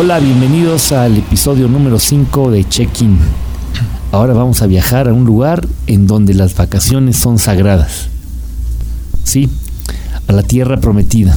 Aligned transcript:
Hola, 0.00 0.20
bienvenidos 0.20 0.92
al 0.92 1.16
episodio 1.16 1.66
número 1.66 1.98
5 1.98 2.52
de 2.52 2.62
Check-in. 2.62 3.18
Ahora 4.12 4.32
vamos 4.32 4.62
a 4.62 4.68
viajar 4.68 5.08
a 5.08 5.12
un 5.12 5.24
lugar 5.24 5.66
en 5.88 6.06
donde 6.06 6.34
las 6.34 6.54
vacaciones 6.54 7.16
son 7.16 7.36
sagradas. 7.40 8.06
Sí, 9.24 9.48
a 10.28 10.32
la 10.32 10.44
tierra 10.44 10.76
prometida. 10.76 11.36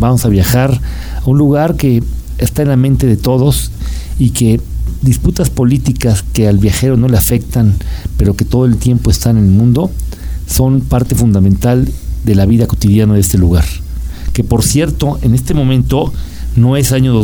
Vamos 0.00 0.26
a 0.26 0.28
viajar 0.28 0.78
a 1.16 1.30
un 1.30 1.38
lugar 1.38 1.76
que 1.76 2.02
está 2.36 2.60
en 2.60 2.68
la 2.68 2.76
mente 2.76 3.06
de 3.06 3.16
todos 3.16 3.70
y 4.18 4.32
que 4.32 4.60
disputas 5.00 5.48
políticas 5.48 6.22
que 6.34 6.46
al 6.46 6.58
viajero 6.58 6.98
no 6.98 7.08
le 7.08 7.16
afectan, 7.16 7.72
pero 8.18 8.36
que 8.36 8.44
todo 8.44 8.66
el 8.66 8.76
tiempo 8.76 9.10
están 9.10 9.38
en 9.38 9.44
el 9.44 9.50
mundo, 9.50 9.90
son 10.46 10.82
parte 10.82 11.14
fundamental 11.14 11.90
de 12.22 12.34
la 12.34 12.44
vida 12.44 12.66
cotidiana 12.66 13.14
de 13.14 13.20
este 13.20 13.38
lugar. 13.38 13.64
Que 14.34 14.44
por 14.44 14.62
cierto, 14.62 15.18
en 15.22 15.34
este 15.34 15.54
momento 15.54 16.12
no 16.54 16.76
es 16.76 16.92
año 16.92 17.14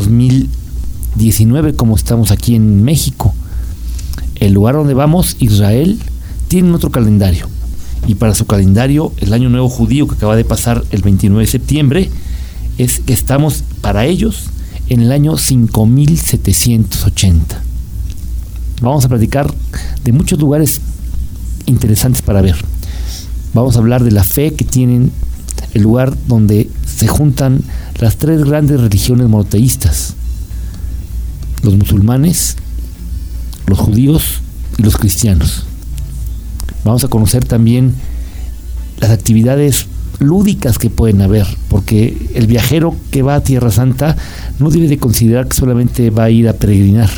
2019 1.11 1.75
como 1.75 1.97
estamos 1.97 2.31
aquí 2.31 2.55
en 2.55 2.85
México. 2.85 3.35
El 4.37 4.53
lugar 4.53 4.75
donde 4.75 4.95
vamos, 4.95 5.37
Israel, 5.41 5.99
tiene 6.49 6.73
otro 6.73 6.91
calendario. 6.91 7.49
Y 8.07 8.15
para 8.15 8.35
su 8.35 8.47
calendario, 8.47 9.13
el 9.19 9.33
año 9.33 9.49
nuevo 9.51 9.69
judío 9.69 10.09
que 10.09 10.15
acaba 10.15 10.37
de 10.37 10.45
pasar 10.45 10.85
el 10.91 11.03
29 11.03 11.45
de 11.45 11.51
septiembre, 11.51 12.11
es 12.79 13.01
que 13.01 13.13
estamos 13.13 13.65
para 13.83 14.07
ellos 14.07 14.45
en 14.89 15.03
el 15.03 15.13
año 15.13 15.37
5780. 15.37 17.63
Vamos 18.81 19.05
a 19.05 19.09
platicar 19.09 19.53
de 20.03 20.13
muchos 20.13 20.39
lugares 20.39 20.81
interesantes 21.67 22.23
para 22.23 22.41
ver. 22.41 22.57
Vamos 23.53 23.77
a 23.77 23.81
hablar 23.81 24.03
de 24.03 24.13
la 24.13 24.25
fe 24.25 24.55
que 24.55 24.65
tienen 24.65 25.13
el 25.75 25.83
lugar 25.83 26.17
donde 26.27 26.71
se 26.87 27.07
juntan 27.07 27.61
las 27.99 28.17
tres 28.17 28.45
grandes 28.45 28.81
religiones 28.81 29.29
monoteístas, 29.29 30.15
los 31.63 31.77
musulmanes, 31.77 32.57
los 33.67 33.79
judíos 33.79 34.41
y 34.79 34.83
los 34.83 34.97
cristianos. 34.97 35.65
Vamos 36.85 37.05
a 37.05 37.09
conocer 37.09 37.45
también 37.45 37.95
las 38.99 39.11
actividades 39.11 39.87
lúdicas 40.19 40.79
que 40.79 40.91
pueden 40.91 41.23
haber, 41.23 41.47
porque 41.69 42.31
el 42.35 42.47
viajero 42.47 42.95
que 43.11 43.23
va 43.23 43.37
a 43.37 43.43
Tierra 43.43 43.71
Santa 43.71 44.17
no 44.59 44.71
debe 44.71 44.89
de 44.89 44.99
considerar 44.99 45.49
que 45.49 45.57
solamente 45.57 46.11
va 46.11 46.25
a 46.25 46.31
ir 46.31 46.49
a 46.49 46.53
peregrinar. 46.53 47.11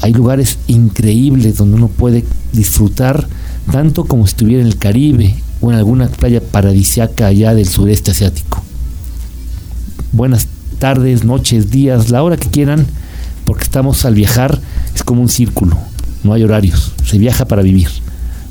Hay 0.00 0.12
lugares 0.12 0.58
increíbles 0.66 1.56
donde 1.56 1.76
uno 1.76 1.88
puede 1.88 2.24
disfrutar 2.52 3.26
tanto 3.70 4.04
como 4.04 4.26
si 4.26 4.32
estuviera 4.32 4.62
en 4.62 4.68
el 4.68 4.76
Caribe 4.76 5.34
o 5.60 5.70
en 5.70 5.78
alguna 5.78 6.08
playa 6.08 6.42
paradisiaca 6.42 7.26
allá 7.26 7.54
del 7.54 7.68
sureste 7.68 8.10
asiático. 8.10 8.62
Buenas 10.12 10.46
tardes, 10.78 11.24
noches, 11.24 11.70
días, 11.70 12.10
la 12.10 12.22
hora 12.22 12.36
que 12.36 12.50
quieran, 12.50 12.86
porque 13.44 13.64
estamos 13.64 14.04
al 14.04 14.14
viajar, 14.14 14.60
es 14.94 15.02
como 15.04 15.20
un 15.22 15.28
círculo, 15.28 15.76
no 16.22 16.32
hay 16.32 16.42
horarios, 16.42 16.92
se 17.04 17.18
viaja 17.18 17.44
para 17.46 17.62
vivir. 17.62 17.88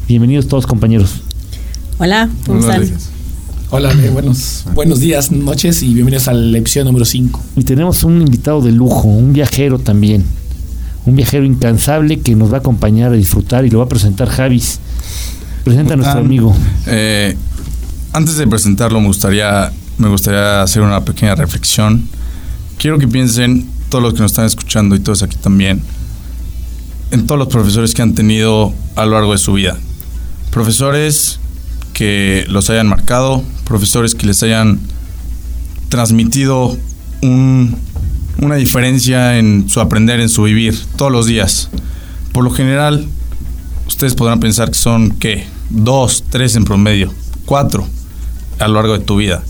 Bienvenidos 0.07 0.47
todos 0.47 0.67
compañeros. 0.67 1.21
Hola, 1.97 2.29
¿cómo 2.45 2.59
están? 2.59 2.83
Hola, 3.69 3.91
eh, 3.91 4.09
buenos, 4.09 4.65
buenos 4.75 4.99
días, 4.99 5.31
noches 5.31 5.81
y 5.81 5.93
bienvenidos 5.93 6.27
a 6.27 6.33
la 6.33 6.57
episodio 6.57 6.85
número 6.85 7.05
5. 7.05 7.41
Y 7.55 7.63
tenemos 7.63 8.03
un 8.03 8.21
invitado 8.21 8.61
de 8.61 8.71
lujo, 8.71 9.07
un 9.07 9.33
viajero 9.33 9.79
también, 9.79 10.23
un 11.05 11.15
viajero 11.15 11.43
incansable 11.43 12.19
que 12.19 12.35
nos 12.35 12.51
va 12.51 12.57
a 12.57 12.59
acompañar 12.59 13.11
a 13.11 13.15
disfrutar 13.15 13.65
y 13.65 13.69
lo 13.71 13.79
va 13.79 13.85
a 13.85 13.89
presentar 13.89 14.29
Javis. 14.29 14.79
Presenta 15.63 15.93
a 15.93 15.97
nuestro 15.97 16.19
Ah, 16.19 16.23
amigo. 16.23 16.55
eh, 16.85 17.35
antes 18.11 18.37
de 18.37 18.45
presentarlo, 18.45 18.99
me 19.01 19.07
gustaría, 19.07 19.71
me 19.97 20.07
gustaría 20.09 20.61
hacer 20.61 20.83
una 20.83 21.03
pequeña 21.03 21.33
reflexión. 21.33 22.03
Quiero 22.77 22.99
que 22.99 23.07
piensen, 23.07 23.65
todos 23.93 24.01
los 24.05 24.13
que 24.15 24.21
nos 24.21 24.31
están 24.31 24.45
escuchando 24.45 24.95
y 24.95 24.99
todos 25.01 25.21
aquí 25.21 25.37
también, 25.37 25.79
en 27.11 27.27
todos 27.27 27.37
los 27.37 27.47
profesores 27.47 27.93
que 27.93 28.01
han 28.01 28.15
tenido 28.15 28.73
a 28.95 29.05
lo 29.05 29.11
largo 29.11 29.33
de 29.33 29.37
su 29.37 29.53
vida. 29.53 29.77
Profesores 30.49 31.39
que 31.93 32.43
los 32.49 32.71
hayan 32.71 32.87
marcado, 32.87 33.43
profesores 33.65 34.15
que 34.15 34.25
les 34.25 34.41
hayan 34.41 34.79
transmitido 35.89 36.75
un- 37.21 37.75
una 38.39 38.55
diferencia 38.55 39.37
en 39.37 39.69
su 39.69 39.79
aprender, 39.79 40.19
en 40.21 40.29
su 40.29 40.41
vivir, 40.41 40.75
todos 40.97 41.11
los 41.11 41.27
días. 41.27 41.69
Por 42.31 42.43
lo 42.43 42.49
general, 42.49 43.05
ustedes 43.87 44.15
podrán 44.15 44.39
pensar 44.39 44.69
que 44.69 44.77
son, 44.79 45.11
¿qué? 45.19 45.45
Dos, 45.69 46.23
tres 46.31 46.55
en 46.55 46.65
promedio, 46.65 47.13
cuatro 47.45 47.87
a 48.57 48.67
lo 48.67 48.73
largo 48.73 48.97
de 48.97 49.05
tu 49.05 49.17
vida. 49.17 49.43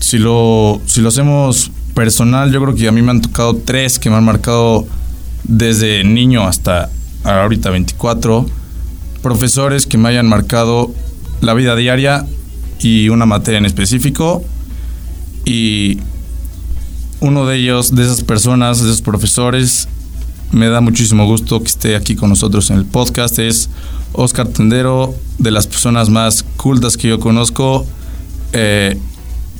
Si 0.00 0.18
lo, 0.18 0.80
si 0.86 1.00
lo 1.00 1.10
hacemos 1.10 1.70
personal, 1.96 2.52
yo 2.52 2.60
creo 2.60 2.74
que 2.74 2.86
a 2.86 2.92
mí 2.92 3.00
me 3.00 3.10
han 3.10 3.22
tocado 3.22 3.56
tres 3.56 3.98
que 3.98 4.10
me 4.10 4.16
han 4.16 4.24
marcado 4.24 4.86
desde 5.44 6.04
niño 6.04 6.46
hasta 6.46 6.90
ahorita 7.24 7.70
24. 7.70 8.46
Profesores 9.22 9.86
que 9.86 9.96
me 9.96 10.10
hayan 10.10 10.28
marcado 10.28 10.92
la 11.40 11.54
vida 11.54 11.74
diaria 11.74 12.26
y 12.80 13.08
una 13.08 13.24
materia 13.24 13.56
en 13.56 13.64
específico. 13.64 14.44
Y 15.46 15.98
uno 17.20 17.46
de 17.46 17.56
ellos, 17.56 17.94
de 17.94 18.02
esas 18.04 18.22
personas, 18.22 18.82
de 18.82 18.88
esos 18.88 19.00
profesores, 19.00 19.88
me 20.52 20.68
da 20.68 20.82
muchísimo 20.82 21.24
gusto 21.24 21.60
que 21.62 21.68
esté 21.68 21.96
aquí 21.96 22.14
con 22.14 22.28
nosotros 22.28 22.68
en 22.68 22.76
el 22.76 22.84
podcast. 22.84 23.38
Es 23.38 23.70
Oscar 24.12 24.48
Tendero, 24.48 25.14
de 25.38 25.50
las 25.50 25.66
personas 25.66 26.10
más 26.10 26.44
cultas 26.58 26.98
que 26.98 27.08
yo 27.08 27.18
conozco, 27.18 27.86
eh, 28.52 29.00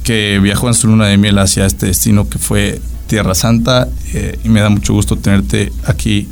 que 0.06 0.39
viajó 0.41 0.69
en 0.69 0.75
su 0.75 0.87
luna 0.87 1.06
de 1.09 1.19
miel 1.19 1.37
hacia 1.39 1.67
este 1.67 1.87
destino 1.87 2.28
que 2.28 2.39
fue 2.39 2.81
Tierra 3.09 3.34
Santa. 3.34 3.89
eh, 4.15 4.39
y 4.44 4.49
me 4.49 4.61
da 4.61 4.69
mucho 4.71 4.94
gusto 4.94 5.17
tenerte 5.17 5.72
aquí 5.84 6.28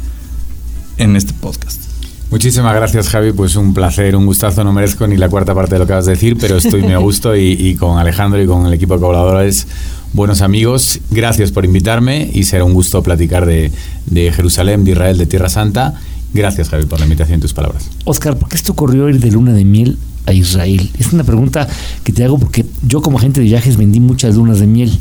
en 0.97 1.17
este 1.17 1.33
podcast. 1.33 1.83
Muchísimas 2.31 2.73
gracias, 2.75 3.09
Javi. 3.09 3.33
Pues 3.33 3.57
un 3.57 3.75
placer, 3.75 4.15
un 4.15 4.27
gustazo. 4.27 4.63
No 4.63 4.73
merezco 4.73 5.09
ni 5.09 5.17
la 5.17 5.29
cuarta 5.29 5.55
parte 5.57 5.75
de 5.75 5.81
lo 5.81 5.87
que 5.89 5.93
vas 5.93 6.07
a 6.07 6.11
decir, 6.11 6.37
pero 6.41 6.57
estoy 6.57 6.83
muy 6.83 6.93
a 6.93 6.99
gusto 6.99 7.35
y, 7.37 7.51
y 7.51 7.75
con 7.75 7.99
Alejandro 7.99 8.41
y 8.41 8.47
con 8.47 8.65
el 8.65 8.73
equipo 8.73 8.95
de 8.95 9.01
colaboradores, 9.01 9.67
buenos 10.13 10.41
amigos. 10.41 11.01
Gracias 11.11 11.51
por 11.51 11.65
invitarme 11.65 12.31
y 12.33 12.45
será 12.45 12.63
un 12.63 12.75
gusto 12.75 13.03
platicar 13.03 13.45
de, 13.45 13.73
de 14.07 14.33
Jerusalén, 14.33 14.85
de 14.85 14.93
Israel, 14.93 15.19
de 15.19 15.27
Tierra 15.27 15.49
Santa. 15.49 15.95
Gracias, 16.33 16.69
Javi, 16.71 16.87
por 16.87 17.01
la 17.01 17.07
invitación 17.07 17.39
y 17.39 17.43
tus 17.43 17.53
palabras. 17.55 17.91
Oscar, 18.05 18.37
¿por 18.37 18.49
qué 18.49 18.57
esto 18.57 18.71
ocurrió 18.73 19.09
ir 19.09 19.19
de 19.19 19.33
luna 19.33 19.53
de 19.53 19.65
miel 19.65 19.99
a 20.27 20.33
Israel? 20.33 20.91
Es 20.99 21.13
una 21.13 21.25
pregunta 21.25 21.69
que 22.03 22.13
te 22.13 22.25
hago 22.25 22.39
porque 22.39 22.65
yo 22.87 23.01
como 23.03 23.19
agente 23.19 23.41
de 23.41 23.47
viajes 23.47 23.77
vendí 23.77 24.01
muchas 24.01 24.35
lunas 24.37 24.61
de 24.61 24.67
miel. 24.67 24.93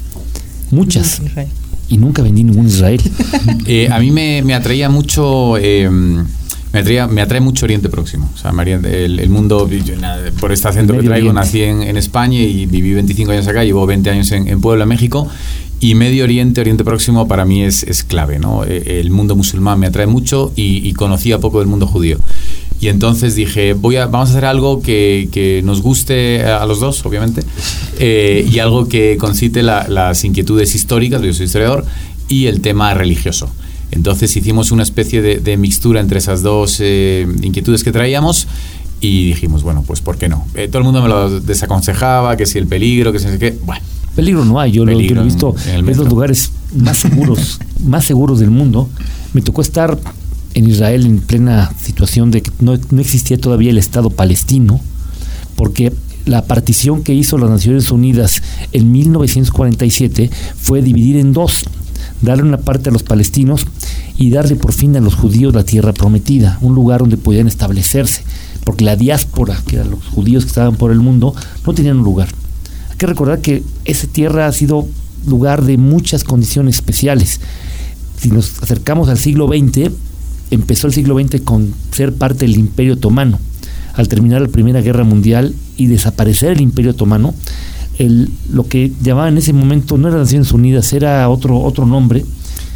Muchas. 0.72 1.22
Israel. 1.26 1.48
Y 1.90 1.98
nunca 1.98 2.22
vendí 2.22 2.44
ningún 2.44 2.68
Israel. 2.68 3.02
Eh, 3.66 3.88
a 3.92 4.00
mí 4.00 4.12
me, 4.12 4.42
me 4.44 4.54
atraía 4.54 4.90
mucho. 4.90 5.58
eh, 5.58 5.90
me, 6.72 6.80
atraía, 6.80 7.08
me 7.08 7.22
atrae 7.22 7.40
mucho 7.40 7.66
Oriente 7.66 7.88
Próximo. 7.90 8.30
O 8.34 8.38
sea, 8.38 8.52
María, 8.52 8.76
el, 8.84 9.20
el 9.20 9.30
mundo, 9.30 9.70
yo, 9.70 9.96
nada, 9.98 10.32
por 10.40 10.52
este 10.52 10.68
acento 10.68 10.94
que 10.98 11.04
traigo, 11.04 11.32
nací 11.32 11.62
en, 11.62 11.84
en 11.84 11.98
España 11.98 12.40
y 12.40 12.66
viví 12.66 12.94
25 12.94 13.32
años 13.32 13.48
acá, 13.48 13.64
llevo 13.64 13.86
20 13.86 14.10
años 14.10 14.32
en, 14.32 14.48
en 14.48 14.60
Puebla, 14.60 14.86
México. 14.86 15.28
Y 15.80 15.96
Medio 15.96 16.24
Oriente, 16.24 16.62
Oriente 16.62 16.84
Próximo, 16.86 17.28
para 17.28 17.44
mí 17.46 17.62
es, 17.62 17.84
es 17.84 18.04
clave. 18.06 18.40
¿no? 18.40 18.64
Eh, 18.64 19.02
El 19.02 19.12
mundo 19.12 19.36
musulmán 19.36 19.80
me 19.80 19.88
atrae 19.88 20.08
mucho 20.08 20.54
y, 20.56 20.88
y 20.88 20.94
conocía 20.94 21.40
poco 21.40 21.60
del 21.60 21.68
mundo 21.68 21.88
judío. 21.88 22.20
Y 22.84 22.90
entonces 22.90 23.36
dije, 23.36 23.72
voy 23.72 23.96
a, 23.96 24.08
vamos 24.08 24.28
a 24.28 24.32
hacer 24.34 24.44
algo 24.44 24.82
que, 24.82 25.30
que 25.32 25.62
nos 25.64 25.82
guste 25.82 26.44
a 26.44 26.66
los 26.66 26.82
dos, 26.82 27.06
obviamente, 27.06 27.42
eh, 27.98 28.46
y 28.52 28.60
algo 28.60 28.90
que 28.90 29.16
concite 29.18 29.64
la- 29.64 29.88
las 29.88 30.26
inquietudes 30.26 30.76
históricas, 30.76 31.22
yo 31.22 31.34
soy 31.34 31.46
historiador, 31.46 31.86
y 32.28 32.48
el 32.48 32.60
tema 32.60 32.94
religioso. 32.94 33.48
Entonces 33.92 34.36
hicimos 34.36 34.72
una 34.74 34.84
especie 34.84 35.22
de, 35.22 35.38
de 35.38 35.56
mixtura 35.56 36.02
entre 36.02 36.18
esas 36.18 36.42
dos 36.44 36.80
eh, 36.82 37.26
inquietudes 37.42 37.86
que 37.86 37.94
traíamos 37.94 38.48
y 39.00 39.28
dijimos, 39.28 39.64
bueno, 39.64 39.86
pues 39.88 40.02
¿por 40.02 40.18
qué 40.18 40.28
no? 40.28 40.46
Eh, 40.54 40.68
todo 40.68 40.80
el 40.80 40.84
mundo 40.84 41.02
me 41.02 41.08
lo 41.08 41.40
desaconsejaba, 41.40 42.36
que 42.36 42.46
si 42.46 42.58
el 42.58 42.68
peligro, 42.68 43.14
que 43.14 43.20
si 43.20 43.26
no 43.28 43.32
sé 43.32 43.40
qué. 43.40 43.58
Bueno, 43.66 43.82
Peligro 44.14 44.44
no 44.44 44.60
hay, 44.60 44.72
yo 44.74 44.84
lo, 44.86 44.92
yo 45.00 45.16
lo 45.16 45.22
he 45.22 45.24
visto 45.24 45.56
en 45.68 45.88
en 45.90 45.98
los 45.98 46.10
lugares 46.10 46.52
más 46.76 46.98
seguros, 46.98 47.60
más 47.86 48.04
seguros 48.06 48.40
del 48.40 48.50
mundo. 48.52 48.90
Me 49.34 49.42
tocó 49.42 49.62
estar 49.62 49.98
en 50.54 50.70
Israel 50.70 51.06
en 51.06 51.20
plena 51.20 51.74
situación 51.82 52.32
de 52.32 52.42
que 52.42 52.52
no, 52.60 52.78
no 52.92 53.02
existía 53.02 53.38
todavía 53.38 53.72
el 53.72 53.78
Estado 53.78 54.10
palestino, 54.10 54.80
porque 55.56 55.94
la 56.26 56.46
partición 56.46 57.04
que 57.04 57.14
hizo 57.14 57.38
las 57.38 57.50
Naciones 57.50 57.92
Unidas 57.92 58.42
en 58.72 58.92
1947 58.92 60.30
fue 60.56 60.82
dividir 60.82 61.18
en 61.18 61.34
dos, 61.34 61.66
darle 62.22 62.44
una 62.44 62.60
parte 62.60 62.90
a 62.90 62.94
los 62.94 63.04
palestinos 63.04 63.66
y 64.18 64.30
darle 64.30 64.56
por 64.56 64.74
fin 64.74 64.96
a 64.96 65.02
los 65.02 65.16
judíos 65.16 65.54
la 65.54 65.64
tierra 65.64 65.94
prometida, 65.94 66.58
un 66.62 66.76
lugar 66.76 67.02
donde 67.02 67.18
podían 67.18 67.48
establecerse, 67.48 68.24
porque 68.64 68.86
la 68.86 68.96
diáspora, 68.96 69.62
que 69.68 69.76
eran 69.78 69.92
los 69.92 70.06
judíos 70.06 70.46
que 70.46 70.50
estaban 70.50 70.76
por 70.76 70.92
el 70.92 71.00
mundo, 71.00 71.36
no 71.66 71.74
tenían 71.74 71.98
un 71.98 72.04
lugar. 72.04 72.30
Hay 72.90 72.98
que 72.98 73.08
recordar 73.08 73.42
que 73.42 73.64
esa 73.86 74.08
tierra 74.08 74.48
ha 74.48 74.52
sido 74.52 74.88
lugar 75.28 75.64
de 75.64 75.78
muchas 75.78 76.24
condiciones 76.24 76.76
especiales. 76.76 77.42
Si 78.18 78.30
nos 78.30 78.62
acercamos 78.62 79.10
al 79.10 79.18
siglo 79.18 79.48
XX, 79.48 79.92
empezó 80.52 80.88
el 80.88 80.94
siglo 80.94 81.20
XX 81.20 81.42
con 81.42 81.74
ser 81.92 82.14
parte 82.14 82.46
del 82.46 82.58
Imperio 82.58 82.94
Otomano. 82.94 83.40
Al 83.96 84.08
terminar 84.08 84.42
la 84.42 84.48
Primera 84.48 84.82
Guerra 84.82 85.04
Mundial 85.04 85.54
y 85.78 85.88
desaparecer 85.88 86.54
el 86.54 86.62
Imperio 86.62 86.92
Otomano, 86.92 87.34
el, 88.00 88.30
lo 88.52 88.68
que 88.68 88.92
llamaban 89.02 89.34
en 89.34 89.38
ese 89.38 89.54
momento 89.54 89.98
no 89.98 90.08
era 90.08 90.18
Naciones 90.18 90.52
Unidas, 90.52 90.92
era 90.94 91.30
otro, 91.30 91.60
otro 91.60 91.86
nombre, 91.86 92.26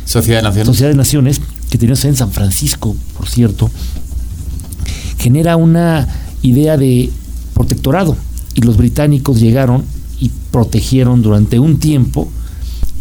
Sociedad 0.07 0.39
de 0.39 0.43
Naciones. 0.43 0.67
Sociedad 0.67 0.91
de 0.91 0.95
Naciones, 0.95 1.41
que 1.69 1.77
tenemos 1.77 2.05
en 2.05 2.15
San 2.15 2.31
Francisco, 2.31 2.95
por 3.17 3.27
cierto, 3.27 3.69
genera 5.17 5.57
una 5.57 6.07
idea 6.41 6.77
de 6.77 7.11
protectorado. 7.53 8.15
Y 8.55 8.61
los 8.61 8.77
británicos 8.77 9.39
llegaron 9.39 9.83
y 10.19 10.31
protegieron 10.51 11.21
durante 11.21 11.59
un 11.59 11.79
tiempo 11.79 12.29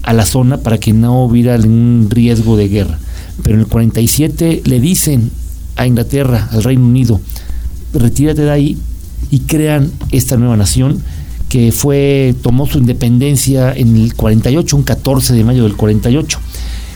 a 0.02 0.12
la 0.12 0.26
zona 0.26 0.58
para 0.58 0.78
que 0.78 0.92
no 0.92 1.24
hubiera 1.24 1.56
ningún 1.58 2.08
riesgo 2.10 2.56
de 2.56 2.68
guerra. 2.68 2.98
Pero 3.42 3.56
en 3.56 3.60
el 3.60 3.66
47 3.66 4.62
le 4.64 4.80
dicen 4.80 5.30
a 5.76 5.86
Inglaterra, 5.86 6.48
al 6.52 6.62
Reino 6.62 6.86
Unido, 6.86 7.20
retírate 7.92 8.42
de 8.42 8.50
ahí 8.50 8.78
y 9.30 9.40
crean 9.40 9.90
esta 10.10 10.36
nueva 10.36 10.56
nación 10.56 11.02
que 11.48 11.72
fue 11.72 12.34
tomó 12.42 12.66
su 12.66 12.78
independencia 12.78 13.72
en 13.72 13.96
el 13.96 14.14
48, 14.14 14.76
un 14.76 14.82
14 14.82 15.34
de 15.34 15.44
mayo 15.44 15.62
del 15.62 15.76
48, 15.76 16.38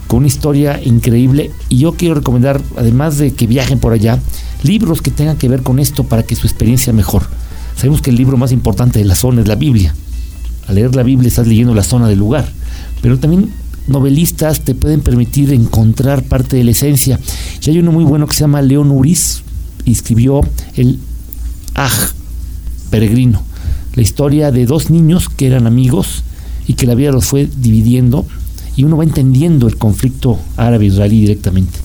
con 0.07 0.19
una 0.19 0.27
historia 0.27 0.81
increíble 0.83 1.51
y 1.69 1.79
yo 1.79 1.93
quiero 1.93 2.17
recomendar 2.17 2.61
además 2.77 3.19
de 3.19 3.33
que 3.33 3.47
viajen 3.47 3.79
por 3.79 3.93
allá, 3.93 4.19
libros 4.63 5.03
que 5.03 5.11
tengan 5.11 5.37
que 5.37 5.49
ver 5.49 5.63
con 5.63 5.79
esto 5.79 6.05
para 6.05 6.25
que 6.25 6.35
su 6.35 6.47
experiencia 6.47 6.93
mejor. 6.93 7.23
Sabemos 7.77 8.03
que 8.03 8.11
el 8.11 8.17
libro 8.17 8.37
más 8.37 8.53
importante 8.53 8.99
de 8.99 9.05
la 9.05 9.15
zona 9.15 9.41
es 9.41 9.49
la 9.49 9.55
Biblia. 9.55 9.95
Al 10.67 10.75
leer 10.75 10.95
la 10.95 11.03
Biblia 11.03 11.29
estás 11.29 11.47
leyendo 11.47 11.75
la 11.75 11.85
zona 11.85 12.09
del 12.09 12.19
lugar, 12.19 12.51
pero 13.01 13.19
también 13.19 13.51
novelistas 13.87 14.61
te 14.61 14.75
pueden 14.75 15.01
permitir 15.01 15.53
encontrar 15.53 16.23
parte 16.23 16.57
de 16.57 16.65
la 16.65 16.71
esencia. 16.73 17.19
Y 17.65 17.71
hay 17.71 17.79
uno 17.79 17.93
muy 17.93 18.05
bueno 18.05 18.27
que 18.27 18.35
se 18.35 18.41
llama 18.41 18.63
León 18.63 18.91
Uris, 18.91 19.43
y 19.85 19.93
escribió 19.93 20.41
el 20.77 20.99
Aj, 21.75 22.13
Peregrino, 22.91 23.43
la 23.95 24.03
historia 24.03 24.51
de 24.51 24.67
dos 24.67 24.91
niños 24.91 25.29
que 25.29 25.47
eran 25.47 25.67
amigos 25.67 26.23
y 26.67 26.75
que 26.75 26.87
la 26.87 26.95
vida 26.95 27.13
los 27.13 27.25
fue 27.25 27.49
dividiendo 27.57 28.27
y 28.77 28.85
uno 28.85 28.97
va 28.97 29.05
entendiendo 29.05 29.67
el 29.67 29.77
conflicto 29.77 30.39
árabe-israelí 30.57 31.21
directamente. 31.21 31.79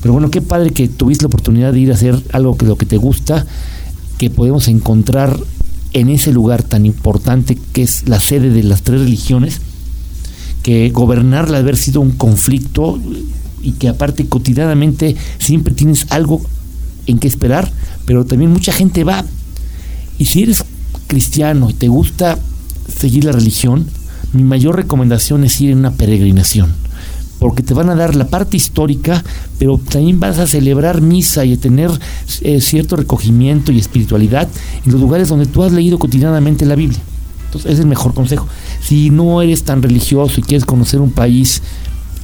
Pero 0.00 0.12
bueno, 0.12 0.30
qué 0.30 0.42
padre 0.42 0.70
que 0.70 0.88
tuviste 0.88 1.24
la 1.24 1.28
oportunidad 1.28 1.72
de 1.72 1.80
ir 1.80 1.90
a 1.90 1.94
hacer 1.94 2.22
algo 2.32 2.56
que 2.56 2.66
lo 2.66 2.76
que 2.76 2.86
te 2.86 2.96
gusta, 2.96 3.46
que 4.18 4.30
podemos 4.30 4.68
encontrar 4.68 5.38
en 5.92 6.08
ese 6.08 6.32
lugar 6.32 6.62
tan 6.62 6.86
importante 6.86 7.58
que 7.72 7.82
es 7.82 8.08
la 8.08 8.20
sede 8.20 8.50
de 8.50 8.62
las 8.62 8.82
tres 8.82 9.00
religiones, 9.00 9.60
que 10.66 10.90
gobernarla 10.90 11.58
haber 11.58 11.76
sido 11.76 12.00
un 12.00 12.10
conflicto 12.10 12.98
y 13.62 13.70
que 13.74 13.88
aparte 13.88 14.26
cotidianamente 14.26 15.14
siempre 15.38 15.72
tienes 15.72 16.06
algo 16.10 16.42
en 17.06 17.20
qué 17.20 17.28
esperar, 17.28 17.70
pero 18.04 18.26
también 18.26 18.50
mucha 18.50 18.72
gente 18.72 19.04
va. 19.04 19.24
Y 20.18 20.24
si 20.24 20.42
eres 20.42 20.64
cristiano 21.06 21.70
y 21.70 21.74
te 21.74 21.86
gusta 21.86 22.36
seguir 22.88 23.26
la 23.26 23.30
religión, 23.30 23.86
mi 24.32 24.42
mayor 24.42 24.74
recomendación 24.74 25.44
es 25.44 25.60
ir 25.60 25.70
en 25.70 25.78
una 25.78 25.92
peregrinación, 25.92 26.72
porque 27.38 27.62
te 27.62 27.72
van 27.72 27.88
a 27.88 27.94
dar 27.94 28.16
la 28.16 28.26
parte 28.26 28.56
histórica, 28.56 29.22
pero 29.60 29.78
también 29.78 30.18
vas 30.18 30.40
a 30.40 30.48
celebrar 30.48 31.00
misa 31.00 31.44
y 31.44 31.52
a 31.52 31.60
tener 31.60 31.92
eh, 32.40 32.60
cierto 32.60 32.96
recogimiento 32.96 33.70
y 33.70 33.78
espiritualidad 33.78 34.48
en 34.84 34.90
los 34.90 35.00
lugares 35.00 35.28
donde 35.28 35.46
tú 35.46 35.62
has 35.62 35.70
leído 35.70 36.00
cotidianamente 36.00 36.66
la 36.66 36.74
Biblia. 36.74 37.00
Entonces, 37.46 37.72
es 37.72 37.80
el 37.80 37.86
mejor 37.86 38.14
consejo. 38.14 38.46
Si 38.82 39.10
no 39.10 39.42
eres 39.42 39.64
tan 39.64 39.82
religioso 39.82 40.40
y 40.40 40.42
quieres 40.42 40.64
conocer 40.64 41.00
un 41.00 41.10
país 41.10 41.62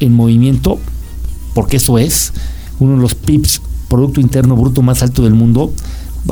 en 0.00 0.14
movimiento, 0.14 0.78
porque 1.54 1.78
eso 1.78 1.98
es, 1.98 2.32
uno 2.78 2.96
de 2.96 3.02
los 3.02 3.14
PIBs, 3.14 3.62
Producto 3.88 4.20
Interno 4.20 4.56
Bruto 4.56 4.82
más 4.82 5.02
alto 5.02 5.22
del 5.22 5.34
mundo, 5.34 5.72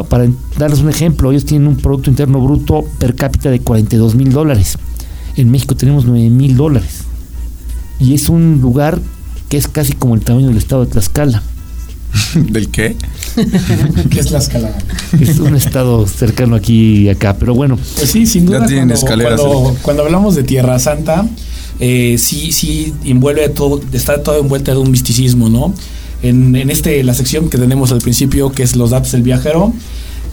para 0.08 0.28
darles 0.58 0.80
un 0.80 0.88
ejemplo, 0.88 1.30
ellos 1.30 1.44
tienen 1.44 1.68
un 1.68 1.76
Producto 1.76 2.10
Interno 2.10 2.40
Bruto 2.40 2.84
per 2.98 3.14
cápita 3.14 3.50
de 3.50 3.60
42 3.60 4.14
mil 4.14 4.32
dólares. 4.32 4.78
En 5.36 5.50
México 5.50 5.74
tenemos 5.76 6.04
9 6.04 6.30
mil 6.30 6.56
dólares. 6.56 7.04
Y 7.98 8.14
es 8.14 8.28
un 8.28 8.60
lugar 8.60 9.00
que 9.48 9.56
es 9.56 9.68
casi 9.68 9.92
como 9.92 10.14
el 10.14 10.22
tamaño 10.22 10.48
del 10.48 10.56
estado 10.56 10.84
de 10.84 10.92
Tlaxcala. 10.92 11.42
¿Del 12.34 12.68
qué? 12.68 12.96
¿Qué 14.10 14.20
es 14.20 14.30
la 14.30 14.38
escala? 14.38 14.76
Es 15.20 15.38
un 15.38 15.54
estado 15.54 16.06
cercano 16.06 16.56
aquí 16.56 17.02
y 17.02 17.08
acá, 17.08 17.36
pero 17.38 17.54
bueno. 17.54 17.78
Pues 17.96 18.10
sí, 18.10 18.26
sin 18.26 18.46
duda. 18.46 18.60
Ya 18.60 18.66
tienen 18.66 18.88
cuando, 18.88 18.94
escaleras. 19.06 19.40
cuando, 19.40 19.76
cuando 19.82 20.02
hablamos 20.04 20.34
de 20.34 20.42
Tierra 20.42 20.78
Santa, 20.78 21.26
eh, 21.78 22.16
sí, 22.18 22.52
sí 22.52 22.92
envuelve 23.04 23.48
todo, 23.48 23.80
está 23.92 24.22
todo 24.22 24.38
envuelta 24.40 24.72
de 24.72 24.78
un 24.78 24.90
misticismo, 24.90 25.48
¿no? 25.48 25.74
En, 26.22 26.54
en 26.56 26.68
este, 26.70 27.02
la 27.04 27.14
sección 27.14 27.48
que 27.48 27.56
tenemos 27.58 27.92
al 27.92 27.98
principio, 28.00 28.50
que 28.52 28.62
es 28.62 28.76
los 28.76 28.90
datos 28.90 29.12
del 29.12 29.22
viajero, 29.22 29.72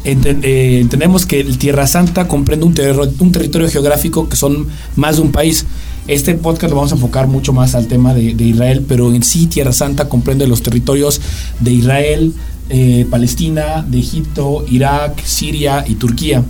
enten- 0.03 0.39
eh, 0.43 0.79
entendemos 0.81 1.25
que 1.25 1.39
el 1.39 1.57
Tierra 1.57 1.87
Santa 1.87 2.27
comprende 2.27 2.65
un, 2.65 2.73
terro- 2.73 3.09
un 3.19 3.31
territorio 3.31 3.69
geográfico 3.69 4.27
que 4.27 4.35
son 4.35 4.67
más 4.95 5.15
de 5.17 5.21
un 5.21 5.31
país. 5.31 5.65
Este 6.07 6.35
podcast 6.35 6.69
lo 6.69 6.77
vamos 6.77 6.93
a 6.93 6.95
enfocar 6.95 7.27
mucho 7.27 7.51
más 7.51 7.75
al 7.75 7.87
tema 7.87 8.13
de, 8.13 8.33
de 8.33 8.45
Israel, 8.45 8.85
pero 8.87 9.13
en 9.13 9.23
sí 9.23 9.47
Tierra 9.47 9.73
Santa 9.73 10.07
comprende 10.07 10.47
los 10.47 10.63
territorios 10.63 11.19
de 11.59 11.73
Israel, 11.73 12.33
eh, 12.69 13.05
Palestina, 13.09 13.85
de 13.85 13.99
Egipto, 13.99 14.63
Irak, 14.69 15.21
Siria 15.25 15.83
y 15.85 15.95
Turquía. 15.95 16.45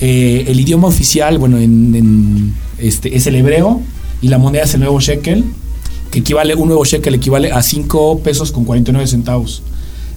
Eh, 0.00 0.46
el 0.48 0.58
idioma 0.58 0.88
oficial, 0.88 1.38
bueno, 1.38 1.58
en, 1.58 1.94
en, 1.94 2.54
este, 2.78 3.16
es 3.16 3.28
el 3.28 3.36
hebreo 3.36 3.80
y 4.20 4.28
la 4.28 4.38
moneda 4.38 4.64
es 4.64 4.74
el 4.74 4.80
nuevo 4.80 4.98
shekel, 4.98 5.44
que 6.10 6.18
equivale, 6.18 6.56
un 6.56 6.66
nuevo 6.66 6.84
shekel 6.84 7.14
equivale 7.14 7.52
a 7.52 7.62
5 7.62 8.18
pesos 8.24 8.50
con 8.50 8.64
49 8.64 9.06
centavos. 9.06 9.62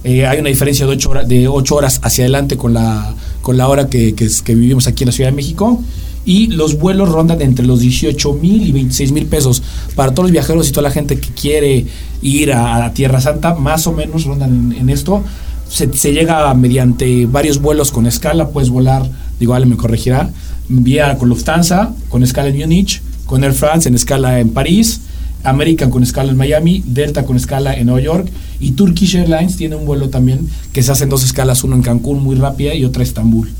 Eh, 0.02 0.26
hay 0.26 0.40
una 0.40 0.48
diferencia 0.48 0.86
de 0.86 0.92
8 0.92 1.10
horas, 1.10 1.26
ocho 1.48 1.76
horas 1.76 2.00
hacia 2.02 2.24
adelante 2.24 2.56
con 2.56 2.74
la, 2.74 3.14
con 3.42 3.56
la 3.56 3.68
hora 3.68 3.88
que, 3.88 4.16
que, 4.16 4.28
que 4.44 4.54
vivimos 4.56 4.88
aquí 4.88 5.04
en 5.04 5.06
la 5.06 5.12
Ciudad 5.12 5.30
de 5.30 5.36
México. 5.36 5.80
Y 6.24 6.48
los 6.48 6.78
vuelos 6.78 7.08
rondan 7.08 7.42
entre 7.42 7.66
los 7.66 7.80
18 7.80 8.34
mil 8.34 8.66
y 8.66 8.72
26 8.72 9.12
mil 9.12 9.26
pesos. 9.26 9.62
Para 9.94 10.12
todos 10.12 10.24
los 10.24 10.32
viajeros 10.32 10.68
y 10.68 10.72
toda 10.72 10.84
la 10.84 10.90
gente 10.90 11.18
que 11.18 11.28
quiere 11.30 11.86
ir 12.22 12.52
a, 12.52 12.84
a 12.84 12.94
Tierra 12.94 13.20
Santa, 13.20 13.54
más 13.54 13.86
o 13.86 13.92
menos 13.92 14.24
rondan 14.24 14.72
en, 14.72 14.78
en 14.80 14.90
esto. 14.90 15.22
Se, 15.68 15.92
se 15.92 16.12
llega 16.12 16.52
mediante 16.54 17.26
varios 17.26 17.60
vuelos 17.60 17.90
con 17.90 18.06
escala. 18.06 18.48
Puedes 18.48 18.70
volar, 18.70 19.08
digo, 19.40 19.54
Ale 19.54 19.66
me 19.66 19.76
corregirá, 19.76 20.30
vía 20.68 21.16
con 21.18 21.28
Lufthansa, 21.28 21.92
con 22.08 22.22
escala 22.22 22.48
en 22.48 22.58
Múnich, 22.58 23.02
con 23.26 23.42
Air 23.44 23.52
France 23.52 23.88
en 23.88 23.94
escala 23.94 24.40
en 24.40 24.50
París, 24.50 25.00
American 25.44 25.90
con 25.90 26.02
escala 26.02 26.30
en 26.30 26.36
Miami, 26.36 26.82
Delta 26.86 27.24
con 27.24 27.36
escala 27.36 27.74
en 27.74 27.86
Nueva 27.86 28.00
York 28.00 28.28
y 28.60 28.72
Turkish 28.72 29.16
Airlines 29.16 29.56
tiene 29.56 29.76
un 29.76 29.86
vuelo 29.86 30.08
también 30.08 30.48
que 30.72 30.82
se 30.82 30.92
hacen 30.92 31.08
dos 31.08 31.24
escalas, 31.24 31.64
uno 31.64 31.74
en 31.74 31.82
Cancún 31.82 32.22
muy 32.22 32.36
rápida 32.36 32.74
y 32.74 32.84
otra 32.84 33.02
en 33.02 33.08
Estambul. 33.08 33.50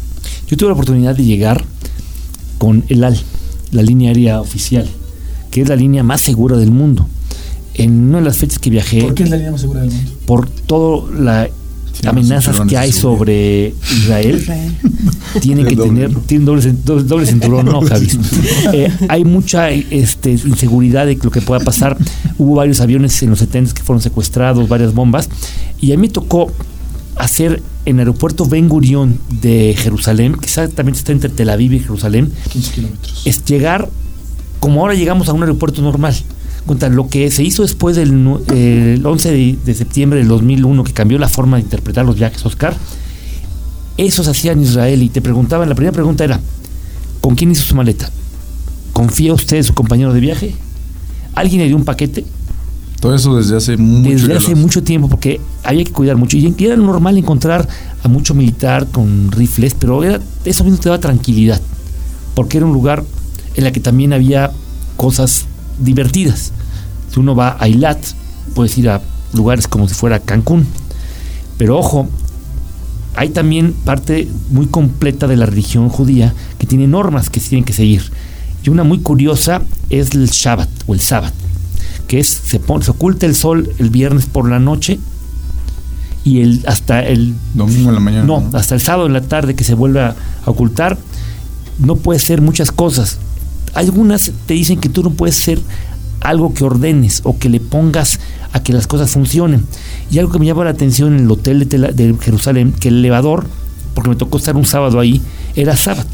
Yo 0.46 0.56
tuve 0.56 0.68
la 0.68 0.74
oportunidad 0.74 1.16
de 1.16 1.24
llegar 1.24 1.64
con 2.62 2.84
el 2.88 3.02
AL, 3.02 3.18
la 3.72 3.82
línea 3.82 4.10
aérea 4.10 4.40
oficial, 4.40 4.86
que 5.50 5.62
es 5.62 5.68
la 5.68 5.74
línea 5.74 6.04
más 6.04 6.20
segura 6.20 6.56
del 6.56 6.70
mundo. 6.70 7.08
En 7.74 7.90
una 8.10 8.18
de 8.18 8.24
las 8.26 8.36
fechas 8.36 8.60
que 8.60 8.70
viajé, 8.70 9.02
¿Por 9.02 9.14
qué 9.14 9.24
es 9.24 9.30
la 9.30 9.36
línea 9.36 9.50
más 9.50 9.62
segura 9.62 9.80
del 9.80 9.90
mundo? 9.90 10.12
por 10.26 10.48
todas 10.48 11.18
las 11.18 11.48
Sí, 11.92 12.06
amenazas 12.06 12.60
que 12.68 12.78
hay 12.78 12.92
sobre 12.92 13.74
Israel, 13.98 14.36
Israel. 14.36 14.72
tiene 15.40 15.64
que 15.68 15.74
doble, 15.74 15.88
tener, 15.90 16.12
¿no? 16.12 16.20
tiene 16.20 16.44
doble, 16.44 16.72
doble, 16.84 17.02
doble 17.02 17.26
cinturón, 17.26 17.66
no, 17.66 17.80
Javi. 17.82 18.08
Eh, 18.72 18.90
hay 19.08 19.24
mucha 19.24 19.68
este, 19.70 20.30
inseguridad 20.30 21.04
de 21.06 21.18
lo 21.20 21.32
que 21.32 21.42
pueda 21.42 21.60
pasar. 21.64 21.98
Hubo 22.38 22.54
varios 22.54 22.80
aviones 22.80 23.20
en 23.24 23.30
los 23.30 23.40
70 23.40 23.74
que 23.74 23.82
fueron 23.82 24.00
secuestrados, 24.00 24.68
varias 24.68 24.94
bombas. 24.94 25.28
Y 25.80 25.90
a 25.92 25.96
mí 25.96 26.02
me 26.02 26.08
tocó 26.08 26.50
hacer 27.16 27.60
en 27.84 27.96
el 27.96 28.00
aeropuerto 28.00 28.46
Ben 28.46 28.68
Gurión 28.68 29.18
de 29.40 29.74
Jerusalén, 29.76 30.34
que 30.34 30.46
exactamente 30.46 30.98
está 30.98 31.12
entre 31.12 31.30
Tel 31.30 31.50
Aviv 31.50 31.72
y 31.72 31.80
Jerusalén, 31.80 32.32
15 32.52 32.72
kilómetros. 32.72 33.22
es 33.24 33.44
llegar 33.44 33.88
como 34.60 34.80
ahora 34.82 34.94
llegamos 34.94 35.28
a 35.28 35.32
un 35.32 35.42
aeropuerto 35.42 35.82
normal. 35.82 36.14
Cuenta, 36.66 36.88
lo 36.88 37.08
que 37.08 37.28
se 37.32 37.42
hizo 37.42 37.62
después 37.62 37.96
del 37.96 38.22
nu- 38.22 38.40
eh, 38.54 38.94
el 38.96 39.04
11 39.04 39.32
de, 39.32 39.58
de 39.64 39.74
septiembre 39.74 40.20
del 40.20 40.28
2001, 40.28 40.84
que 40.84 40.92
cambió 40.92 41.18
la 41.18 41.28
forma 41.28 41.56
de 41.56 41.64
interpretar 41.64 42.04
los 42.06 42.14
viajes, 42.14 42.46
Oscar, 42.46 42.76
eso 43.96 44.22
se 44.22 44.30
hacía 44.30 44.52
en 44.52 44.62
Israel 44.62 45.02
y 45.02 45.08
te 45.08 45.20
preguntaban, 45.20 45.68
la 45.68 45.74
primera 45.74 45.92
pregunta 45.92 46.22
era, 46.24 46.40
¿con 47.20 47.34
quién 47.34 47.50
hizo 47.50 47.64
su 47.64 47.74
maleta? 47.74 48.10
¿Confía 48.92 49.34
usted 49.34 49.62
su 49.64 49.74
compañero 49.74 50.12
de 50.14 50.20
viaje? 50.20 50.54
¿Alguien 51.34 51.62
le 51.62 51.66
dio 51.66 51.76
un 51.76 51.84
paquete? 51.84 52.24
Todo 53.02 53.16
eso 53.16 53.34
desde 53.34 53.56
hace 53.56 53.76
mucho 53.76 54.10
Desde 54.10 54.36
hace 54.36 54.54
mucho 54.54 54.84
tiempo, 54.84 55.08
porque 55.08 55.40
había 55.64 55.82
que 55.82 55.90
cuidar 55.90 56.16
mucho. 56.16 56.36
Y 56.36 56.54
era 56.60 56.76
normal 56.76 57.18
encontrar 57.18 57.68
a 58.00 58.06
mucho 58.06 58.32
militar 58.32 58.86
con 58.92 59.32
rifles, 59.32 59.74
pero 59.74 60.04
era, 60.04 60.20
eso 60.44 60.62
mismo 60.62 60.78
te 60.78 60.88
daba 60.88 61.00
tranquilidad, 61.00 61.60
porque 62.36 62.58
era 62.58 62.66
un 62.66 62.72
lugar 62.72 63.02
en 63.56 63.66
el 63.66 63.72
que 63.72 63.80
también 63.80 64.12
había 64.12 64.52
cosas 64.96 65.46
divertidas. 65.80 66.52
Si 67.12 67.18
uno 67.18 67.34
va 67.34 67.56
a 67.58 67.66
Eilat, 67.66 67.98
puedes 68.54 68.78
ir 68.78 68.88
a 68.88 69.02
lugares 69.34 69.66
como 69.66 69.88
si 69.88 69.94
fuera 69.94 70.20
Cancún. 70.20 70.64
Pero 71.58 71.78
ojo, 71.78 72.08
hay 73.16 73.30
también 73.30 73.72
parte 73.84 74.28
muy 74.50 74.66
completa 74.66 75.26
de 75.26 75.36
la 75.36 75.46
religión 75.46 75.88
judía 75.88 76.32
que 76.56 76.68
tiene 76.68 76.86
normas 76.86 77.30
que 77.30 77.40
se 77.40 77.48
tienen 77.48 77.64
que 77.64 77.72
seguir. 77.72 78.12
Y 78.62 78.70
una 78.70 78.84
muy 78.84 79.00
curiosa 79.00 79.62
es 79.90 80.12
el 80.12 80.28
Shabbat 80.28 80.68
o 80.86 80.94
el 80.94 81.00
Sabbat, 81.00 81.34
que 82.12 82.20
es 82.20 82.28
se, 82.28 82.60
pone, 82.60 82.84
se 82.84 82.90
oculta 82.90 83.24
el 83.24 83.34
sol 83.34 83.70
el 83.78 83.88
viernes 83.88 84.26
por 84.26 84.46
la 84.46 84.58
noche 84.58 84.98
y 86.24 86.42
el 86.42 86.62
hasta 86.66 87.02
el 87.02 87.32
Domingo 87.54 87.88
en 87.88 87.94
la 87.94 88.00
mañana. 88.00 88.24
no, 88.24 88.50
hasta 88.52 88.74
el 88.74 88.82
sábado 88.82 89.06
en 89.06 89.14
la 89.14 89.22
tarde 89.22 89.54
que 89.54 89.64
se 89.64 89.72
vuelve 89.72 90.00
a, 90.02 90.14
a 90.44 90.50
ocultar, 90.50 90.98
no 91.78 91.96
puedes 91.96 92.22
hacer 92.22 92.42
muchas 92.42 92.70
cosas. 92.70 93.16
Algunas 93.72 94.30
te 94.44 94.52
dicen 94.52 94.78
que 94.78 94.90
tú 94.90 95.02
no 95.02 95.08
puedes 95.10 95.40
hacer 95.40 95.58
algo 96.20 96.52
que 96.52 96.64
ordenes 96.64 97.22
o 97.24 97.38
que 97.38 97.48
le 97.48 97.60
pongas 97.60 98.20
a 98.52 98.62
que 98.62 98.74
las 98.74 98.86
cosas 98.86 99.10
funcionen. 99.10 99.64
Y 100.10 100.18
algo 100.18 100.32
que 100.32 100.38
me 100.38 100.44
llamó 100.44 100.64
la 100.64 100.70
atención 100.70 101.14
en 101.16 101.24
el 101.24 101.30
hotel 101.30 101.60
de, 101.60 101.66
Tela- 101.66 101.92
de 101.92 102.14
Jerusalén, 102.20 102.72
que 102.78 102.88
el 102.88 102.98
elevador, 102.98 103.46
porque 103.94 104.10
me 104.10 104.16
tocó 104.16 104.36
estar 104.36 104.54
un 104.54 104.66
sábado 104.66 105.00
ahí, 105.00 105.22
era 105.56 105.78
sábado. 105.78 106.06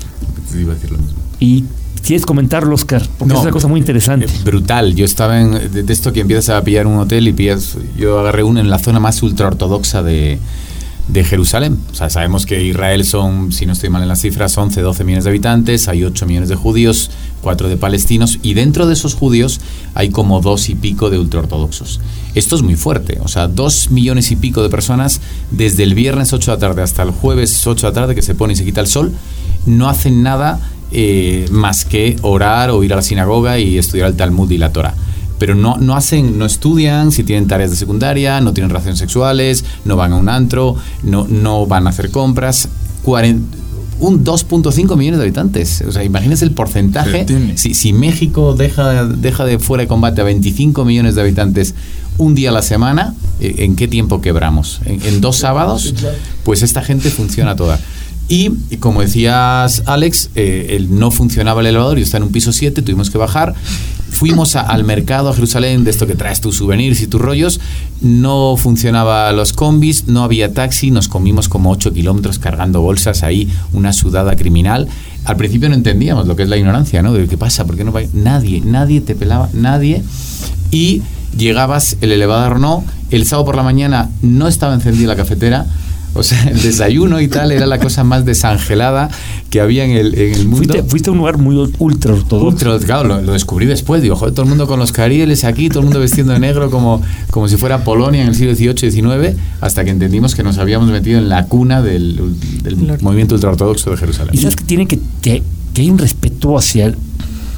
Te 0.53 0.61
iba 0.61 0.71
a 0.71 0.75
decir 0.77 0.93
lo 0.93 0.99
mismo. 0.99 1.19
Y 1.41 1.65
quieres 2.01 2.27
comentarlo, 2.27 2.75
Oscar, 2.75 3.03
porque 3.19 3.35
es 3.35 3.41
una 3.41 3.51
cosa 3.51 3.69
muy 3.69 3.81
interesante. 3.81 4.27
eh, 4.27 4.29
brutal. 4.45 4.95
Yo 4.95 5.05
estaba 5.05 5.41
en. 5.41 5.53
De, 5.73 5.83
de 5.83 5.93
esto 5.93 6.13
que 6.13 6.21
empiezas 6.21 6.51
a 6.51 6.63
pillar 6.63 6.87
un 6.87 6.99
hotel 6.99 7.29
y 7.29 7.33
pillas. 7.33 7.77
Yo 7.97 8.19
agarré 8.21 8.43
uno 8.43 8.61
en 8.61 8.71
la 8.71 8.79
zona 8.79 9.01
más 9.01 9.23
ultraortodoxa 9.23 10.03
de, 10.03 10.39
de 11.09 11.25
Jerusalén. 11.25 11.79
O 11.91 11.95
sea, 11.95 12.11
sabemos 12.11 12.45
que 12.47 12.63
Israel 12.63 13.05
son, 13.05 13.53
si 13.53 13.67
no 13.67 13.73
estoy 13.73 13.89
mal 13.91 14.03
en 14.03 14.09
las 14.09 14.21
cifras, 14.21 14.57
11, 14.57 14.81
12 14.81 15.05
millones 15.05 15.25
de 15.25 15.31
habitantes, 15.31 15.89
hay 15.89 16.05
8 16.05 16.27
millones 16.27 16.49
de 16.49 16.55
judíos, 16.57 17.11
4 17.43 17.69
de 17.69 17.77
palestinos, 17.77 18.39
y 18.43 18.55
dentro 18.55 18.87
de 18.87 18.93
esos 18.95 19.15
judíos 19.15 19.61
hay 19.95 20.11
como 20.11 20.41
dos 20.41 20.69
y 20.69 20.75
pico 20.75 21.09
de 21.11 21.19
ultraortodoxos. 21.19 22.01
Esto 22.35 22.57
es 22.57 22.63
muy 22.63 22.77
fuerte. 22.77 23.19
O 23.23 23.29
sea, 23.29 23.49
dos 23.49 23.91
millones 23.91 24.31
y 24.31 24.37
pico 24.37 24.63
de 24.63 24.69
personas 24.69 25.21
desde 25.51 25.83
el 25.83 25.95
viernes 25.95 26.33
8 26.33 26.51
de 26.51 26.57
la 26.57 26.61
tarde 26.61 26.83
hasta 26.83 27.03
el 27.03 27.11
jueves 27.11 27.67
8 27.67 27.87
de 27.87 27.91
la 27.91 27.95
tarde 28.01 28.15
que 28.15 28.23
se 28.23 28.35
pone 28.35 28.53
y 28.53 28.57
se 28.57 28.65
quita 28.65 28.81
el 28.83 28.87
sol, 28.87 29.13
no 29.67 29.89
hacen 29.89 30.23
nada 30.23 30.61
eh, 30.93 31.47
más 31.51 31.85
que 31.85 32.17
orar 32.23 32.71
o 32.71 32.83
ir 32.85 32.93
a 32.93 32.97
la 32.97 33.03
sinagoga 33.03 33.59
y 33.59 33.79
estudiar 33.79 34.09
el 34.09 34.15
Talmud 34.17 34.51
y 34.51 34.59
la 34.59 34.73
Torah. 34.73 34.95
Pero 35.39 35.55
no, 35.55 35.77
no 35.77 35.95
hacen, 35.95 36.37
no 36.39 36.47
estudian, 36.47 37.13
si 37.13 37.23
tienen 37.23 37.47
tareas 37.47 37.71
de 37.71 37.77
secundaria, 37.77 38.41
no 38.41 38.53
tienen 38.53 38.71
relaciones 38.71 38.99
sexuales, 38.99 39.65
no 39.85 39.95
van 39.97 40.13
a 40.13 40.17
un 40.17 40.29
antro, 40.29 40.75
no, 41.05 41.27
no 41.29 41.65
van 41.67 41.87
a 41.87 41.91
hacer 41.91 42.11
compras. 42.11 42.69
Cuaren- 43.05 43.43
un 44.01 44.25
2.5 44.25 44.97
millones 44.97 45.19
de 45.19 45.25
habitantes. 45.25 45.83
O 45.87 45.91
sea, 45.93 46.05
imagínense 46.05 46.45
el 46.45 46.53
porcentaje. 46.53 47.25
Si, 47.57 47.75
si 47.75 47.93
México 47.93 48.55
deja, 48.55 49.05
deja 49.05 49.45
de 49.45 49.59
fuera 49.59 49.83
de 49.83 49.89
combate 49.89 50.21
a 50.21 50.25
25 50.25 50.85
millones 50.85 51.15
de 51.17 51.21
habitantes 51.23 51.75
un 52.17 52.35
día 52.37 52.51
a 52.51 52.53
la 52.53 52.63
semana, 52.63 53.15
eh, 53.41 53.57
¿en 53.59 53.75
qué 53.77 53.87
tiempo 53.89 54.21
quebramos? 54.21 54.81
¿En, 54.85 55.03
en 55.05 55.21
dos 55.21 55.37
sábados? 55.37 55.95
Pues 56.45 56.63
esta 56.63 56.83
gente 56.83 57.11
funciona 57.11 57.55
toda. 57.57 57.79
Y, 58.29 58.51
como 58.79 59.01
decías, 59.01 59.83
Alex, 59.87 60.31
eh, 60.35 60.77
el, 60.77 60.99
no 60.99 61.11
funcionaba 61.11 61.63
el 61.63 61.69
elevador, 61.69 61.97
yo 61.97 62.05
estaba 62.05 62.19
en 62.19 62.27
un 62.29 62.33
piso 62.33 62.53
7, 62.53 62.83
tuvimos 62.83 63.11
que 63.11 63.17
bajar. 63.17 63.55
Fuimos 64.11 64.57
al 64.57 64.85
mercado 64.85 65.31
a 65.31 65.35
Jerusalén, 65.35 65.85
de 65.85 65.91
esto 65.91 66.07
que 66.07 66.15
traes 66.15 66.41
tus 66.41 66.57
souvenirs 66.57 67.01
y 67.01 67.07
tus 67.07 67.21
rollos. 67.21 67.61
No 68.03 68.57
funcionaba 68.57 69.33
los 69.33 69.53
combis, 69.53 70.09
no 70.09 70.25
había 70.25 70.53
taxi, 70.53 70.91
nos 70.91 71.09
comimos 71.09 71.49
como 71.49 71.71
8 71.71 71.93
kilómetros 71.93 72.39
cargando 72.39 72.83
bolsas 72.83 73.23
ahí, 73.23 73.49
una 73.73 73.93
sudada 73.93 74.37
criminal. 74.37 74.89
Al 75.25 75.37
principio 75.37 75.69
no 75.69 75.75
entendíamos 75.75 76.27
lo 76.27 76.37
que 76.37 76.43
es 76.43 76.49
la 76.49 76.57
ignorancia, 76.57 77.03
¿no? 77.03 77.13
De 77.13 77.27
qué 77.29 77.39
pasa, 77.39 77.65
por 77.67 77.77
qué 77.77 77.85
no 77.85 77.93
va 77.93 78.01
Nadie, 78.13 78.61
nadie 78.63 79.01
te 79.01 79.15
pelaba, 79.15 79.49
nadie. 79.53 80.03
Y 80.71 81.03
llegabas, 81.37 81.97
el 82.01 82.13
elevador 82.13 82.61
no, 82.61 82.85
el 83.11 83.25
sábado 83.25 83.47
por 83.47 83.57
la 83.57 83.63
mañana 83.63 84.11
no 84.21 84.49
estaba 84.49 84.75
encendida 84.75 85.09
la 85.09 85.17
cafetera. 85.17 85.67
O 86.15 86.23
sea, 86.23 86.43
el 86.49 86.61
desayuno 86.61 87.21
y 87.21 87.29
tal 87.29 87.53
era 87.53 87.67
la 87.67 87.79
cosa 87.79 88.03
más 88.03 88.25
desangelada 88.25 89.09
que 89.51 89.61
había 89.61 89.85
en 89.85 89.93
el, 89.93 90.15
en 90.19 90.35
el 90.35 90.49
mundo. 90.49 90.57
Fuiste, 90.57 90.83
fuiste 90.83 91.11
a 91.11 91.13
un 91.13 91.19
lugar 91.19 91.39
muy 91.39 91.55
ultra 91.79 92.13
ortodoxo. 92.15 92.47
Ultra, 92.71 92.79
claro, 92.85 93.07
lo, 93.09 93.23
lo 93.23 93.33
descubrí 93.35 93.67
después. 93.67 94.03
Digo, 94.03 94.17
joder, 94.17 94.35
todo 94.35 94.43
el 94.45 94.49
mundo 94.49 94.67
con 94.67 94.79
los 94.81 94.91
carieles 94.91 95.45
aquí, 95.45 95.69
todo 95.69 95.81
el 95.81 95.85
mundo 95.87 96.01
vestiendo 96.01 96.33
de 96.33 96.41
negro 96.41 96.71
como, 96.71 97.03
como 97.31 97.47
si 97.49 97.57
fuera 97.57 97.85
Polonia 97.85 98.23
en 98.23 98.29
el 98.29 98.35
siglo 98.35 98.55
XVIII 98.55 98.91
XIX, 98.91 99.37
hasta 99.61 99.85
que 99.85 99.91
entendimos 99.91 100.35
que 100.35 100.43
nos 100.43 100.59
habíamos 100.59 100.89
metido 100.91 101.19
en 101.19 101.29
la 101.29 101.45
cuna 101.47 101.83
del, 101.83 102.21
del 102.63 102.77
Claro. 102.77 102.99
movimiento 103.03 103.35
ultraortodoxo 103.37 103.91
de 103.91 103.97
Jerusalén. 103.97 104.35
Y 104.35 104.39
sabes 104.39 104.57
que 104.57 104.65
tiene 104.65 104.87
que, 104.87 104.99
que, 105.23 105.43
que 105.75 105.83
hay 105.83 105.91
un 105.91 105.99
respeto 105.99 106.57
hacia 106.59 106.87
el, 106.87 106.97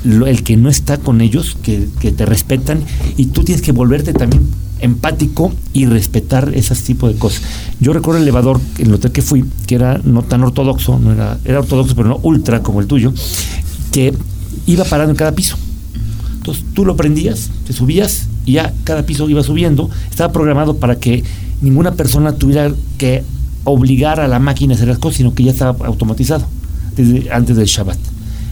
lo- 0.05 0.27
el 0.27 0.43
que 0.43 0.57
no 0.57 0.69
está 0.69 0.99
con 0.99 1.21
ellos, 1.21 1.57
que, 1.63 1.89
que 2.01 2.13
te 2.13 2.27
respetan, 2.27 2.81
y 3.17 3.27
tú 3.27 3.43
tienes 3.43 3.63
que 3.63 3.73
volverte 3.73 4.13
también 4.13 4.43
empático 4.81 5.53
y 5.73 5.87
respetar 5.87 6.53
ese 6.55 6.75
tipo 6.75 7.09
de 7.09 7.15
cosas. 7.15 7.43
Yo 7.81 7.93
recuerdo 7.93 8.19
el 8.19 8.25
elevador, 8.25 8.61
el 8.79 8.93
hotel 8.93 9.13
que 9.13 9.23
fui, 9.23 9.45
que 9.67 9.75
era 9.75 10.01
no 10.05 10.23
tan 10.23 10.43
ortodoxo, 10.43 10.99
no 10.99 11.13
era, 11.13 11.39
era 11.45 11.61
ortodoxo, 11.61 11.95
pero 11.95 12.09
no 12.09 12.21
ultra 12.23 12.63
como 12.63 12.81
el 12.81 12.87
tuyo, 12.87 13.13
que 13.93 14.15
iba 14.67 14.85
parando 14.85 15.11
en 15.11 15.17
cada 15.17 15.33
piso. 15.33 15.57
Entonces 16.37 16.65
tú 16.75 16.85
lo 16.85 16.97
prendías, 16.97 17.51
te 17.67 17.73
subías 17.73 18.29
y 18.47 18.53
ya 18.53 18.73
cada 18.85 19.05
piso 19.05 19.29
iba 19.29 19.43
subiendo. 19.43 19.91
Estaba 20.11 20.33
programado 20.33 20.77
para 20.77 20.99
que 20.99 21.23
ninguna 21.61 21.93
persona 21.93 22.33
tuviera 22.33 22.73
que 22.99 23.23
obligar 23.65 24.21
a 24.21 24.29
la 24.29 24.39
máquina 24.39 24.75
a 24.75 24.77
hacer 24.77 24.89
las 24.89 24.99
cosas, 24.99 25.19
sino 25.19 25.35
que 25.35 25.45
ya 25.45 25.53
estaba 25.53 25.87
automatizado 25.87 26.47
desde 26.97 27.31
antes 27.31 27.57
del 27.57 27.67
Shabbat. 27.67 27.99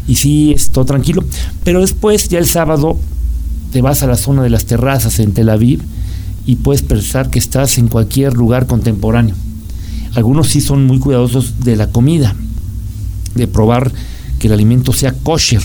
Y 0.07 0.17
sí, 0.17 0.53
es 0.55 0.71
todo 0.71 0.85
tranquilo. 0.85 1.25
Pero 1.65 1.81
después, 1.81 2.29
ya 2.29 2.39
el 2.39 2.47
sábado, 2.47 2.99
te 3.73 3.83
vas 3.83 4.03
a 4.03 4.07
la 4.07 4.17
zona 4.17 4.43
de 4.43 4.51
las 4.51 4.65
terrazas 4.65 5.19
en 5.19 5.33
Tel 5.33 5.49
Aviv 5.51 5.81
y 6.49 6.57
puedes 6.57 6.81
pensar 6.81 7.29
que 7.29 7.39
estás 7.39 7.77
en 7.77 7.89
cualquier 7.89 8.33
lugar 8.33 8.67
contemporáneo. 8.67 9.35
Algunos 10.15 10.49
sí 10.49 10.63
son 10.63 10.87
muy 10.87 10.99
cuidadosos 10.99 11.61
de 11.61 11.77
la 11.77 11.89
comida, 11.89 12.35
de 13.35 13.47
probar 13.47 13.93
que 14.39 14.47
el 14.47 14.55
alimento 14.55 14.95
sea 14.95 15.13
kosher. 15.13 15.61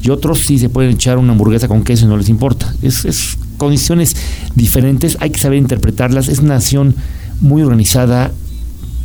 Y 0.00 0.10
otros 0.10 0.38
sí 0.46 0.60
se 0.60 0.68
pueden 0.68 0.92
echar 0.92 1.18
una 1.18 1.32
hamburguesa 1.32 1.66
con 1.66 1.82
queso 1.82 2.04
y 2.04 2.08
no 2.08 2.16
les 2.16 2.28
importa. 2.28 2.72
Es, 2.82 3.04
es 3.04 3.36
condiciones 3.56 4.14
diferentes, 4.54 5.16
hay 5.18 5.30
que 5.30 5.40
saber 5.40 5.58
interpretarlas. 5.58 6.28
Es 6.28 6.38
una 6.38 6.54
nación 6.54 6.94
muy 7.40 7.62
organizada, 7.62 8.30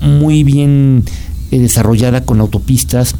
muy 0.01 0.43
bien 0.43 1.03
eh, 1.49 1.57
desarrollada 1.57 2.25
con 2.25 2.41
autopistas. 2.41 3.15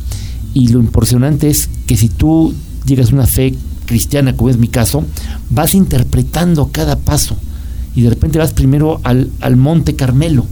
Y 0.54 0.68
lo 0.68 0.78
impresionante 0.78 1.50
es 1.50 1.72
que 1.88 1.98
si 1.98 2.10
tú 2.10 2.54
llegas 2.86 3.12
a 3.12 3.16
una 3.16 3.26
fe 3.26 3.56
cristiana, 3.88 4.38
como 4.38 4.52
es 4.52 4.58
mi 4.58 4.68
caso, 4.68 5.04
vas 5.50 5.74
interpretando 5.74 6.70
cada 6.72 6.96
paso. 6.96 7.36
Y 7.96 8.02
de 8.02 8.10
repente 8.10 8.38
vas 8.38 8.54
primero 8.54 9.00
al, 9.04 9.30
al 9.40 9.56
Monte 9.56 9.96
Carmelo, 9.96 10.46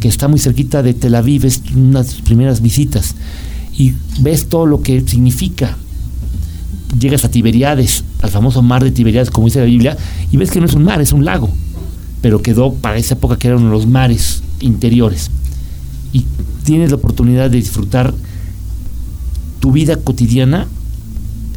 que 0.00 0.08
está 0.08 0.28
muy 0.28 0.38
cerquita 0.38 0.82
de 0.82 0.94
Tel 0.94 1.14
Aviv, 1.14 1.44
es 1.44 1.62
una 1.74 2.02
de 2.02 2.08
tus 2.08 2.22
primeras 2.22 2.60
visitas. 2.60 3.14
Y 3.76 3.94
ves 4.20 4.46
todo 4.46 4.66
lo 4.66 4.80
que 4.80 5.00
significa. 5.00 5.76
Llegas 6.98 7.24
a 7.24 7.30
Tiberiades, 7.30 8.04
al 8.22 8.30
famoso 8.30 8.62
mar 8.62 8.84
de 8.84 8.92
Tiberiades, 8.92 9.30
como 9.30 9.46
dice 9.46 9.58
la 9.58 9.64
Biblia, 9.64 9.96
y 10.30 10.36
ves 10.36 10.50
que 10.50 10.60
no 10.60 10.66
es 10.66 10.74
un 10.74 10.84
mar, 10.84 11.00
es 11.00 11.12
un 11.12 11.24
lago. 11.24 11.50
Pero 12.20 12.42
quedó 12.42 12.72
para 12.72 12.96
esa 12.96 13.14
época 13.14 13.36
que 13.36 13.48
eran 13.48 13.70
los 13.70 13.86
mares 13.86 14.42
interiores. 14.60 15.30
Y 16.12 16.24
tienes 16.62 16.90
la 16.90 16.96
oportunidad 16.96 17.50
de 17.50 17.56
disfrutar 17.56 18.14
tu 19.58 19.72
vida 19.72 19.96
cotidiana 19.96 20.68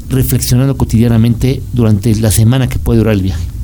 reflexionando 0.09 0.77
cotidianamente 0.77 1.61
durante 1.73 2.15
la 2.15 2.31
semana 2.31 2.67
que 2.67 2.79
puede 2.79 2.99
durar 2.99 3.13
el 3.13 3.21
viaje. 3.21 3.56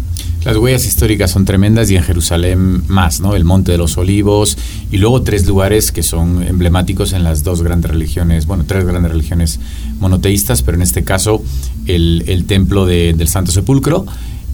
Las 0.45 0.57
huellas 0.57 0.85
históricas 0.85 1.31
son 1.31 1.45
tremendas 1.45 1.89
y 1.89 1.95
en 1.95 2.03
Jerusalén 2.03 2.83
más, 2.89 3.21
¿no? 3.21 3.35
El 3.35 3.45
Monte 3.45 3.71
de 3.71 3.77
los 3.77 3.97
Olivos 3.97 4.57
y 4.91 4.97
luego 4.97 5.21
tres 5.21 5.45
lugares 5.47 5.91
que 5.93 6.03
son 6.03 6.43
emblemáticos 6.43 7.13
en 7.13 7.23
las 7.23 7.43
dos 7.43 7.61
grandes 7.63 7.91
religiones, 7.91 8.45
bueno, 8.45 8.65
tres 8.67 8.83
grandes 8.85 9.11
religiones 9.11 9.59
monoteístas, 9.99 10.61
pero 10.61 10.75
en 10.75 10.81
este 10.81 11.03
caso 11.03 11.41
el, 11.85 12.25
el 12.27 12.45
templo 12.45 12.85
de- 12.85 13.13
del 13.13 13.27
Santo 13.29 13.51
Sepulcro 13.53 14.05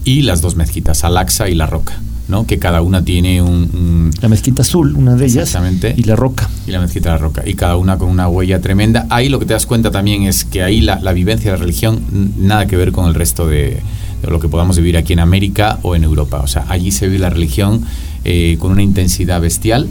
y 0.04 0.22
las 0.22 0.40
dos 0.42 0.54
mezquitas, 0.56 1.02
Al-Aqsa 1.04 1.48
y 1.48 1.54
La 1.56 1.66
Roca, 1.66 2.00
¿no? 2.28 2.46
Que 2.46 2.58
cada 2.60 2.82
una 2.82 3.04
tiene 3.04 3.42
un- 3.42 3.68
un, 3.74 4.10
La 4.20 4.28
mezquita 4.28 4.62
azul, 4.62 4.94
una 4.96 5.16
de 5.16 5.24
ellas, 5.26 5.48
Exactamente. 5.48 5.94
y 5.96 6.04
la 6.04 6.14
roca. 6.14 6.48
y 6.66 6.70
la 6.70 6.80
mezquita 6.80 7.08
de 7.10 7.14
la 7.16 7.18
roca, 7.20 7.42
y 7.44 7.54
cada 7.54 7.76
una 7.76 7.98
con 7.98 8.08
una 8.08 8.28
huella 8.28 8.60
tremenda. 8.60 9.06
Ahí 9.10 9.28
lo 9.28 9.38
que 9.40 9.46
te 9.46 9.54
das 9.54 9.66
cuenta 9.66 9.90
también 9.90 10.22
es 10.22 10.44
que 10.44 10.62
ahí 10.62 10.80
la, 10.80 11.00
la 11.00 11.12
vivencia 11.12 11.50
de 11.50 11.56
la 11.58 11.62
religión 11.64 12.00
nada 12.38 12.66
que 12.66 12.76
ver 12.76 12.92
con 12.92 13.08
el 13.08 13.14
resto 13.14 13.46
de 13.48 13.80
lo 14.22 14.40
que 14.40 14.48
podamos 14.48 14.76
vivir 14.76 14.96
aquí 14.96 15.12
en 15.12 15.20
América 15.20 15.78
o 15.82 15.94
en 15.96 16.04
Europa. 16.04 16.40
O 16.42 16.46
sea, 16.46 16.66
allí 16.68 16.90
se 16.90 17.06
vive 17.06 17.18
la 17.18 17.30
religión 17.30 17.82
eh, 18.24 18.56
con 18.60 18.72
una 18.72 18.82
intensidad 18.82 19.40
bestial. 19.40 19.88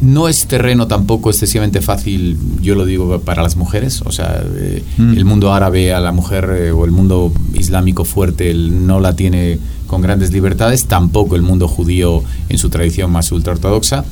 No 0.00 0.28
es 0.28 0.46
terreno 0.46 0.86
tampoco 0.86 1.28
excesivamente 1.28 1.82
fácil, 1.82 2.38
yo 2.62 2.74
lo 2.74 2.86
digo 2.86 3.20
para 3.20 3.42
las 3.42 3.56
mujeres, 3.56 4.00
o 4.06 4.10
sea, 4.12 4.42
eh, 4.56 4.82
Mm. 4.96 5.12
el 5.12 5.24
mundo 5.26 5.52
árabe 5.52 5.92
a 5.92 6.00
la 6.00 6.10
mujer 6.10 6.48
eh, 6.58 6.70
o 6.70 6.86
el 6.86 6.90
mundo 6.90 7.30
islámico 7.52 8.06
fuerte 8.06 8.50
el- 8.50 8.86
no 8.86 8.98
la 8.98 9.14
tiene 9.14 9.58
con 9.86 10.00
grandes 10.00 10.32
libertades, 10.32 10.86
tampoco 10.86 11.36
el 11.36 11.42
mundo 11.42 11.68
judío 11.68 12.22
en 12.48 12.56
su 12.56 12.70
tradición 12.70 13.10
más 13.12 13.30
ultraortodoxa, 13.30 14.04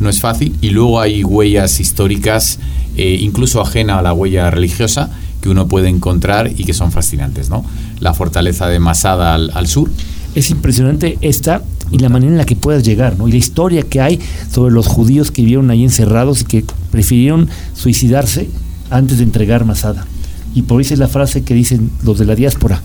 no 0.00 0.08
es 0.08 0.20
fácil, 0.20 0.56
y 0.60 0.70
luego 0.70 1.00
hay 1.00 1.24
huellas 1.24 1.80
históricas, 1.80 2.58
eh, 2.96 3.18
incluso 3.20 3.60
ajena 3.60 3.98
a 3.98 4.02
la 4.02 4.12
huella 4.12 4.50
religiosa, 4.50 5.10
que 5.44 5.50
uno 5.50 5.68
puede 5.68 5.88
encontrar 5.88 6.50
y 6.56 6.64
que 6.64 6.72
son 6.72 6.90
fascinantes, 6.90 7.50
¿no? 7.50 7.66
La 8.00 8.14
fortaleza 8.14 8.66
de 8.66 8.78
Masada 8.78 9.34
al, 9.34 9.66
sur, 9.66 9.90
Es 10.34 10.50
impresionante 10.50 11.18
esta 11.20 11.62
y 11.90 11.98
la 11.98 12.08
manera 12.08 12.32
en 12.32 12.38
la 12.38 12.46
que 12.46 12.56
puedas 12.56 12.82
llegar, 12.82 13.18
¿no? 13.18 13.28
Y 13.28 13.32
la 13.32 13.36
historia 13.36 13.82
que 13.82 14.00
hay 14.00 14.18
sobre 14.50 14.72
los 14.72 14.86
judíos 14.86 15.30
que 15.30 15.42
vivieron 15.42 15.70
ahí 15.70 15.84
encerrados 15.84 16.40
y 16.40 16.44
que 16.44 16.64
prefirieron 16.90 17.50
suicidarse 17.74 18.48
antes 18.88 19.18
de 19.18 19.24
entregar 19.24 19.66
Masada. 19.66 20.06
Y 20.54 20.62
por 20.62 20.80
eso 20.80 20.94
es 20.94 21.00
la 21.00 21.08
frase 21.08 21.42
que 21.42 21.52
dicen 21.52 21.90
los 22.02 22.18
de 22.18 22.24
la 22.24 22.34
diáspora, 22.34 22.80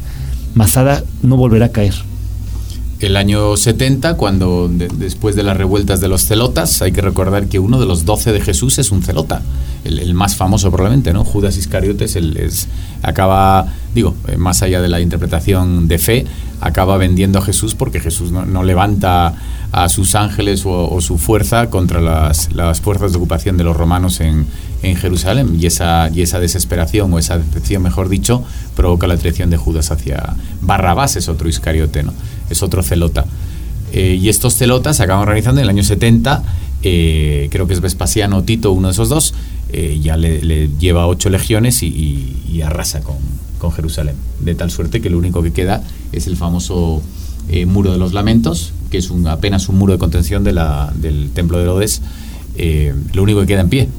Masada 0.54 1.04
no 1.24 1.38
volverá 1.38 1.68
a 1.68 1.72
caer. 1.72 2.09
El 3.00 3.16
año 3.16 3.56
70, 3.56 4.16
cuando 4.16 4.68
de- 4.68 4.88
después 4.90 5.36
de 5.36 5.44
las 5.44 5.56
revueltas 5.58 6.02
de 6.02 6.08
los 6.10 6.26
celotas, 6.26 6.82
hay 6.82 6.92
que 6.92 7.02
recordar 7.02 7.48
que 7.48 7.60
uno 7.60 7.80
de 7.80 7.86
los 7.86 8.04
doce 8.06 8.32
de 8.34 8.42
Jesús 8.42 8.78
es 8.80 8.92
un 8.92 9.04
celota, 9.04 9.42
el, 9.86 10.14
más 10.14 10.36
famoso 10.36 10.70
probablemente, 10.70 11.14
¿no? 11.14 11.24
Judas 11.24 11.56
Iscariotes 11.58 12.16
es, 12.18 12.68
acaba 13.02 13.68
digo, 13.96 14.16
eh, 14.28 14.38
más 14.38 14.62
allá 14.62 14.82
de 14.82 14.90
la 14.90 15.00
interpretación 15.00 15.88
de 15.88 15.98
fe, 15.98 16.26
acaba 16.62 16.98
vendiendo 16.98 17.40
a 17.40 17.42
Jesús 17.42 17.76
porque 17.76 18.00
Jesús 18.00 18.32
no, 18.32 18.64
levanta 18.64 19.34
a 19.72 19.90
sus 19.90 20.16
ángeles 20.16 20.64
o, 20.66 21.00
su 21.02 21.18
fuerza 21.18 21.70
contra 21.70 22.02
las, 22.02 22.54
las, 22.54 22.82
fuerzas 22.82 23.12
de 23.12 23.18
ocupación 23.18 23.58
de 23.58 23.64
los 23.64 23.78
romanos 23.78 24.20
en, 24.20 24.48
en, 24.82 24.96
Jerusalén. 24.96 25.58
Y 25.60 25.66
esa, 25.66 26.10
y 26.14 26.22
esa 26.22 26.40
desesperación, 26.40 27.14
o 27.14 27.20
esa 27.20 27.38
decepción, 27.38 27.84
mejor 27.84 28.10
dicho, 28.10 28.44
provoca 28.76 29.08
la 29.08 29.18
traición 29.18 29.50
de 29.50 29.58
Judas 29.58 29.92
hacia 29.92 30.36
Barrabás, 30.62 31.16
es 31.16 31.30
otro 31.30 31.48
iscariote, 31.48 32.04
¿no? 32.04 32.14
es 32.50 32.64
otro 32.64 32.84
celota. 32.84 33.26
Eh, 33.92 34.20
y 34.22 34.30
estos 34.30 34.56
celotas 34.56 34.98
se 34.98 35.04
acaban 35.04 35.24
organizando 35.24 35.62
en 35.62 35.66
el 35.66 35.70
año 35.70 35.84
70, 35.84 36.44
eh, 36.82 37.48
creo 37.52 37.68
que 37.68 37.74
es 37.74 37.82
Vespasiano 37.82 38.44
Tito, 38.44 38.72
uno 38.72 38.88
de 38.88 38.94
esos 38.94 39.10
dos, 39.10 39.34
ya 40.02 40.18
le, 40.18 40.70
lleva 40.80 41.06
ocho 41.06 41.30
legiones 41.30 41.84
y 41.84 42.62
arrasa 42.64 43.02
con, 43.02 43.18
con 43.60 43.72
Jerusalén. 43.72 44.16
De 44.40 44.56
tal 44.56 44.72
suerte 44.72 45.02
que 45.02 45.10
lo 45.10 45.18
único 45.18 45.44
que 45.44 45.54
queda 45.54 45.84
es 46.12 46.26
el 46.26 46.36
famoso 46.36 47.04
eh, 47.50 47.66
Muro 47.66 47.92
de 47.92 47.98
los 47.98 48.14
Lamentos, 48.14 48.74
que 48.90 48.98
es 48.98 49.12
un, 49.12 49.28
apenas 49.28 49.70
un 49.70 49.78
muro 49.78 49.94
de 49.94 50.00
contención 50.00 50.44
de 50.44 50.54
la, 50.54 50.92
del 50.96 51.30
templo 51.32 51.58
de 51.58 51.64
Herodes, 51.64 52.02
eh, 52.58 52.96
lo 53.14 53.24
único 53.24 53.42
que 53.42 53.48
queda 53.48 53.62
en 53.62 53.70
pie. 53.70 53.90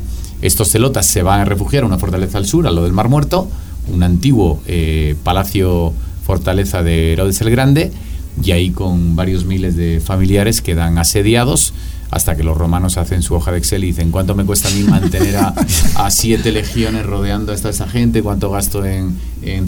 Estos 0.42 0.70
celotas 0.70 1.06
se 1.06 1.22
van 1.22 1.40
a 1.40 1.44
refugiar 1.44 1.84
a 1.84 1.86
una 1.86 1.98
fortaleza 1.98 2.38
al 2.38 2.46
sur, 2.46 2.66
a 2.66 2.70
lo 2.70 2.82
del 2.82 2.92
Mar 2.92 3.08
Muerto, 3.08 3.48
un 3.92 4.02
antiguo 4.02 4.60
eh, 4.66 5.14
palacio 5.22 5.92
fortaleza 6.24 6.82
de 6.82 7.12
Herodes 7.12 7.40
el 7.40 7.50
Grande, 7.50 7.92
y 8.42 8.52
ahí 8.52 8.70
con 8.70 9.16
varios 9.16 9.44
miles 9.44 9.76
de 9.76 10.00
familiares 10.00 10.60
quedan 10.62 10.98
asediados 10.98 11.74
hasta 12.10 12.36
que 12.36 12.42
los 12.42 12.56
romanos 12.56 12.96
hacen 12.96 13.22
su 13.22 13.34
hoja 13.34 13.52
de 13.52 13.58
Excel 13.58 13.84
y 13.84 13.88
dicen 13.88 14.10
cuánto 14.10 14.34
me 14.34 14.44
cuesta 14.44 14.68
a 14.68 14.72
mí 14.72 14.82
mantener 14.82 15.36
a, 15.36 16.10
siete 16.10 16.50
legiones 16.50 17.06
rodeando 17.06 17.52
a 17.52 17.54
esta 17.54 17.68
esa 17.68 17.88
gente, 17.88 18.22
cuánto 18.22 18.50
gasto 18.50 18.84
en, 18.84 19.16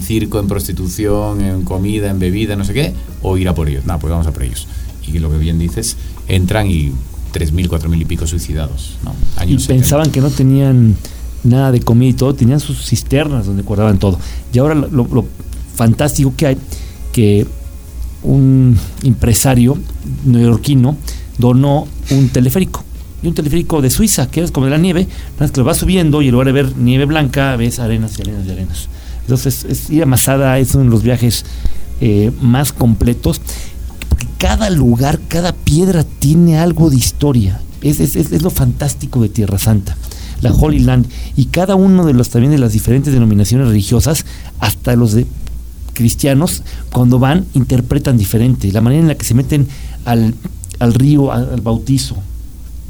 circo, 0.00 0.40
en 0.40 0.48
prostitución, 0.48 1.40
en 1.40 1.62
comida, 1.62 2.10
en 2.10 2.18
bebida, 2.18 2.56
no 2.56 2.64
sé 2.64 2.74
qué, 2.74 2.92
o 3.22 3.36
ir 3.36 3.48
a 3.48 3.54
por 3.54 3.68
ellos. 3.68 3.84
No, 3.84 3.98
pues 3.98 4.10
vamos 4.10 4.26
a 4.26 4.32
por 4.32 4.42
ellos. 4.42 4.66
Y 5.06 5.18
lo 5.18 5.30
que 5.30 5.38
bien 5.38 5.58
dices, 5.58 5.96
entran 6.26 6.66
y 6.66 6.92
3.000, 7.32 7.68
4.000 7.68 8.00
y 8.00 8.04
pico 8.04 8.26
suicidados. 8.26 8.98
¿no? 9.04 9.14
y 9.46 9.56
pensaban 9.58 10.10
que 10.10 10.20
no 10.20 10.30
tenían 10.30 10.96
nada 11.44 11.70
de 11.70 11.80
comida 11.80 12.10
y 12.10 12.14
todo, 12.14 12.34
tenían 12.34 12.60
sus 12.60 12.84
cisternas 12.84 13.46
donde 13.46 13.62
guardaban 13.62 13.98
todo. 13.98 14.18
Y 14.52 14.58
ahora 14.58 14.74
lo, 14.74 14.88
lo 14.88 15.26
fantástico 15.74 16.34
que 16.36 16.46
hay, 16.46 16.56
que 17.12 17.46
un 18.22 18.76
empresario 19.02 19.78
neoyorquino 20.24 20.96
donó 21.38 21.86
un 22.10 22.28
teleférico. 22.28 22.84
Y 23.22 23.28
un 23.28 23.34
teleférico 23.34 23.80
de 23.80 23.90
Suiza, 23.90 24.28
que 24.30 24.42
es 24.42 24.50
como 24.50 24.66
de 24.66 24.72
la 24.72 24.78
nieve, 24.78 25.06
que 25.38 25.60
lo 25.60 25.64
vas 25.64 25.76
subiendo 25.76 26.22
y 26.22 26.26
en 26.26 26.32
lugar 26.32 26.46
de 26.46 26.52
ver 26.52 26.76
nieve 26.76 27.04
blanca, 27.04 27.54
ves 27.56 27.78
arenas 27.78 28.18
y 28.18 28.22
arenas 28.22 28.46
y 28.46 28.50
arenas. 28.50 28.88
Entonces, 29.20 29.64
es, 29.64 29.90
ir 29.90 30.02
a 30.02 30.06
Masada 30.06 30.58
es 30.58 30.74
uno 30.74 30.84
de 30.84 30.90
los 30.90 31.02
viajes 31.02 31.44
eh, 32.00 32.32
más 32.40 32.72
completos, 32.72 33.40
cada 34.38 34.70
lugar, 34.70 35.20
cada 35.28 35.52
piedra 35.52 36.02
tiene 36.02 36.58
algo 36.58 36.90
de 36.90 36.96
historia. 36.96 37.60
Es, 37.80 38.00
es, 38.00 38.16
es, 38.16 38.42
lo 38.42 38.50
fantástico 38.50 39.22
de 39.22 39.28
Tierra 39.28 39.58
Santa, 39.58 39.96
la 40.40 40.52
Holy 40.52 40.80
Land. 40.80 41.06
Y 41.36 41.44
cada 41.46 41.76
uno 41.76 42.04
de 42.04 42.12
los 42.12 42.30
también 42.30 42.50
de 42.50 42.58
las 42.58 42.72
diferentes 42.72 43.12
denominaciones 43.12 43.68
religiosas, 43.68 44.26
hasta 44.58 44.96
los 44.96 45.12
de 45.12 45.28
cristianos, 45.92 46.64
cuando 46.90 47.20
van, 47.20 47.46
interpretan 47.54 48.18
diferente. 48.18 48.72
La 48.72 48.80
manera 48.80 49.02
en 49.02 49.08
la 49.08 49.14
que 49.14 49.24
se 49.24 49.34
meten 49.34 49.68
al 50.04 50.34
al 50.82 50.94
río, 50.94 51.32
al, 51.32 51.60
bautizo, 51.60 52.16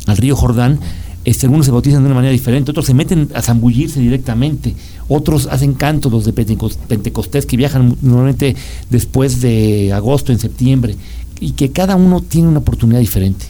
al 0.06 0.16
río 0.16 0.34
Jordán, 0.34 0.80
este, 1.24 1.46
algunos 1.46 1.66
se 1.66 1.72
bautizan 1.72 2.00
de 2.00 2.06
una 2.06 2.14
manera 2.14 2.32
diferente, 2.32 2.70
otros 2.70 2.86
se 2.86 2.94
meten 2.94 3.28
a 3.34 3.42
zambullirse 3.42 4.00
directamente, 4.00 4.74
otros 5.08 5.46
hacen 5.50 5.74
cantos 5.74 6.10
los 6.10 6.24
de 6.24 6.32
Pentecostés 6.32 7.46
que 7.46 7.56
viajan 7.56 7.96
normalmente 8.00 8.56
después 8.90 9.40
de 9.40 9.92
agosto, 9.92 10.32
en 10.32 10.38
septiembre, 10.38 10.96
y 11.38 11.52
que 11.52 11.70
cada 11.70 11.96
uno 11.96 12.22
tiene 12.22 12.48
una 12.48 12.60
oportunidad 12.60 13.00
diferente. 13.00 13.46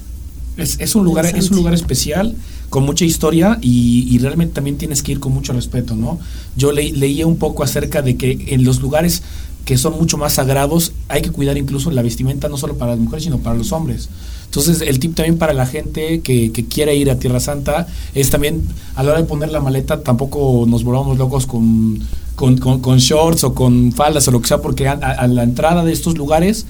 Es, 0.57 0.95
un, 0.95 1.05
lugar, 1.05 1.25
es 1.25 1.51
un 1.51 1.57
lugar 1.57 1.73
especial, 1.73 2.35
con 2.69 2.85
mucha 2.85 3.05
historia 3.05 3.59
y, 3.61 4.19
realmente 4.19 4.55
también 4.55 4.79
tienes 4.79 5.03
que 5.03 5.13
ir 5.13 5.21
con 5.21 5.33
mucho 5.33 5.53
respeto, 5.53 5.95
¿no? 5.95 6.19
Yo 6.57 6.73
leía 6.73 7.27
un 7.27 7.37
poco 7.37 7.63
acerca 7.63 8.01
de 8.01 8.17
que 8.17 8.47
en 8.49 8.65
los 8.65 8.81
lugares 8.81 9.23
que 9.65 9.79
son 9.79 9.95
mucho 9.95 10.19
más 10.19 10.35
sagrados, 10.35 10.93
hay 11.09 11.23
que 11.23 11.31
cuidar 11.31 11.57
incluso 11.57 11.91
la 11.91 12.03
vestimenta 12.03 12.49
no 12.49 12.57
solo 12.57 12.77
para 12.77 12.93
las 12.93 13.01
mujeres, 13.01 13.25
sino 13.25 13.39
para 13.39 13.57
los 13.57 13.73
hombres. 13.73 14.09
Entonces, 14.47 14.83
el 14.83 14.99
tip 14.99 15.15
también 15.15 15.39
para 15.39 15.55
la 15.55 15.67
gente 15.67 16.21
que, 16.21 16.53
que 16.53 16.67
quiere 16.67 16.95
ir 16.95 17.11
a 17.11 17.19
Tierra 17.19 17.41
Santa 17.41 17.87
es 18.15 18.29
también 18.29 18.63
a 18.97 19.03
la 19.03 19.13
hora 19.13 19.21
de 19.23 19.27
poner 19.27 19.51
la 19.51 19.61
maleta, 19.61 20.03
tampoco 20.03 20.67
nos 20.69 20.85
volvamos 20.85 21.17
locos 21.17 21.47
con, 21.47 22.01
con, 22.35 22.99
shorts 22.99 23.45
o 23.45 23.55
con 23.55 23.93
faldas 23.93 24.29
o 24.29 24.31
lo 24.31 24.43
que 24.43 24.49
sea, 24.49 24.59
porque 24.59 24.89
a, 24.89 25.27
la 25.27 25.43
entrada 25.43 25.85
de 25.85 25.93
estos 25.93 26.19
lugares 26.19 26.67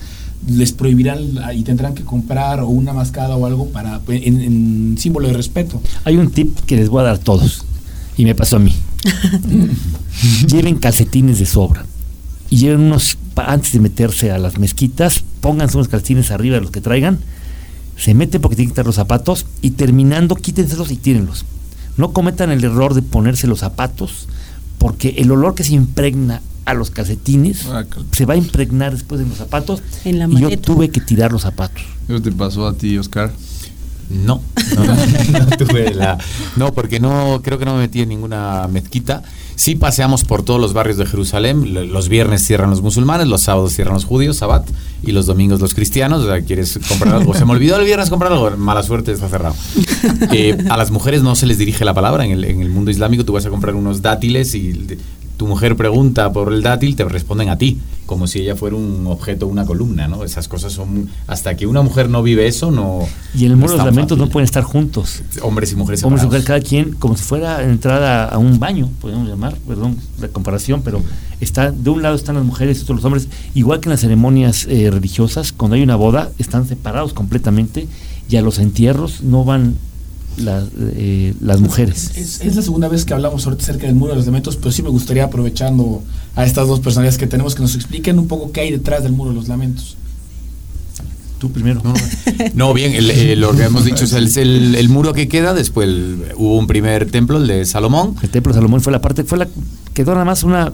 les 0.46 0.72
prohibirán 0.72 1.18
y 1.54 1.62
tendrán 1.62 1.94
que 1.94 2.04
comprar 2.04 2.60
o 2.60 2.68
una 2.68 2.92
mascada 2.92 3.36
o 3.36 3.46
algo 3.46 3.66
para 3.68 4.00
en, 4.08 4.40
en 4.40 4.96
símbolo 4.98 5.28
de 5.28 5.34
respeto. 5.34 5.80
Hay 6.04 6.16
un 6.16 6.30
tip 6.30 6.56
que 6.66 6.76
les 6.76 6.88
voy 6.88 7.00
a 7.00 7.04
dar 7.04 7.14
a 7.14 7.18
todos 7.18 7.64
y 8.16 8.24
me 8.24 8.34
pasó 8.34 8.56
a 8.56 8.58
mí. 8.58 8.74
Lleven 10.46 10.76
calcetines 10.76 11.40
de 11.40 11.46
sobra 11.46 11.84
y 12.52 12.58
lleven 12.58 12.82
unos, 12.82 13.16
antes 13.34 13.72
de 13.72 13.80
meterse 13.80 14.30
a 14.30 14.36
las 14.36 14.58
mezquitas, 14.58 15.24
pónganse 15.40 15.78
unos 15.78 15.88
calcetines 15.88 16.30
arriba 16.30 16.56
de 16.56 16.60
los 16.60 16.70
que 16.70 16.82
traigan, 16.82 17.18
se 17.96 18.12
meten 18.12 18.42
porque 18.42 18.56
tienen 18.56 18.68
que 18.68 18.74
quitar 18.74 18.84
los 18.84 18.96
zapatos 18.96 19.46
y 19.62 19.70
terminando 19.70 20.36
quítenselos 20.36 20.90
y 20.90 20.96
tírenlos. 20.96 21.46
No 21.96 22.12
cometan 22.12 22.50
el 22.50 22.62
error 22.62 22.92
de 22.92 23.00
ponerse 23.00 23.46
los 23.46 23.60
zapatos 23.60 24.28
porque 24.76 25.14
el 25.16 25.30
olor 25.30 25.54
que 25.54 25.64
se 25.64 25.72
impregna 25.72 26.42
a 26.66 26.74
los 26.74 26.90
calcetines 26.90 27.64
ah, 27.70 27.86
se 28.12 28.26
va 28.26 28.34
a 28.34 28.36
impregnar 28.36 28.92
después 28.92 29.22
en 29.22 29.30
los 29.30 29.38
zapatos 29.38 29.82
y 30.04 30.12
yo 30.38 30.58
tuve 30.58 30.90
que 30.90 31.00
tirar 31.00 31.32
los 31.32 31.40
zapatos. 31.40 31.82
¿Eso 32.06 32.20
te 32.20 32.32
pasó 32.32 32.66
a 32.66 32.74
ti, 32.74 32.98
Oscar? 32.98 33.32
No, 34.10 34.42
no, 34.76 35.56
tuve 35.56 35.94
la. 35.94 36.18
No, 36.56 36.74
porque 36.74 37.00
no 37.00 37.40
creo 37.42 37.58
que 37.58 37.64
no 37.64 37.76
me 37.76 37.80
metí 37.80 38.02
en 38.02 38.10
ninguna 38.10 38.68
mezquita. 38.70 39.22
Sí 39.62 39.76
paseamos 39.76 40.24
por 40.24 40.42
todos 40.42 40.60
los 40.60 40.72
barrios 40.72 40.96
de 40.96 41.06
Jerusalén. 41.06 41.92
Los 41.92 42.08
viernes 42.08 42.44
cierran 42.44 42.70
los 42.70 42.82
musulmanes, 42.82 43.28
los 43.28 43.42
sábados 43.42 43.72
cierran 43.72 43.94
los 43.94 44.04
judíos, 44.04 44.38
Sabbat, 44.38 44.68
y 45.04 45.12
los 45.12 45.26
domingos 45.26 45.60
los 45.60 45.72
cristianos. 45.72 46.24
O 46.24 46.26
sea, 46.26 46.40
¿quieres 46.40 46.80
comprar 46.88 47.14
algo? 47.14 47.32
Se 47.32 47.44
me 47.44 47.52
olvidó 47.52 47.76
el 47.76 47.84
viernes 47.84 48.10
comprar 48.10 48.32
algo. 48.32 48.50
Mala 48.56 48.82
suerte, 48.82 49.12
está 49.12 49.28
cerrado. 49.28 49.54
Eh, 50.32 50.58
a 50.68 50.76
las 50.76 50.90
mujeres 50.90 51.22
no 51.22 51.36
se 51.36 51.46
les 51.46 51.58
dirige 51.58 51.84
la 51.84 51.94
palabra. 51.94 52.24
En 52.24 52.32
el, 52.32 52.44
en 52.44 52.60
el 52.60 52.70
mundo 52.70 52.90
islámico 52.90 53.24
tú 53.24 53.34
vas 53.34 53.46
a 53.46 53.50
comprar 53.50 53.76
unos 53.76 54.02
dátiles 54.02 54.52
y 54.56 54.98
tu 55.42 55.48
mujer 55.48 55.74
pregunta 55.74 56.32
por 56.32 56.52
el 56.52 56.62
dátil, 56.62 56.94
te 56.94 57.02
responden 57.02 57.48
a 57.48 57.58
ti, 57.58 57.76
como 58.06 58.28
si 58.28 58.38
ella 58.38 58.54
fuera 58.54 58.76
un 58.76 59.08
objeto, 59.08 59.48
una 59.48 59.66
columna, 59.66 60.06
¿no? 60.06 60.22
Esas 60.22 60.46
cosas 60.46 60.72
son... 60.72 61.08
Hasta 61.26 61.56
que 61.56 61.66
una 61.66 61.82
mujer 61.82 62.08
no 62.08 62.22
vive 62.22 62.46
eso, 62.46 62.70
no... 62.70 63.00
Y 63.34 63.46
en 63.46 63.50
el 63.50 63.56
muro 63.56 63.72
de 63.72 63.78
los 63.78 63.86
lamentos 63.86 64.16
no 64.16 64.28
pueden 64.28 64.44
estar 64.44 64.62
juntos. 64.62 65.22
Hombres 65.42 65.72
y 65.72 65.74
mujeres 65.74 66.04
Hombres 66.04 66.22
y 66.22 66.26
mujeres, 66.26 66.46
cada 66.46 66.60
quien, 66.60 66.92
como 66.92 67.16
si 67.16 67.24
fuera 67.24 67.60
entrada 67.64 68.26
a 68.26 68.38
un 68.38 68.60
baño, 68.60 68.88
podemos 69.00 69.28
llamar, 69.28 69.56
perdón 69.66 69.96
la 70.20 70.28
comparación, 70.28 70.82
pero 70.82 71.02
está 71.40 71.72
de 71.72 71.90
un 71.90 72.02
lado 72.02 72.14
están 72.14 72.36
las 72.36 72.44
mujeres 72.44 72.78
y 72.78 72.82
otros 72.82 72.98
los 72.98 73.04
hombres, 73.04 73.26
igual 73.52 73.80
que 73.80 73.88
en 73.88 73.94
las 73.94 74.00
ceremonias 74.00 74.68
eh, 74.70 74.92
religiosas, 74.92 75.50
cuando 75.50 75.74
hay 75.74 75.82
una 75.82 75.96
boda, 75.96 76.30
están 76.38 76.68
separados 76.68 77.14
completamente 77.14 77.88
y 78.28 78.36
a 78.36 78.42
los 78.42 78.60
entierros 78.60 79.24
no 79.24 79.44
van 79.44 79.74
eh, 80.38 81.34
las 81.40 81.60
mujeres. 81.60 82.12
Es, 82.16 82.54
la 82.54 82.62
segunda 82.62 82.88
vez 82.88 83.04
que 83.04 83.14
hablamos 83.14 83.44
ahorita 83.46 83.62
acerca 83.62 83.86
del 83.86 83.94
muro 83.94 84.12
de 84.12 84.16
los 84.16 84.26
lamentos, 84.26 84.56
pero 84.56 84.72
sí 84.72 84.82
me 84.82 84.88
gustaría 84.88 85.24
aprovechando 85.24 86.02
a 86.34 86.44
estas 86.44 86.68
dos 86.68 86.80
personalidades 86.80 87.18
que 87.18 87.26
tenemos 87.26 87.54
que 87.54 87.62
nos 87.62 87.74
expliquen 87.74 88.18
un 88.18 88.28
poco 88.28 88.52
qué 88.52 88.62
hay 88.62 88.70
detrás 88.70 89.02
del 89.02 89.12
muro 89.12 89.30
de 89.30 89.36
los 89.36 89.48
lamentos. 89.48 89.96
Tú 91.38 91.50
primero. 91.50 91.82
No, 92.54 92.72
bien, 92.72 92.94
lo 93.40 93.56
que 93.56 93.64
hemos 93.64 93.84
dicho 93.84 94.04
es 94.04 94.12
el, 94.36 94.88
muro 94.88 95.12
que 95.12 95.28
queda, 95.28 95.54
después 95.54 95.88
hubo 96.36 96.56
un 96.56 96.66
primer 96.66 97.10
templo, 97.10 97.38
el 97.38 97.46
de 97.48 97.64
Salomón. 97.64 98.14
El 98.22 98.30
templo 98.30 98.52
de 98.52 98.58
Salomón 98.58 98.80
fue 98.80 98.92
la 98.92 99.00
parte, 99.00 99.24
fue 99.24 99.38
la, 99.38 99.48
quedó 99.92 100.12
nada 100.12 100.24
más 100.24 100.44
una, 100.44 100.72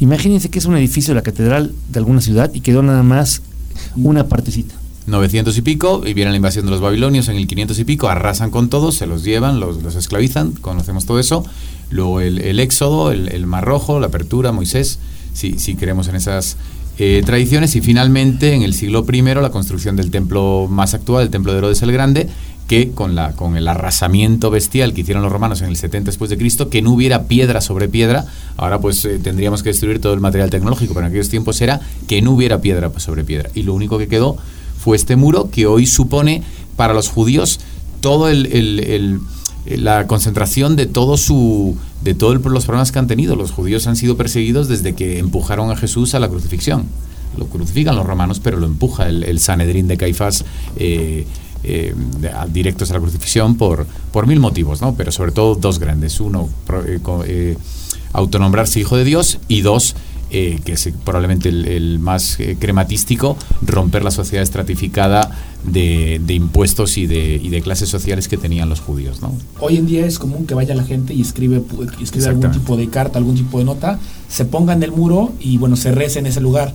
imagínense 0.00 0.50
que 0.50 0.58
es 0.58 0.64
un 0.64 0.76
edificio 0.76 1.12
de 1.12 1.20
la 1.20 1.22
catedral 1.22 1.72
de 1.90 1.98
alguna 1.98 2.20
ciudad 2.20 2.50
y 2.52 2.60
quedó 2.60 2.82
nada 2.82 3.02
más 3.02 3.42
una 3.96 4.26
partecita. 4.26 4.74
900 5.08 5.56
y 5.56 5.62
pico, 5.62 6.02
y 6.04 6.14
viene 6.14 6.30
la 6.30 6.36
invasión 6.36 6.64
de 6.66 6.70
los 6.70 6.80
babilonios 6.80 7.28
en 7.28 7.36
el 7.36 7.46
500 7.46 7.78
y 7.78 7.84
pico, 7.84 8.08
arrasan 8.08 8.50
con 8.50 8.68
todos, 8.68 8.94
se 8.94 9.06
los 9.06 9.24
llevan, 9.24 9.58
los, 9.58 9.82
los 9.82 9.94
esclavizan, 9.96 10.52
conocemos 10.52 11.06
todo 11.06 11.18
eso. 11.18 11.44
Luego 11.90 12.20
el, 12.20 12.60
éxodo, 12.60 13.10
el, 13.12 13.46
Mar 13.46 13.64
Rojo, 13.64 13.98
la 13.98 14.08
apertura, 14.08 14.52
Moisés, 14.52 14.98
si, 15.32 15.58
si 15.58 15.74
creemos 15.74 16.08
en 16.08 16.16
esas 16.16 16.58
eh, 16.98 17.22
tradiciones. 17.24 17.74
Y 17.76 17.80
finalmente, 17.80 18.52
en 18.52 18.62
el 18.62 18.74
siglo 18.74 19.06
I, 19.10 19.22
la 19.22 19.50
construcción 19.50 19.96
del 19.96 20.10
templo 20.10 20.66
más 20.68 20.92
actual, 20.94 21.24
el 21.24 21.30
templo 21.30 21.52
de 21.52 21.58
Herodes 21.58 21.80
el 21.82 21.92
Grande, 21.92 22.28
que 22.66 22.90
con, 22.90 23.14
la, 23.14 23.32
con 23.32 23.56
el 23.56 23.66
arrasamiento 23.66 24.50
bestial 24.50 24.92
que 24.92 25.00
hicieron 25.00 25.22
los 25.22 25.32
romanos 25.32 25.62
en 25.62 25.68
el 25.68 25.76
70 25.76 26.10
después 26.10 26.28
de 26.28 26.36
Cristo, 26.36 26.68
que 26.68 26.82
no 26.82 26.92
hubiera 26.92 27.24
piedra 27.24 27.62
sobre 27.62 27.88
piedra, 27.88 28.26
ahora 28.58 28.78
pues 28.78 29.02
eh, 29.06 29.18
tendríamos 29.18 29.62
que 29.62 29.70
destruir 29.70 30.00
todo 30.00 30.12
el 30.12 30.20
material 30.20 30.50
tecnológico, 30.50 30.92
pero 30.92 31.06
en 31.06 31.10
aquellos 31.10 31.30
tiempos 31.30 31.60
era 31.62 31.80
que 32.06 32.20
no 32.20 32.32
hubiera 32.32 32.60
piedra 32.60 32.92
sobre 32.98 33.24
piedra. 33.24 33.48
Y 33.54 33.62
lo 33.62 33.72
único 33.72 33.96
que 33.96 34.06
quedó 34.06 34.36
fue 34.78 34.96
este 34.96 35.16
muro 35.16 35.50
que 35.50 35.66
hoy 35.66 35.86
supone 35.86 36.42
para 36.76 36.94
los 36.94 37.08
judíos 37.08 37.60
todo 38.00 38.28
el, 38.28 39.20
la 39.66 40.06
concentración 40.06 40.76
de 40.76 40.86
todo 40.86 41.16
su 41.16 41.76
de 42.02 42.14
todos 42.14 42.40
los 42.44 42.64
problemas 42.64 42.92
que 42.92 42.98
han 42.98 43.08
tenido. 43.08 43.34
Los 43.34 43.50
judíos 43.50 43.86
han 43.88 43.96
sido 43.96 44.16
perseguidos 44.16 44.68
desde 44.68 44.94
que 44.94 45.18
empujaron 45.18 45.70
a 45.70 45.76
Jesús 45.76 46.14
a 46.14 46.20
la 46.20 46.28
crucifixión. 46.28 46.86
Lo 47.36 47.46
crucifican 47.46 47.96
los 47.96 48.06
romanos, 48.06 48.40
pero 48.40 48.56
lo 48.56 48.66
empuja 48.66 49.08
el, 49.08 49.40
Sanedrín 49.40 49.88
de 49.88 49.96
Caifás. 49.96 50.44
Eh, 50.76 51.26
eh, 51.64 51.92
directos 52.52 52.92
a 52.92 52.94
la 52.94 53.00
crucifixión 53.00 53.56
por, 53.56 53.84
por 54.12 54.28
mil 54.28 54.38
motivos, 54.38 54.80
¿no? 54.80 54.94
pero 54.94 55.10
sobre 55.10 55.32
todo 55.32 55.56
dos 55.56 55.80
grandes. 55.80 56.20
Uno, 56.20 56.48
autonombrarse 58.12 58.80
hijo 58.80 58.96
de 58.96 59.04
Dios 59.04 59.38
y 59.48 59.62
dos, 59.62 59.96
eh, 60.30 60.60
que 60.64 60.72
es 60.72 60.90
probablemente 61.04 61.48
el, 61.48 61.98
más 61.98 62.38
eh, 62.38 62.56
crematístico, 62.58 63.36
romper 63.62 64.04
la 64.04 64.10
sociedad 64.10 64.42
estratificada 64.42 65.30
de, 65.64 66.20
impuestos 66.28 66.98
y 66.98 67.06
de, 67.06 67.38
de, 67.38 67.62
clases 67.62 67.88
sociales 67.88 68.28
que 68.28 68.36
tenían 68.36 68.68
los 68.68 68.80
judíos. 68.80 69.22
¿no? 69.22 69.32
Hoy 69.60 69.76
en 69.76 69.86
día 69.86 70.06
es 70.06 70.18
común 70.18 70.46
que 70.46 70.54
vaya 70.54 70.74
la 70.74 70.84
gente 70.84 71.14
y 71.14 71.22
escribe, 71.22 71.62
escribe 72.00 72.28
algún 72.28 72.50
tipo 72.50 72.76
de 72.76 72.88
carta, 72.88 73.18
algún 73.18 73.36
tipo 73.36 73.58
de 73.58 73.64
nota, 73.64 73.98
se 74.28 74.44
ponga 74.44 74.72
en 74.74 74.82
el 74.82 74.92
muro 74.92 75.32
y 75.40 75.58
bueno, 75.58 75.76
se 75.76 75.92
reza 75.92 76.18
en 76.18 76.26
ese 76.26 76.40
lugar. 76.40 76.74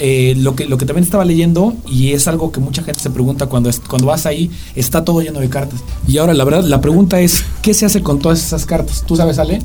Eh, 0.00 0.34
lo, 0.36 0.54
que, 0.54 0.66
lo 0.66 0.78
que 0.78 0.86
también 0.86 1.02
estaba 1.02 1.24
leyendo, 1.24 1.74
y 1.86 2.12
es 2.12 2.28
algo 2.28 2.52
que 2.52 2.60
mucha 2.60 2.82
gente 2.82 3.00
se 3.00 3.10
pregunta 3.10 3.46
cuando, 3.46 3.68
cuando 3.88 4.06
vas 4.06 4.26
ahí, 4.26 4.50
está 4.76 5.04
todo 5.04 5.22
lleno 5.22 5.40
de 5.40 5.48
cartas. 5.48 5.82
Y 6.06 6.18
ahora 6.18 6.34
la 6.34 6.44
verdad, 6.44 6.64
la 6.64 6.80
pregunta 6.80 7.20
es, 7.20 7.44
¿qué 7.62 7.74
se 7.74 7.84
hace 7.84 8.00
con 8.00 8.20
todas 8.20 8.44
esas 8.44 8.64
cartas? 8.64 9.04
¿Tú 9.06 9.16
sabes, 9.16 9.38
Ale? 9.38 9.60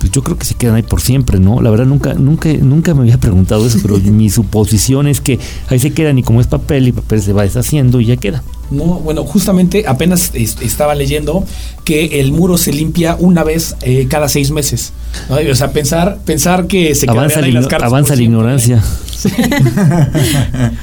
Pues 0.00 0.10
yo 0.10 0.22
creo 0.22 0.36
que 0.38 0.46
se 0.46 0.54
quedan 0.54 0.74
ahí 0.74 0.82
por 0.82 1.02
siempre, 1.02 1.38
¿no? 1.38 1.60
La 1.60 1.70
verdad 1.70 1.84
nunca, 1.84 2.14
nunca, 2.14 2.48
nunca 2.54 2.94
me 2.94 3.02
había 3.02 3.18
preguntado 3.18 3.66
eso, 3.66 3.78
pero 3.82 3.98
mi 4.04 4.30
suposición 4.30 5.06
es 5.06 5.20
que 5.20 5.38
ahí 5.68 5.78
se 5.78 5.92
quedan 5.92 6.18
y 6.18 6.22
como 6.22 6.40
es 6.40 6.46
papel 6.46 6.88
y 6.88 6.92
papel 6.92 7.20
se 7.20 7.34
va 7.34 7.42
deshaciendo 7.42 8.00
y 8.00 8.06
ya 8.06 8.16
queda. 8.16 8.42
No, 8.70 8.84
bueno, 9.00 9.24
justamente 9.24 9.84
apenas 9.86 10.32
estaba 10.34 10.94
leyendo 10.94 11.44
que 11.84 12.20
el 12.20 12.32
muro 12.32 12.56
se 12.56 12.72
limpia 12.72 13.16
una 13.18 13.42
vez 13.42 13.74
eh, 13.82 14.06
cada 14.08 14.28
seis 14.28 14.50
meses. 14.50 14.92
O 15.28 15.54
sea, 15.54 15.72
pensar, 15.72 16.18
pensar 16.24 16.66
que 16.66 16.94
se 16.94 17.10
avanza 17.10 17.40
ahí 17.40 17.52
las 17.52 17.66
cartas. 17.66 17.88
Avanza 17.88 18.16
la 18.16 18.22
ignorancia. 18.22 18.82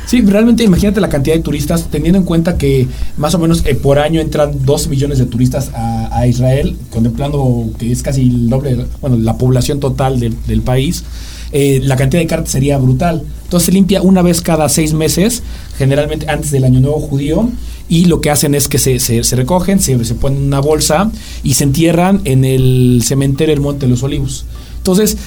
Sí. 0.05 0.21
realmente 0.21 0.63
imagínate 0.63 1.01
la 1.01 1.09
cantidad 1.09 1.35
de 1.35 1.41
turistas, 1.41 1.87
teniendo 1.89 2.19
en 2.19 2.25
cuenta 2.25 2.57
que 2.57 2.87
más 3.17 3.33
o 3.33 3.39
menos 3.39 3.63
eh, 3.65 3.75
por 3.75 3.99
año 3.99 4.21
entran 4.21 4.65
dos 4.65 4.87
millones 4.87 5.17
de 5.17 5.25
turistas 5.25 5.71
a, 5.73 6.27
Israel, 6.27 6.75
contemplando 6.91 7.69
que 7.77 7.91
es 7.91 8.03
casi 8.03 8.21
el 8.21 8.49
doble, 8.49 8.85
bueno, 9.01 9.17
la 9.17 9.37
población 9.37 9.79
total 9.79 10.19
del, 10.19 10.61
país. 10.61 11.03
Eh, 11.51 11.79
la 11.83 11.95
cantidad 11.95 12.21
de 12.21 12.27
cartas 12.27 12.51
sería 12.51 12.77
brutal. 12.77 13.23
Entonces 13.43 13.67
se 13.67 13.71
limpia 13.71 14.01
una 14.01 14.21
vez 14.21 14.41
cada 14.41 14.67
seis 14.69 14.93
meses, 14.93 15.43
generalmente 15.77 16.29
antes 16.29 16.51
del 16.51 16.65
Año 16.65 16.79
Nuevo 16.79 16.99
Judío, 16.99 17.49
y 17.89 18.05
lo 18.05 18.19
que 18.19 18.29
hacen 18.29 18.53
es 18.53 18.67
que 18.67 18.77
se, 18.77 18.99
se, 18.99 19.35
recogen, 19.35 19.79
se, 19.79 20.03
se, 20.03 20.15
ponen 20.15 20.39
en 20.39 20.47
una 20.47 20.59
bolsa 20.59 21.09
y 21.43 21.53
se 21.53 21.63
entierran 21.63 22.21
en 22.25 22.43
el 22.43 23.01
cementerio 23.03 23.55
del 23.55 23.61
Monte 23.61 23.85
de 23.85 23.91
los 23.91 24.03
Olivos. 24.03 24.45
Entonces, 24.77 25.17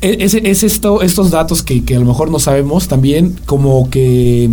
e, 0.00 0.18
es, 0.20 0.34
es 0.34 0.62
esto, 0.62 1.02
estos 1.02 1.30
datos 1.30 1.62
que, 1.62 1.84
que, 1.84 1.96
a 1.96 1.98
lo 1.98 2.06
mejor 2.06 2.30
no 2.30 2.38
sabemos 2.38 2.86
también, 2.86 3.36
como 3.46 3.90
que 3.90 4.50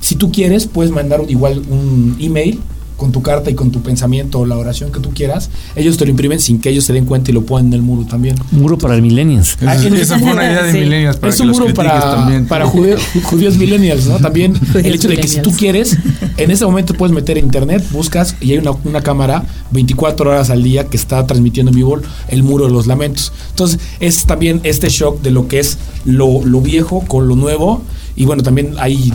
si 0.00 0.14
tú 0.14 0.30
quieres, 0.30 0.66
puedes 0.66 0.92
mandar 0.92 1.22
igual 1.28 1.62
un 1.68 2.16
email 2.20 2.60
con 3.02 3.10
tu 3.10 3.20
carta 3.20 3.50
y 3.50 3.56
con 3.56 3.72
tu 3.72 3.82
pensamiento 3.82 4.38
o 4.38 4.46
la 4.46 4.56
oración 4.56 4.92
que 4.92 5.00
tú 5.00 5.10
quieras, 5.12 5.50
ellos 5.74 5.96
te 5.96 6.04
lo 6.04 6.12
imprimen 6.12 6.38
sin 6.38 6.60
que 6.60 6.70
ellos 6.70 6.84
se 6.84 6.92
den 6.92 7.04
cuenta 7.04 7.32
y 7.32 7.34
lo 7.34 7.42
ponen 7.42 7.66
en 7.66 7.72
el 7.72 7.82
muro 7.82 8.06
también. 8.08 8.36
muro 8.52 8.78
para 8.78 8.94
el 8.94 9.02
millennials. 9.02 9.58
Ah, 9.66 9.74
esa, 9.74 10.20
fue 10.20 10.30
una 10.30 10.44
idea 10.44 10.62
de 10.62 10.72
millennials. 10.72 11.18
es 11.20 11.40
un 11.40 11.48
muro 11.48 11.74
para, 11.74 12.44
para 12.46 12.64
judíos, 13.24 13.56
millennials, 13.56 14.06
¿no? 14.06 14.20
También 14.20 14.54
el 14.74 14.94
hecho 14.94 15.08
de 15.08 15.16
que 15.16 15.26
si 15.26 15.42
tú 15.42 15.50
quieres, 15.50 15.98
en 16.36 16.52
ese 16.52 16.64
momento 16.64 16.94
puedes 16.94 17.12
meter 17.12 17.38
internet, 17.38 17.84
buscas 17.90 18.36
y 18.40 18.52
hay 18.52 18.58
una, 18.58 18.70
una 18.84 19.00
cámara 19.00 19.42
24 19.72 20.30
horas 20.30 20.50
al 20.50 20.62
día 20.62 20.86
que 20.86 20.96
está 20.96 21.26
transmitiendo 21.26 21.72
en 21.72 21.76
vivo 21.76 22.00
el 22.28 22.44
muro 22.44 22.66
de 22.66 22.72
los 22.72 22.86
lamentos. 22.86 23.32
Entonces 23.50 23.80
es 23.98 24.26
también 24.26 24.60
este 24.62 24.88
shock 24.90 25.20
de 25.22 25.32
lo 25.32 25.48
que 25.48 25.58
es 25.58 25.76
lo, 26.04 26.44
lo 26.44 26.60
viejo 26.60 27.00
con 27.08 27.26
lo 27.26 27.34
nuevo 27.34 27.82
y 28.14 28.24
bueno, 28.26 28.42
también 28.42 28.74
hay 28.78 29.12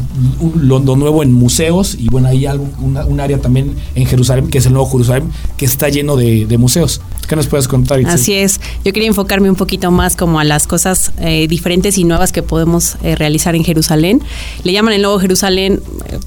lo, 0.55 0.79
nuevo 0.79 1.23
en 1.23 1.31
museos 1.33 1.95
y 1.99 2.07
bueno, 2.09 2.29
hay 2.29 2.45
algo, 2.45 2.67
un 2.79 3.19
área 3.19 3.39
también 3.39 3.75
en 3.95 4.05
Jerusalén, 4.05 4.47
que 4.49 4.57
es 4.57 4.65
el 4.65 4.73
nuevo 4.73 4.89
Jerusalén, 4.89 5.31
que 5.57 5.65
está 5.65 5.89
lleno 5.89 6.15
de, 6.15 6.57
museos. 6.57 7.01
¿Qué 7.27 7.35
nos 7.35 7.47
puedes 7.47 7.67
contar? 7.67 7.99
Así 8.05 8.33
es, 8.33 8.59
yo 8.83 8.93
quería 8.93 9.07
enfocarme 9.07 9.49
un 9.49 9.55
poquito 9.55 9.91
más 9.91 10.15
como 10.15 10.39
a 10.39 10.43
las 10.43 10.65
cosas 10.65 11.11
eh, 11.19 11.47
diferentes 11.47 11.97
y 11.97 12.03
nuevas 12.03 12.31
que 12.31 12.41
podemos 12.41 12.97
eh, 13.03 13.15
realizar 13.15 13.55
en 13.55 13.63
Jerusalén. 13.63 14.21
Le 14.63 14.71
llaman 14.71 14.93
el 14.93 15.01
nuevo 15.01 15.19
Jerusalén 15.19 15.81
eh, 16.05 16.17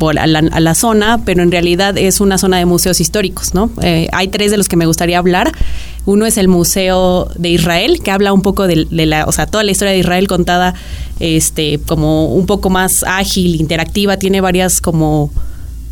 por 0.00 0.18
a, 0.18 0.26
la, 0.26 0.74
zona, 0.74 1.20
pero 1.26 1.42
en 1.42 1.52
realidad 1.52 1.96
es 1.98 2.20
una 2.20 2.38
zona 2.38 2.56
de 2.56 2.64
museos 2.64 3.00
históricos, 3.00 3.54
¿no? 3.54 3.70
hay 4.12 4.28
tres 4.28 4.50
de 4.50 4.56
los 4.56 4.66
que 4.66 4.76
me 4.76 4.86
gustaría 4.86 5.18
hablar. 5.18 5.52
Uno 6.06 6.24
es 6.24 6.38
el 6.38 6.48
Museo 6.48 7.28
de 7.36 7.50
Israel, 7.50 8.00
que 8.02 8.10
habla 8.10 8.32
un 8.32 8.40
poco 8.40 8.66
de, 8.66 8.86
la, 8.90 9.26
o 9.26 9.32
sea, 9.32 9.46
toda 9.46 9.62
la 9.62 9.72
historia 9.72 9.92
de 9.92 9.98
Israel 9.98 10.26
contada 10.26 10.74
este, 11.20 11.78
como 11.86 12.34
un 12.34 12.46
poco 12.46 12.70
más 12.70 13.04
ágil, 13.06 13.60
interactiva, 13.60 14.16
tiene 14.16 14.40
varias 14.40 14.80
como, 14.80 15.30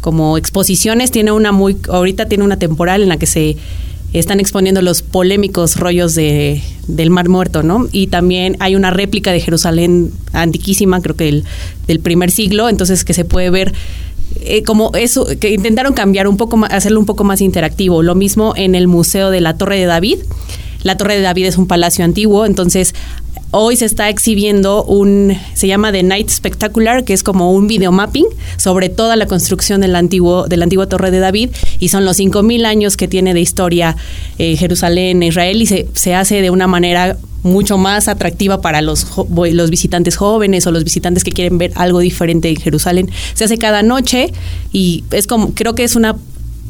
como 0.00 0.38
exposiciones, 0.38 1.10
tiene 1.10 1.30
una 1.30 1.52
muy, 1.52 1.76
ahorita 1.90 2.26
tiene 2.26 2.44
una 2.44 2.58
temporal 2.58 3.02
en 3.02 3.10
la 3.10 3.18
que 3.18 3.26
se 3.26 3.58
están 4.12 4.40
exponiendo 4.40 4.80
los 4.82 5.02
polémicos 5.02 5.76
rollos 5.76 6.14
de, 6.14 6.62
del 6.86 7.10
Mar 7.10 7.28
Muerto, 7.28 7.62
¿no? 7.62 7.88
Y 7.92 8.06
también 8.06 8.56
hay 8.60 8.74
una 8.74 8.90
réplica 8.90 9.32
de 9.32 9.40
Jerusalén 9.40 10.10
antiquísima, 10.32 11.00
creo 11.02 11.14
que 11.14 11.42
del 11.86 12.00
primer 12.00 12.30
siglo, 12.30 12.68
entonces 12.68 13.04
que 13.04 13.12
se 13.12 13.24
puede 13.24 13.50
ver 13.50 13.74
eh, 14.40 14.62
como 14.62 14.92
eso, 14.94 15.26
que 15.40 15.52
intentaron 15.52 15.92
cambiar 15.92 16.28
un 16.28 16.36
poco 16.36 16.56
más, 16.56 16.72
hacerlo 16.72 17.00
un 17.00 17.06
poco 17.06 17.24
más 17.24 17.40
interactivo. 17.40 18.02
Lo 18.02 18.14
mismo 18.14 18.54
en 18.56 18.74
el 18.74 18.86
Museo 18.88 19.30
de 19.30 19.40
la 19.40 19.56
Torre 19.56 19.78
de 19.78 19.86
David. 19.86 20.18
La 20.82 20.96
Torre 20.96 21.16
de 21.16 21.22
David 21.22 21.46
es 21.46 21.58
un 21.58 21.66
palacio 21.66 22.04
antiguo, 22.04 22.46
entonces 22.46 22.94
hoy 23.50 23.76
se 23.76 23.84
está 23.84 24.08
exhibiendo 24.08 24.84
un, 24.84 25.36
se 25.54 25.66
llama 25.66 25.92
The 25.92 26.02
Night 26.02 26.28
Spectacular, 26.28 27.04
que 27.04 27.12
es 27.12 27.22
como 27.22 27.52
un 27.52 27.66
videomapping 27.66 28.26
sobre 28.56 28.88
toda 28.88 29.16
la 29.16 29.26
construcción 29.26 29.80
del 29.80 29.96
antiguo, 29.96 30.46
de 30.48 30.56
la 30.56 30.64
antigua 30.64 30.86
Torre 30.86 31.10
de 31.10 31.18
David, 31.20 31.50
y 31.78 31.88
son 31.88 32.04
los 32.04 32.18
5.000 32.18 32.66
años 32.66 32.96
que 32.96 33.08
tiene 33.08 33.34
de 33.34 33.40
historia 33.40 33.96
eh, 34.38 34.56
Jerusalén, 34.56 35.22
Israel, 35.22 35.62
y 35.62 35.66
se, 35.66 35.88
se 35.94 36.14
hace 36.14 36.42
de 36.42 36.50
una 36.50 36.66
manera 36.66 37.16
mucho 37.42 37.78
más 37.78 38.08
atractiva 38.08 38.60
para 38.60 38.82
los, 38.82 39.06
los 39.30 39.70
visitantes 39.70 40.16
jóvenes 40.16 40.66
o 40.66 40.72
los 40.72 40.84
visitantes 40.84 41.24
que 41.24 41.30
quieren 41.30 41.58
ver 41.58 41.72
algo 41.76 42.00
diferente 42.00 42.48
en 42.48 42.56
Jerusalén. 42.56 43.10
Se 43.34 43.44
hace 43.44 43.58
cada 43.58 43.82
noche 43.82 44.32
y 44.72 45.04
es 45.12 45.26
como, 45.26 45.54
creo 45.54 45.74
que 45.74 45.84
es 45.84 45.96
una 45.96 46.16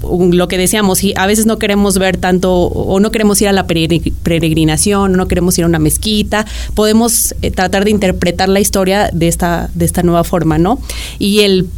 lo 0.03 0.49
que 0.49 0.59
decíamos, 0.59 1.01
a 1.17 1.27
veces 1.27 1.47
no 1.47 1.59
queremos 1.59 1.99
ver 1.99 2.17
tanto 2.17 2.55
o 2.55 3.01
no 3.01 3.11
queremos 3.11 3.41
ir 3.43 3.49
a 3.49 3.53
la 3.53 3.67
peregrinación, 3.67 5.13
no 5.13 5.29
queremos 5.29 5.59
ir 5.59 5.65
a 5.65 5.67
una 5.67 5.79
mezquita, 5.79 6.47
podemos 6.75 7.35
eh, 7.43 7.51
tratar 7.51 7.85
de 7.85 7.91
interpretar 7.91 8.49
la 8.49 8.61
historia 8.61 9.11
de 9.13 9.29
esta, 9.29 9.71
de 9.75 9.85
esta 9.85 10.03
nueva 10.03 10.25
forma, 10.25 10.59
¿no? 10.59 10.81
Y 11.19 11.41
el, 11.41 11.69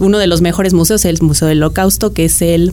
uno 0.00 0.18
de 0.18 0.26
los 0.26 0.40
mejores 0.40 0.72
museos 0.72 1.04
es 1.04 1.10
el 1.10 1.22
Museo 1.22 1.48
del 1.48 1.62
Holocausto, 1.62 2.12
que 2.12 2.26
es 2.26 2.42
el 2.42 2.72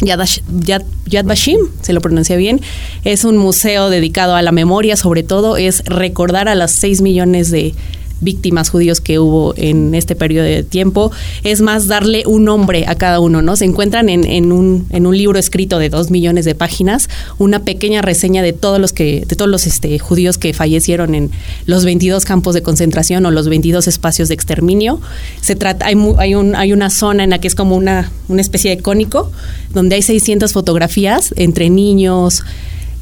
Yad, 0.00 1.24
Vashem, 1.24 1.58
se 1.80 1.92
lo 1.92 2.00
pronuncia 2.00 2.36
bien, 2.36 2.60
es 3.04 3.24
un 3.24 3.36
museo 3.36 3.88
dedicado 3.88 4.34
a 4.34 4.42
la 4.42 4.50
memoria, 4.50 4.96
sobre 4.96 5.22
todo 5.22 5.56
es 5.56 5.84
recordar 5.84 6.48
a 6.48 6.54
las 6.54 6.72
6 6.72 7.02
millones 7.02 7.50
de 7.50 7.74
víctimas 8.22 8.70
judíos 8.70 9.00
que 9.00 9.18
hubo 9.18 9.54
en 9.56 9.94
este 9.94 10.16
periodo 10.16 10.46
de 10.46 10.62
tiempo, 10.62 11.12
es 11.42 11.60
más 11.60 11.88
darle 11.88 12.24
un 12.26 12.44
nombre 12.44 12.86
a 12.86 12.94
cada 12.94 13.20
uno, 13.20 13.42
¿no? 13.42 13.56
Se 13.56 13.64
encuentran 13.64 14.08
en, 14.08 14.52
un, 14.52 14.86
en 14.90 15.06
un 15.06 15.16
libro 15.16 15.38
escrito 15.38 15.78
de 15.78 15.88
dos 15.88 16.10
millones 16.10 16.44
de 16.44 16.54
páginas, 16.54 17.08
una 17.38 17.64
pequeña 17.64 18.02
reseña 18.02 18.42
de 18.42 18.52
todos 18.52 18.80
los 18.80 18.92
que, 18.92 19.24
de 19.26 19.36
todos 19.36 19.50
los 19.50 19.66
este, 19.66 19.98
judíos 19.98 20.38
que 20.38 20.54
fallecieron 20.54 21.14
en 21.14 21.30
los 21.66 21.84
22 21.84 22.24
campos 22.24 22.54
de 22.54 22.62
concentración 22.62 23.26
o 23.26 23.30
los 23.30 23.48
22 23.48 23.88
espacios 23.88 24.28
de 24.28 24.34
exterminio. 24.34 25.00
Se 25.40 25.56
trata, 25.56 25.86
hay, 25.86 25.96
hay, 26.18 26.34
un, 26.34 26.54
hay 26.54 26.72
una 26.72 26.90
zona 26.90 27.24
en 27.24 27.30
la 27.30 27.38
que 27.38 27.48
es 27.48 27.54
como 27.54 27.76
una, 27.76 28.10
una 28.28 28.40
especie 28.40 28.74
de 28.74 28.82
cónico, 28.82 29.30
donde 29.74 29.96
hay 29.96 30.02
600 30.02 30.52
fotografías 30.52 31.34
entre 31.36 31.70
niños, 31.70 32.42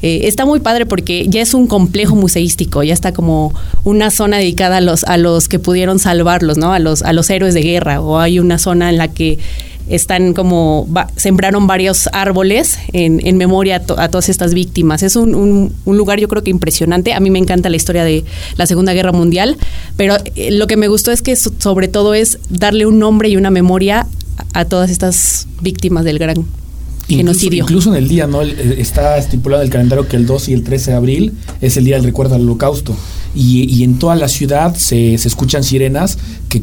eh, 0.01 0.21
está 0.23 0.45
muy 0.45 0.59
padre 0.59 0.85
porque 0.85 1.25
ya 1.27 1.41
es 1.41 1.53
un 1.53 1.67
complejo 1.67 2.15
museístico, 2.15 2.83
ya 2.83 2.93
está 2.93 3.13
como 3.13 3.53
una 3.83 4.11
zona 4.11 4.37
dedicada 4.37 4.77
a 4.77 4.81
los, 4.81 5.03
a 5.03 5.17
los 5.17 5.47
que 5.47 5.59
pudieron 5.59 5.99
salvarlos, 5.99 6.57
¿no? 6.57 6.73
A 6.73 6.79
los, 6.79 7.01
a 7.03 7.13
los 7.13 7.29
héroes 7.29 7.53
de 7.53 7.61
guerra, 7.61 8.01
o 8.01 8.19
hay 8.19 8.39
una 8.39 8.57
zona 8.57 8.89
en 8.89 8.97
la 8.97 9.09
que 9.09 9.37
están 9.89 10.33
como 10.33 10.87
sembraron 11.15 11.67
varios 11.67 12.07
árboles 12.13 12.77
en, 12.93 13.25
en 13.25 13.37
memoria 13.37 13.83
a, 13.97 14.07
todas 14.09 14.29
estas 14.29 14.53
víctimas. 14.53 15.03
Es 15.03 15.15
un, 15.15 15.35
un, 15.35 15.97
lugar 15.97 16.19
yo 16.19 16.27
creo 16.27 16.43
que 16.43 16.49
impresionante. 16.49 17.13
A 17.13 17.19
mí 17.19 17.29
me 17.29 17.39
encanta 17.39 17.69
la 17.69 17.75
historia 17.75 18.03
de 18.03 18.23
la 18.57 18.65
Segunda 18.65 18.93
Guerra 18.93 19.11
Mundial, 19.11 19.57
pero 19.97 20.15
eh, 20.35 20.51
lo 20.51 20.67
que 20.67 20.77
me 20.77 20.87
gustó 20.87 21.11
es 21.11 21.21
que 21.21 21.35
sobre 21.35 21.87
todo 21.87 22.13
es 22.13 22.39
darle 22.49 22.85
un 22.85 22.99
nombre 22.99 23.29
y 23.29 23.35
una 23.35 23.51
memoria 23.51 24.07
a 24.53 24.65
todas 24.65 24.89
estas 24.89 25.47
víctimas 25.61 26.05
del 26.05 26.19
gran 26.19 26.45
genocidio. 27.17 27.63
Incluso, 27.63 27.91
en 27.91 27.97
el 27.97 28.07
día, 28.07 28.27
¿no? 28.27 28.41
Está 28.41 29.17
estipulado 29.17 29.61
en 29.61 29.67
el 29.67 29.71
calendario 29.71 30.07
que 30.07 30.15
el 30.17 30.25
2 30.25 30.49
y 30.49 30.53
el 30.53 30.63
13 30.63 30.91
de 30.91 30.97
abril 30.97 31.33
es 31.61 31.77
el 31.77 31.85
día 31.85 31.95
del 31.95 32.05
recuerdo 32.05 32.35
al 32.35 32.41
holocausto. 32.41 32.95
Y, 33.33 33.63
y 33.63 33.83
en 33.83 33.99
toda 33.99 34.15
la 34.15 34.27
ciudad 34.27 34.75
se, 34.75 35.17
se 35.17 35.27
escuchan 35.27 35.63
sirenas 35.63 36.17
que, 36.49 36.61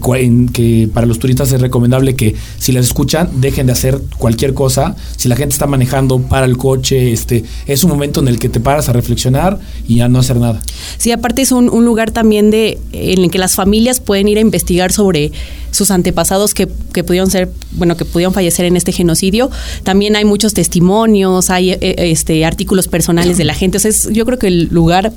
que 0.53 0.89
para 0.93 1.07
los 1.07 1.19
turistas 1.19 1.51
es 1.53 1.61
recomendable 1.61 2.15
que 2.15 2.35
si 2.59 2.73
las 2.73 2.85
escuchan 2.85 3.31
dejen 3.41 3.67
de 3.67 3.73
hacer 3.73 4.01
cualquier 4.19 4.55
cosa. 4.55 4.97
Si 5.17 5.29
la 5.29 5.37
gente 5.37 5.53
está 5.53 5.67
manejando 5.67 6.21
para 6.21 6.47
el 6.47 6.57
coche, 6.57 7.13
este 7.13 7.45
es 7.67 7.85
un 7.85 7.91
momento 7.91 8.21
en 8.21 8.29
el 8.29 8.39
que 8.39 8.49
te 8.49 8.61
paras 8.61 8.89
a 8.89 8.93
reflexionar 8.93 9.59
y 9.87 10.01
a 10.01 10.09
no 10.09 10.19
hacer 10.19 10.37
nada. 10.37 10.61
Sí, 10.99 11.11
aparte 11.11 11.43
es 11.43 11.53
un, 11.53 11.71
un 11.71 11.85
lugar 11.85 12.11
también 12.11 12.51
de 12.51 12.79
en 12.93 13.25
el 13.25 13.31
que 13.31 13.39
las 13.39 13.55
familias 13.55 14.01
pueden 14.01 14.29
ir 14.29 14.39
a 14.39 14.41
investigar 14.41 14.93
sobre 14.93 15.33
sus 15.71 15.91
antepasados 15.91 16.55
que, 16.55 16.69
que 16.93 17.05
pudieron 17.05 17.31
ser, 17.31 17.51
bueno, 17.73 17.97
que 17.97 18.05
pudieron 18.05 18.33
fallecer 18.33 18.65
en 18.65 18.77
este 18.77 18.93
genocidio. 18.93 19.51
También 19.83 20.17
hay 20.17 20.25
muchos 20.25 20.55
testimonios, 20.55 21.51
hay 21.51 21.73
eh, 21.73 21.95
este 21.99 22.45
artículos 22.45 22.89
personales 22.89 23.39
de 23.39 23.45
la 23.45 23.55
gente. 23.55 23.79
Es 23.79 24.09
yo 24.13 24.25
creo 24.27 24.39
que 24.39 24.49
el 24.49 24.69
lugar 24.71 25.13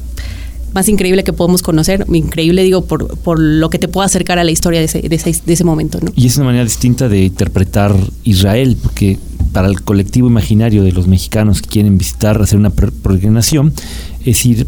más 0.74 0.88
increíble 0.90 1.24
que 1.24 1.34
podemos 1.34 1.62
conocer, 1.62 2.06
increíble 2.14 2.64
digo 2.64 2.86
por, 2.86 3.18
por 3.20 3.40
lo 3.40 3.70
que 3.70 3.78
te 3.80 3.88
puede 3.88 4.06
acercar 4.06 4.40
a 4.40 4.44
la 4.44 4.52
historia 4.52 4.80
de 4.80 4.86
ese, 4.86 5.02
de 5.02 5.16
ese, 5.16 5.36
de 5.46 5.54
ese 5.54 5.64
momento, 5.64 6.00
¿no? 6.02 6.12
Y 6.16 6.28
es 6.28 6.36
una 6.38 6.46
manera 6.46 6.64
distinta 6.64 7.10
de 7.10 7.26
interpretar 7.26 7.96
Israel, 8.24 8.78
porque 8.82 9.20
para 9.52 9.68
el 9.68 9.82
colectivo 9.82 10.28
imaginario 10.28 10.84
de 10.84 10.92
los 10.94 11.08
mexicanos 11.08 11.62
que 11.62 11.70
quieren 11.70 11.98
visitar, 11.98 12.42
hacer 12.42 12.58
una 12.58 12.70
per- 12.70 12.92
peregrinación, 12.92 13.74
es 14.26 14.46
ir 14.46 14.66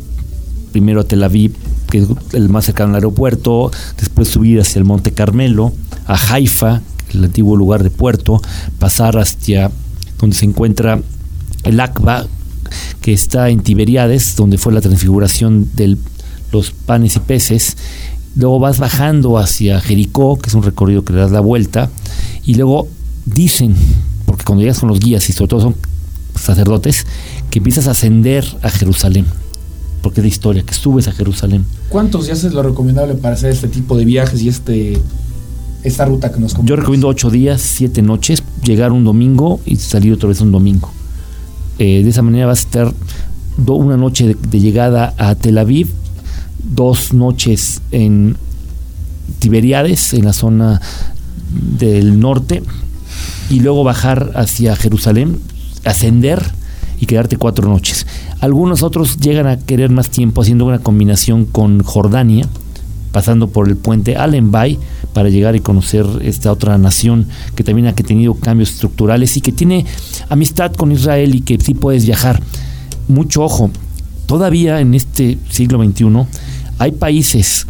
primero 0.73 1.01
a 1.01 1.03
Tel 1.05 1.23
Aviv, 1.23 1.53
que 1.89 1.99
es 1.99 2.07
el 2.33 2.49
más 2.49 2.65
cercano 2.65 2.89
al 2.89 2.95
aeropuerto, 2.95 3.71
después 3.99 4.27
subir 4.27 4.59
hacia 4.59 4.79
el 4.79 4.85
Monte 4.85 5.11
Carmelo, 5.11 5.71
a 6.05 6.15
Haifa, 6.33 6.81
el 7.13 7.23
antiguo 7.23 7.55
lugar 7.55 7.83
de 7.83 7.91
puerto, 7.91 8.41
pasar 8.79 9.17
hacia 9.19 9.71
donde 10.19 10.35
se 10.35 10.45
encuentra 10.45 10.99
el 11.63 11.79
Akba, 11.79 12.25
que 13.01 13.13
está 13.13 13.49
en 13.49 13.61
Tiberiades, 13.61 14.35
donde 14.35 14.57
fue 14.57 14.73
la 14.73 14.81
transfiguración 14.81 15.69
de 15.75 15.97
los 16.51 16.71
panes 16.71 17.15
y 17.15 17.19
peces. 17.19 17.77
Luego 18.35 18.59
vas 18.59 18.79
bajando 18.79 19.37
hacia 19.37 19.79
Jericó, 19.79 20.39
que 20.39 20.49
es 20.49 20.55
un 20.55 20.63
recorrido 20.63 21.03
que 21.03 21.13
le 21.13 21.19
das 21.19 21.31
la 21.31 21.39
vuelta, 21.39 21.89
y 22.45 22.55
luego 22.55 22.87
dicen, 23.25 23.75
porque 24.25 24.43
cuando 24.43 24.61
llegas 24.61 24.79
con 24.79 24.89
los 24.89 24.99
guías, 24.99 25.29
y 25.29 25.33
sobre 25.33 25.49
todo 25.49 25.61
son 25.61 25.75
sacerdotes, 26.39 27.05
que 27.51 27.59
empiezas 27.59 27.87
a 27.87 27.91
ascender 27.91 28.45
a 28.63 28.69
Jerusalén, 28.69 29.25
porque 30.01 30.21
es 30.21 30.23
de 30.23 30.29
historia, 30.29 30.63
que 30.63 30.73
subes 30.73 31.07
a 31.07 31.11
Jerusalén. 31.11 31.65
¿Cuántos 31.89 32.25
días 32.25 32.43
es 32.43 32.53
lo 32.53 32.63
recomendable 32.63 33.13
para 33.15 33.35
hacer 33.35 33.51
este 33.51 33.67
tipo 33.67 33.95
de 33.95 34.05
viajes 34.05 34.41
y 34.41 34.49
este 34.49 34.99
esta 35.83 36.05
ruta 36.05 36.31
que 36.31 36.39
nos 36.39 36.51
Yo 36.51 36.57
comentas? 36.57 36.79
recomiendo 36.79 37.07
ocho 37.09 37.29
días, 37.29 37.61
siete 37.61 38.01
noches, 38.01 38.41
llegar 38.63 38.91
un 38.93 39.03
domingo 39.03 39.59
y 39.65 39.75
salir 39.75 40.13
otra 40.13 40.29
vez 40.29 40.39
un 40.41 40.51
domingo. 40.51 40.91
Eh, 41.79 42.01
de 42.03 42.09
esa 42.09 42.21
manera 42.21 42.45
vas 42.45 42.59
a 42.59 42.61
estar 42.63 42.93
do- 43.57 43.73
una 43.75 43.97
noche 43.97 44.27
de, 44.27 44.35
de 44.35 44.59
llegada 44.59 45.13
a 45.17 45.35
Tel 45.35 45.57
Aviv, 45.57 45.89
dos 46.63 47.13
noches 47.13 47.81
en 47.91 48.35
Tiberiades, 49.39 50.13
en 50.13 50.25
la 50.25 50.33
zona 50.33 50.81
del 51.77 52.19
norte, 52.19 52.63
y 53.49 53.59
luego 53.59 53.83
bajar 53.83 54.31
hacia 54.35 54.75
Jerusalén, 54.75 55.39
ascender 55.85 56.43
y 56.99 57.05
quedarte 57.05 57.37
cuatro 57.37 57.67
noches. 57.67 58.07
Algunos 58.39 58.81
otros 58.83 59.17
llegan 59.17 59.47
a 59.47 59.57
querer 59.57 59.89
más 59.89 60.09
tiempo 60.09 60.41
haciendo 60.41 60.65
una 60.65 60.79
combinación 60.79 61.45
con 61.45 61.83
Jordania, 61.83 62.47
pasando 63.13 63.47
por 63.47 63.69
el 63.69 63.77
puente 63.77 64.17
Allenby 64.17 64.79
para 65.13 65.29
llegar 65.29 65.55
y 65.55 65.61
conocer 65.61 66.05
esta 66.23 66.51
otra 66.51 66.77
nación 66.77 67.27
que 67.55 67.63
también 67.63 67.87
ha 67.87 67.93
tenido 67.93 68.33
cambios 68.33 68.71
estructurales 68.71 69.37
y 69.37 69.41
que 69.41 69.53
tiene 69.53 69.85
amistad 70.27 70.73
con 70.73 70.91
Israel 70.91 71.33
y 71.35 71.41
que 71.41 71.57
sí 71.61 71.75
puedes 71.75 72.05
viajar. 72.05 72.41
Mucho 73.07 73.43
ojo, 73.43 73.69
todavía 74.25 74.81
en 74.81 74.95
este 74.95 75.37
siglo 75.49 75.81
XXI 75.81 76.25
hay 76.79 76.91
países 76.91 77.67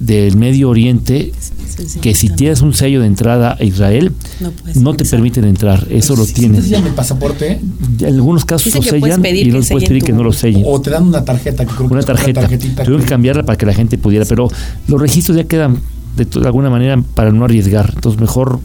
del 0.00 0.36
Medio 0.36 0.70
Oriente 0.70 1.32
que 2.00 2.14
si 2.14 2.28
tienes 2.30 2.60
un 2.60 2.72
sello 2.72 3.00
de 3.00 3.06
entrada 3.06 3.56
a 3.58 3.64
Israel 3.64 4.12
No 4.76 4.94
te 4.94 5.04
permiten 5.04 5.44
entrar, 5.44 5.86
eso 5.90 6.14
lo 6.16 6.24
Si- 6.24 6.28
si 6.34 6.40
tienes. 6.40 6.60
te 6.60 6.68
sellan 6.70 6.86
el 6.86 6.94
pasaporte 6.94 7.60
En 8.00 8.06
algunos 8.14 8.44
casos 8.44 8.66
Dicen 8.72 8.82
lo 8.84 8.90
sellan 9.06 9.22
pedir 9.22 9.46
y 9.48 9.50
no 9.52 9.60
puedes 9.60 9.88
pedir 9.88 10.02
que 10.04 10.12
no 10.12 10.22
lo 10.22 10.32
sellen 10.32 10.62
o 10.66 10.80
te 10.80 10.90
dan 10.90 11.06
una 11.08 11.24
tarjeta 11.24 11.64
que 11.64 11.74
creo 11.74 11.88
una 11.88 12.02
tarjeta. 12.02 12.40
tarjetita 12.42 12.82
Tuvieron 12.84 13.02
que 13.04 13.08
cambiarla 13.08 13.42
para 13.44 13.56
que 13.58 13.66
la 13.66 13.74
gente 13.74 13.98
pudiera, 13.98 14.24
pero 14.24 14.48
los 14.86 15.00
registros 15.00 15.36
ya 15.36 15.44
quedan 15.44 15.78
de, 16.16 16.26
alguna 16.46 16.68
manera 16.70 17.00
para 17.14 17.30
no 17.30 17.44
arriesgar. 17.44 17.92
Entonces, 17.94 18.20
mejor 18.20 18.58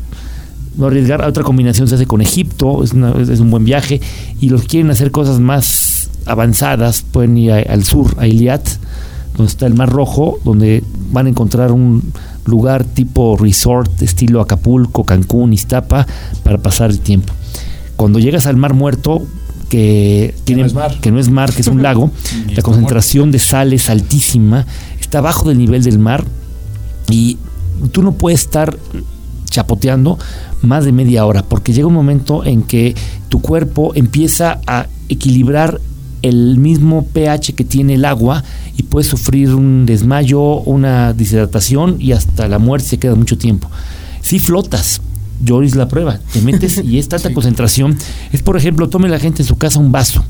no 0.76 0.88
arriesgar. 0.88 1.22
Otra 1.24 1.44
combinación 1.44 1.88
se 1.88 1.94
hace 1.96 2.08
con 2.08 2.20
Egipto, 2.22 2.84
es, 2.84 2.94
una- 2.94 3.14
es 3.22 3.40
un 3.40 3.52
buen 3.52 3.64
viaje. 3.64 4.02
Y 4.42 4.50
los 4.50 4.62
que 4.62 4.68
quieren 4.68 4.90
hacer 4.90 5.12
cosas 5.12 5.40
más 5.40 6.10
avanzadas, 6.26 7.04
pueden 7.12 7.38
ir 7.38 7.52
a- 7.52 7.58
al 7.60 7.84
sur, 7.84 8.16
a 8.18 8.26
Iliat, 8.26 8.68
donde 9.38 9.52
está 9.52 9.68
el 9.68 9.76
Mar 9.76 9.90
Rojo, 9.92 10.40
donde 10.44 10.84
van 11.14 11.28
a 11.28 11.30
encontrar 11.30 11.72
un 11.72 12.12
lugar 12.46 12.84
tipo 12.84 13.38
resort, 13.38 14.02
estilo 14.02 14.42
Acapulco, 14.42 15.06
Cancún, 15.06 15.54
Iztapa, 15.54 16.06
para 16.44 16.58
pasar 16.58 16.90
el 16.90 17.00
tiempo. 17.00 17.32
Cuando 17.96 18.20
llegas 18.20 18.48
al 18.48 18.58
Mar 18.58 18.74
Muerto, 18.74 19.22
que, 19.70 20.36
tiene, 20.44 20.64
no 20.64 20.68
es 20.68 20.74
mar. 20.74 21.00
que 21.00 21.12
no 21.12 21.20
es 21.20 21.30
mar, 21.30 21.54
que 21.54 21.62
es 21.62 21.68
un 21.68 21.82
lago, 21.82 22.12
la 22.56 22.62
concentración 22.62 23.32
de 23.32 23.40
sal 23.40 23.72
es 23.74 23.90
altísima, 23.90 24.66
está 25.00 25.20
abajo 25.20 25.50
del 25.50 25.58
nivel 25.58 25.84
del 25.84 26.00
mar 26.00 26.26
y 27.10 27.38
tú 27.92 28.04
no 28.04 28.14
puedes 28.14 28.42
estar 28.42 28.78
chapoteando 29.50 30.18
más 30.62 30.86
de 30.86 30.92
media 30.92 31.26
hora, 31.26 31.44
porque 31.44 31.74
llega 31.74 31.88
un 31.88 31.94
momento 31.94 32.44
en 32.44 32.64
que 32.64 32.96
tu 33.30 33.42
cuerpo 33.42 33.94
empieza 33.96 34.60
a 34.66 34.88
equilibrar 35.10 35.80
el 36.24 36.58
mismo 36.58 37.06
pH 37.06 37.54
que 37.54 37.66
tiene 37.66 37.96
el 37.96 38.06
agua 38.06 38.44
y 38.76 38.84
puedes 38.84 39.08
sufrir 39.08 39.54
un 39.54 39.86
desmayo, 39.86 40.62
una 40.62 41.14
deshidratación 41.14 41.98
y 42.00 42.14
hasta 42.14 42.48
la 42.48 42.58
muerte 42.58 42.88
se 42.88 42.98
queda 42.98 43.14
mucho 43.14 43.38
tiempo. 43.38 43.70
Si 44.22 44.40
flotas, 44.40 45.02
yo 45.44 45.62
hice 45.62 45.78
la 45.78 45.90
prueba, 45.90 46.20
te 46.32 46.42
metes 46.42 46.82
y 46.84 46.98
es 46.98 47.10
tanta 47.10 47.34
concentración. 47.34 47.98
Es 48.32 48.42
por 48.42 48.58
ejemplo, 48.58 48.90
tome 48.90 49.10
la 49.10 49.20
gente 49.20 49.44
en 49.44 49.48
su 49.48 49.58
casa 49.58 49.80
un 49.80 49.92
vaso 49.92 50.24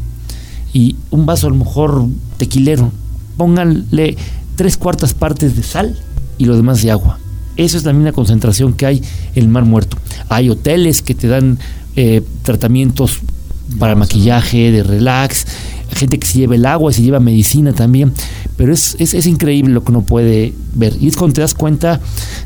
y 0.74 0.96
un 1.12 1.26
vaso 1.26 1.48
a 1.48 1.52
lo 1.52 1.56
mejor 1.56 2.08
tequilero, 2.38 2.92
pónganle 3.38 4.18
tres 4.56 4.78
cuartas 4.78 5.14
partes 5.14 5.56
de 5.56 5.64
sal 5.64 5.98
y 6.40 6.46
lo 6.46 6.56
demás 6.56 6.82
de 6.82 6.92
agua. 6.92 7.20
Eso 7.56 7.78
es 7.78 7.84
la 7.84 8.12
concentración 8.14 8.74
que 8.74 8.88
hay 8.88 9.04
en 9.36 9.44
el 9.44 9.48
Mar 9.48 9.66
Muerto. 9.66 9.98
Hay 10.28 10.50
hoteles 10.50 11.04
que 11.04 11.14
te 11.14 11.28
dan 11.28 11.60
eh, 11.96 12.24
tratamientos 12.42 13.20
para 13.78 13.96
maquillaje, 13.96 14.72
de 14.72 14.82
relax, 14.82 15.46
gente 15.96 16.20
que 16.20 16.28
se 16.28 16.40
lleva 16.40 16.56
el 16.56 16.66
agua 16.66 16.92
y 16.92 16.96
se 16.96 17.02
lleva 17.02 17.20
medicina 17.20 17.74
también, 17.74 18.12
pero 18.58 18.74
es, 18.74 18.96
es, 19.00 19.14
es 19.14 19.26
increíble 19.26 19.74
lo 19.74 19.84
que 19.84 19.92
uno 19.92 20.02
puede 20.02 20.54
ver. 20.76 20.94
Y 21.00 21.08
es 21.08 21.16
cuando 21.16 21.34
te 21.36 21.42
das 21.42 21.54
cuenta 21.54 22.00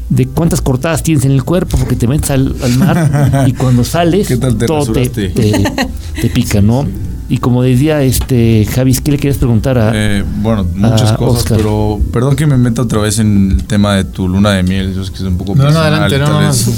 de 0.10 0.25
cuántas 0.27 0.62
cortadas 0.62 1.03
tienes 1.03 1.25
en 1.25 1.31
el 1.31 1.43
cuerpo, 1.43 1.77
porque 1.77 1.95
te 1.95 2.07
metes 2.07 2.29
al, 2.31 2.55
al 2.63 2.77
mar 2.77 3.45
y 3.47 3.53
cuando 3.53 3.83
sales, 3.83 4.27
¿Qué 4.27 4.38
tal 4.38 4.57
te 4.57 4.65
todo 4.65 4.86
te, 4.91 5.05
rasuraste? 5.05 5.29
te- 5.29 6.21
te 6.21 6.29
pica, 6.33 6.62
¿no? 6.62 6.86
Y 7.29 7.39
como 7.39 7.61
decía 7.61 8.01
este 8.03 8.65
Javi, 8.73 8.93
¿qué 8.95 9.11
le 9.11 9.17
querías 9.17 9.37
preguntar 9.37 9.77
a, 9.77 9.91
Eh, 9.93 10.23
bueno, 10.41 10.65
muchas 10.75 11.11
cosas, 11.13 11.43
Oscar. 11.43 11.57
pero 11.57 11.99
perdón 12.13 12.37
que 12.37 12.45
me 12.47 12.55
meta 12.57 12.83
otra 12.83 12.99
vez 13.01 13.19
en 13.19 13.51
el 13.51 13.63
tema 13.65 13.95
de 13.95 14.05
tu 14.05 14.29
luna 14.29 14.51
de 14.51 14.63
miel. 14.63 14.93
Yo 14.95 15.03
sé 15.03 15.11
que 15.11 15.17
es 15.17 15.23
un 15.23 15.37
poco 15.37 15.53
No, 15.53 15.63
no, 15.63 15.69
personal, 15.69 15.93
adelante, 16.03 16.17
no, 16.19 16.25
tal 16.25 16.33
no, 16.33 16.47
vez. 16.47 16.67
no. 16.67 16.73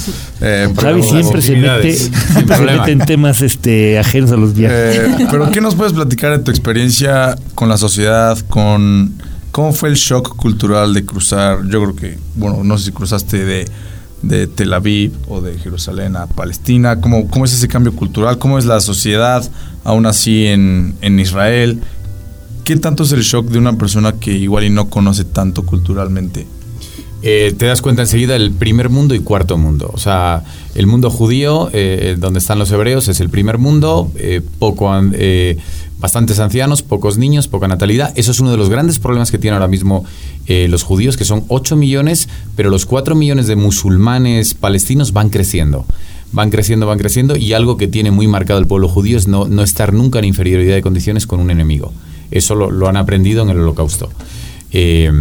Eh, 0.48 0.70
pero- 0.76 0.82
Javi 0.88 1.04
siempre 1.04 1.42
se 1.44 1.56
mete, 1.56 1.94
siempre 1.94 2.56
se 2.58 2.64
mete 2.64 2.92
en 2.94 3.00
temas 3.00 3.42
este 3.44 4.00
ajenos 4.00 4.32
a 4.32 4.38
los 4.38 4.56
viajes. 4.56 4.96
Eh, 4.98 5.28
pero 5.30 5.52
¿qué 5.52 5.62
nos 5.62 5.76
puedes 5.76 5.94
platicar 5.94 6.32
de 6.36 6.44
tu 6.44 6.50
experiencia 6.50 7.36
con 7.54 7.70
la 7.70 7.78
sociedad, 7.78 8.36
con 8.50 9.14
cómo 9.52 9.72
fue 9.74 9.90
el 9.90 9.96
shock 9.96 10.36
cultural 10.36 10.96
de 10.96 11.06
cruzar? 11.06 11.60
Yo 11.68 11.80
creo 11.84 11.96
que, 11.96 12.18
bueno, 12.36 12.64
no 12.64 12.76
sé 12.80 12.86
si 12.86 12.92
cruzaste 12.92 13.46
de, 13.46 13.68
de 14.22 14.48
Tel 14.48 14.74
Aviv 14.74 15.14
o 15.28 15.42
de 15.42 15.58
Jerusalén 15.58 16.16
a 16.16 16.28
Palestina. 16.28 17.02
¿Cómo, 17.02 17.28
cómo 17.30 17.46
es 17.46 17.54
ese 17.54 17.68
cambio 17.68 17.96
cultural? 17.96 18.38
¿Cómo 18.38 18.58
es 18.58 18.66
la 18.66 18.80
sociedad 18.80 19.50
aún 19.84 20.06
así 20.06 20.48
en, 20.48 20.96
en 21.02 21.20
Israel? 21.20 21.82
¿Qué 22.64 22.76
tanto 22.78 23.04
es 23.04 23.12
el 23.12 23.22
shock 23.22 23.48
de 23.48 23.58
una 23.58 23.78
persona 23.78 24.14
que 24.14 24.32
igual 24.32 24.64
y 24.64 24.70
no 24.70 24.90
conoce 24.90 25.24
tanto 25.24 25.66
culturalmente? 25.66 26.46
Eh, 27.22 27.54
te 27.58 27.66
das 27.66 27.82
cuenta 27.82 28.02
enseguida 28.04 28.36
el 28.36 28.52
primer 28.52 28.90
mundo 28.90 29.14
y 29.14 29.20
cuarto 29.20 29.58
mundo. 29.58 29.90
O 29.94 29.98
sea, 29.98 30.44
el 30.76 30.88
mundo 30.88 31.10
judío, 31.10 31.70
eh, 31.74 32.16
donde 32.18 32.40
están 32.40 32.60
los 32.60 32.72
hebreos, 32.72 33.08
es 33.10 33.20
el 33.20 33.30
primer 33.30 33.58
mundo, 33.58 34.10
eh, 34.16 34.42
poco, 34.60 34.94
bastantes 36.00 36.40
ancianos, 36.40 36.82
pocos 36.82 37.18
niños, 37.18 37.48
poca 37.48 37.68
natalidad. 37.68 38.14
Eso 38.16 38.32
es 38.32 38.40
uno 38.40 38.52
de 38.52 38.58
los 38.58 38.70
grandes 38.70 39.00
problemas 39.00 39.32
que 39.32 39.38
tienen 39.38 39.56
ahora 39.56 39.68
mismo 39.68 40.06
eh, 40.48 40.68
los 40.70 40.84
judíos, 40.84 41.18
que 41.18 41.26
son 41.26 41.44
8 41.50 41.76
millones, 41.76 42.30
pero 42.56 42.70
los 42.70 42.86
4 42.86 43.16
millones 43.16 43.48
de 43.48 43.56
musulmanes 43.56 44.54
palestinos 44.54 45.12
van 45.12 45.30
creciendo. 45.30 45.86
Van 46.32 46.52
creciendo, 46.52 46.86
van 46.86 47.00
creciendo, 47.00 47.36
y 47.36 47.54
algo 47.54 47.78
que 47.78 47.88
tiene 47.88 48.12
muy 48.12 48.28
marcado 48.28 48.60
el 48.60 48.68
pueblo 48.68 48.88
judío 48.88 49.18
es 49.18 49.28
no, 49.28 49.48
no 49.48 49.64
estar 49.64 49.94
nunca 49.94 50.20
en 50.20 50.26
inferioridad 50.26 50.76
de 50.76 50.82
condiciones 50.82 51.26
con 51.28 51.40
un 51.40 51.52
enemigo. 51.52 51.92
Eso 52.32 52.56
lo, 52.56 52.88
han 52.88 52.98
aprendido 52.98 53.42
en 53.44 53.50
el 53.50 53.60
holocausto. 53.60 54.10
Eh, 54.72 55.12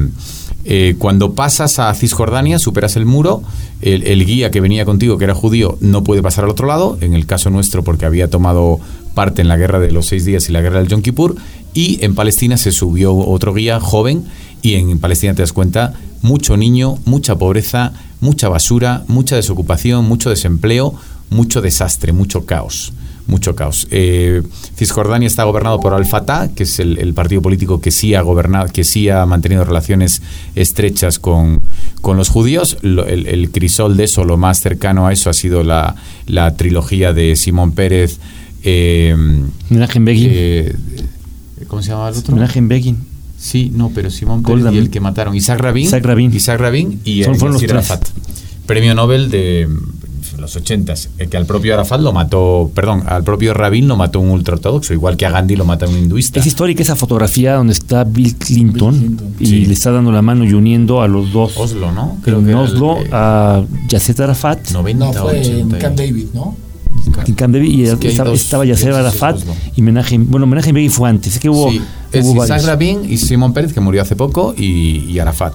eh, 0.64 0.96
cuando 0.98 1.32
pasas 1.32 1.78
a 1.78 1.92
Cisjordania, 1.94 2.58
superas 2.58 2.96
el 2.96 3.06
muro, 3.06 3.42
el 3.80 4.26
guía 4.26 4.50
que 4.50 4.60
venía 4.60 4.84
contigo, 4.84 5.16
que 5.16 5.24
era 5.24 5.34
judío, 5.34 5.78
no 5.80 6.04
puede 6.04 6.20
pasar 6.20 6.44
al 6.44 6.50
otro 6.50 6.66
lado, 6.66 6.98
en 7.00 7.14
el 7.14 7.24
caso 7.24 7.48
nuestro 7.48 7.84
porque 7.84 8.04
había 8.04 8.28
tomado 8.28 8.80
parte 9.18 9.42
en 9.42 9.48
la 9.48 9.57
guerra 9.57 9.81
de 9.81 9.90
los 9.90 10.07
seis 10.07 10.24
días 10.24 10.48
y 10.48 10.52
la 10.52 10.61
guerra 10.61 10.78
del 10.78 10.87
Yom 10.87 11.02
Kippur, 11.02 11.35
y 11.74 11.98
en 12.04 12.14
Palestina 12.14 12.57
se 12.57 12.70
subió 12.70 13.16
otro 13.16 13.52
guía 13.52 13.81
joven 13.81 14.24
Y 14.62 14.74
en 14.74 15.00
Palestina 15.00 15.35
te 15.35 15.42
das 15.42 15.52
cuenta, 15.52 15.94
mucho 16.22 16.57
niño, 16.57 16.98
mucha 17.04 17.35
pobreza, 17.35 17.94
mucha 18.20 18.48
basura, 18.48 19.02
mucha 19.09 19.35
desocupación, 19.35 20.04
mucho 20.04 20.31
desempleo, 20.31 20.94
mucho 21.31 21.61
desastre, 21.61 22.12
mucho 22.12 22.46
caos 22.46 22.92
mucho 23.28 23.54
caos. 23.54 23.87
Eh, 23.90 24.42
Cisjordania 24.76 25.26
está 25.26 25.44
gobernado 25.44 25.78
por 25.81 25.92
Al-Fatah, 25.92 26.48
que 26.54 26.62
es 26.62 26.81
el, 26.81 27.12
partido 27.12 27.42
político 27.42 27.81
que 27.81 27.90
sí 27.90 28.14
ha 28.14 28.22
gobernado, 28.22 28.68
que 28.72 28.85
sí 28.85 29.11
ha 29.11 29.26
mantenido 29.26 29.64
relaciones 29.64 30.22
estrechas 30.54 31.18
con, 31.18 31.61
con 32.00 32.16
los 32.16 32.31
judíos. 32.31 32.78
el, 32.83 33.50
crisol 33.52 33.96
de 33.98 34.04
eso, 34.04 34.24
lo 34.24 34.38
más 34.38 34.61
cercano 34.61 35.07
a 35.07 35.12
eso, 35.12 35.28
ha 35.28 35.35
sido 35.35 35.62
la, 35.62 35.94
la 36.26 36.57
trilogía 36.57 37.12
de 37.12 37.37
Simón 37.37 37.72
Pérez. 37.72 38.18
Eh, 38.62 39.14
Begin. 40.00 40.30
Eh, 40.32 40.76
¿Cómo 41.66 41.82
se 41.82 41.90
llama 41.90 42.08
el 42.08 42.16
otro? 42.16 42.34
Menachem 42.34 42.68
Begin. 42.68 42.98
Sí, 43.38 43.70
no, 43.74 43.90
pero 43.94 44.10
Simón 44.10 44.42
Pérez 44.42 44.72
y 44.72 44.78
el 44.78 44.90
que 44.90 45.00
mataron. 45.00 45.34
Isaac 45.34 45.60
Rabin. 45.60 45.86
Isaac 45.86 46.04
Rabin. 46.04 46.34
Isaac 46.34 46.60
Rabin 46.60 47.00
y 47.04 47.22
Son, 47.22 47.36
fueron 47.36 47.60
los 47.60 47.98
Premio 48.66 48.94
Nobel 48.94 49.30
de 49.30 49.68
los 50.38 50.56
ochentas, 50.56 51.08
que 51.30 51.36
al 51.36 51.46
propio 51.46 51.74
Arafat 51.74 52.00
lo 52.00 52.12
mató, 52.12 52.70
perdón, 52.74 53.02
al 53.06 53.24
propio 53.24 53.54
Rabin 53.54 53.88
lo 53.88 53.96
mató 53.96 54.20
un 54.20 54.30
ultraortodoxo, 54.30 54.92
igual 54.92 55.16
que 55.16 55.26
a 55.26 55.30
Gandhi 55.30 55.56
lo 55.56 55.64
mata 55.64 55.86
un 55.86 55.96
hinduista. 55.96 56.40
Es 56.40 56.46
histórica 56.46 56.82
esa 56.82 56.96
fotografía 56.96 57.54
donde 57.54 57.72
está 57.72 58.04
Bill 58.04 58.36
Clinton, 58.36 59.18
y 59.40 59.66
le 59.66 59.72
está 59.72 59.90
dando 59.90 60.12
la 60.12 60.22
mano 60.22 60.44
y 60.44 60.52
uniendo 60.52 61.02
a 61.02 61.08
los 61.08 61.32
dos. 61.32 61.56
Oslo, 61.56 61.92
¿no? 61.92 62.18
Creo 62.22 62.40
en 62.40 62.54
Oslo 62.54 62.98
a 63.10 63.64
Yasser 63.88 64.22
Arafat. 64.22 64.70
90, 64.70 65.04
no, 65.04 65.12
fue 65.12 65.46
en 65.46 65.70
Camp 65.70 65.96
David, 65.96 66.26
¿no? 66.34 66.56
En 67.27 67.35
Camp 67.35 67.55
David 67.55 67.70
y 67.70 67.85
estaba, 67.85 68.64
Yasser 68.64 68.92
Arafat 68.92 69.38
y 69.77 69.83
Menachem, 69.83 70.31
bueno, 70.31 70.46
Menachem 70.46 70.74
Begin 70.74 70.90
fue 70.90 71.09
antes, 71.09 71.35
es 71.35 71.40
que 71.40 71.48
hubo, 71.51 71.70
sí, 71.70 71.81
es 72.12 72.27
Isaac 72.27 72.62
Rabin 72.64 73.01
y 73.09 73.16
Simón 73.18 73.53
Pérez 73.53 73.72
que 73.72 73.81
murió 73.81 74.03
hace 74.03 74.16
poco 74.16 74.55
y, 74.57 75.05
y 75.09 75.18
Arafat. 75.18 75.55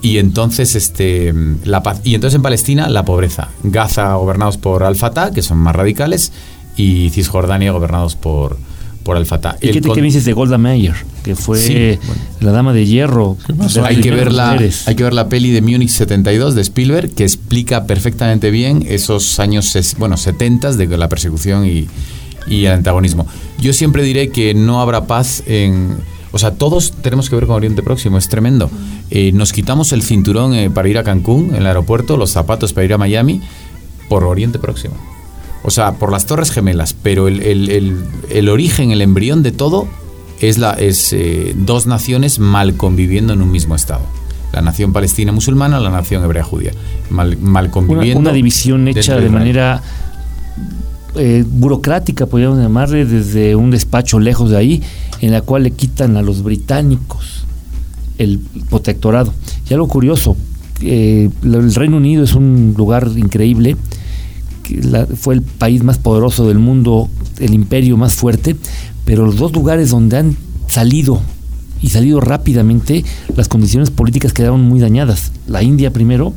Y 0.00 0.18
entonces, 0.18 0.76
este, 0.76 1.34
la 1.64 1.82
paz, 1.82 2.00
y 2.04 2.14
entonces 2.14 2.36
en 2.36 2.42
Palestina 2.42 2.88
la 2.88 3.04
pobreza. 3.04 3.48
Gaza 3.64 4.14
gobernados 4.14 4.56
por 4.56 4.84
Al-Fatah, 4.84 5.32
que 5.32 5.42
son 5.42 5.58
más 5.58 5.74
radicales, 5.74 6.32
y 6.76 7.10
Cisjordania 7.10 7.72
gobernados 7.72 8.14
por, 8.14 8.58
por 9.08 9.16
Al-Fatah. 9.16 9.56
¿Y 9.62 9.70
qué, 9.70 9.80
te 9.80 10.02
dices 10.02 10.26
de 10.26 10.34
Golda 10.34 10.58
Meir? 10.58 10.92
Que 11.22 11.34
fue 11.34 11.98
la 12.40 12.52
dama 12.52 12.74
de 12.74 12.84
hierro. 12.84 13.38
hay, 13.82 14.02
que 14.02 14.10
ver 14.10 14.30
la, 14.30 14.50
hay 14.50 14.94
que 14.94 15.02
ver 15.02 15.14
la 15.14 15.30
peli 15.30 15.50
de 15.50 15.62
Múnich 15.62 15.88
72 15.88 16.54
de 16.54 16.60
Spielberg, 16.60 17.12
que 17.14 17.22
explica 17.22 17.86
perfectamente 17.86 18.50
bien 18.50 18.84
esos 18.86 19.40
años 19.40 19.74
bueno, 19.96 20.18
70 20.18 20.72
de 20.72 20.98
la 20.98 21.08
persecución 21.08 21.66
y, 21.66 21.86
y 22.48 22.66
el 22.66 22.72
antagonismo. 22.72 23.26
Yo 23.58 23.72
siempre 23.72 24.02
diré 24.02 24.28
que 24.28 24.52
no 24.52 24.82
habrá 24.82 25.06
paz 25.06 25.42
en 25.46 25.96
o 26.30 26.38
sea, 26.38 26.50
todos 26.50 26.92
tenemos 26.92 27.30
que 27.30 27.36
ver 27.36 27.46
con 27.46 27.56
Oriente 27.56 27.82
Próximo, 27.82 28.18
es 28.18 28.28
tremendo. 28.28 28.70
Eh, 29.08 29.32
nos 29.32 29.54
quitamos 29.54 29.92
el 29.92 30.02
cinturón 30.02 30.52
eh, 30.52 30.68
para 30.68 30.86
ir 30.86 30.98
a 30.98 31.02
Cancún, 31.02 31.54
en 31.54 31.62
el 31.62 31.66
aeropuerto, 31.66 32.18
los 32.18 32.28
zapatos 32.28 32.74
para 32.74 32.84
ir 32.84 32.92
a 32.92 32.98
Miami, 32.98 33.40
por 34.10 34.24
Oriente 34.24 34.58
Próximo. 34.58 35.17
O 35.68 35.70
sea, 35.70 35.92
por 35.92 36.10
las 36.10 36.24
Torres 36.24 36.50
Gemelas, 36.50 36.94
pero 36.94 37.28
el, 37.28 38.48
origen, 38.48 38.90
el 38.90 39.02
embrión 39.02 39.42
de 39.42 39.52
todo 39.52 39.86
es, 40.40 40.56
la, 40.56 40.72
es 40.72 41.12
eh, 41.12 41.54
dos 41.58 41.86
naciones 41.86 42.38
mal 42.38 42.78
conviviendo 42.78 43.34
en 43.34 43.42
un 43.42 43.52
mismo 43.52 43.74
Estado. 43.74 44.00
La 44.54 44.62
nación 44.62 44.94
palestina 44.94 45.30
musulmana, 45.30 45.78
la 45.78 45.90
nación 45.90 46.24
hebrea 46.24 46.42
judía. 46.42 46.70
Mal, 47.10 47.36
mal 47.36 47.70
conviviendo. 47.70 48.18
Una, 48.18 48.32
división 48.32 48.88
hecha 48.88 49.16
de 49.16 49.28
manera 49.28 49.82
burocrática, 51.50 52.24
podríamos 52.24 52.60
llamarle, 52.60 53.04
desde 53.04 53.54
un 53.54 53.70
despacho 53.70 54.18
lejos 54.18 54.48
de 54.48 54.56
ahí, 54.56 54.82
en 55.20 55.32
la 55.32 55.42
cual 55.42 55.64
le 55.64 55.72
quitan 55.72 56.16
a 56.16 56.22
los 56.22 56.42
británicos 56.42 57.44
el 58.16 58.40
protectorado. 58.70 59.34
Y 59.68 59.74
algo 59.74 59.86
curioso, 59.86 60.34
eh, 60.80 61.28
el 61.42 61.74
Reino 61.74 61.98
Unido 61.98 62.24
es 62.24 62.34
un 62.34 62.72
lugar 62.74 63.06
increíble, 63.16 63.76
fue 65.16 65.34
el 65.34 65.42
país 65.42 65.82
más 65.82 65.98
poderoso 65.98 66.46
del 66.46 66.58
mundo, 66.58 67.08
el 67.38 67.54
imperio 67.54 67.96
más 67.96 68.14
fuerte, 68.14 68.56
pero 69.04 69.26
los 69.26 69.36
dos 69.36 69.52
lugares 69.52 69.90
donde 69.90 70.18
han 70.18 70.36
salido 70.68 71.20
y 71.80 71.90
salido 71.90 72.20
rápidamente, 72.20 73.04
las 73.36 73.48
condiciones 73.48 73.90
políticas 73.90 74.32
quedaron 74.32 74.62
muy 74.62 74.80
dañadas. 74.80 75.32
La 75.46 75.62
India 75.62 75.92
primero, 75.92 76.34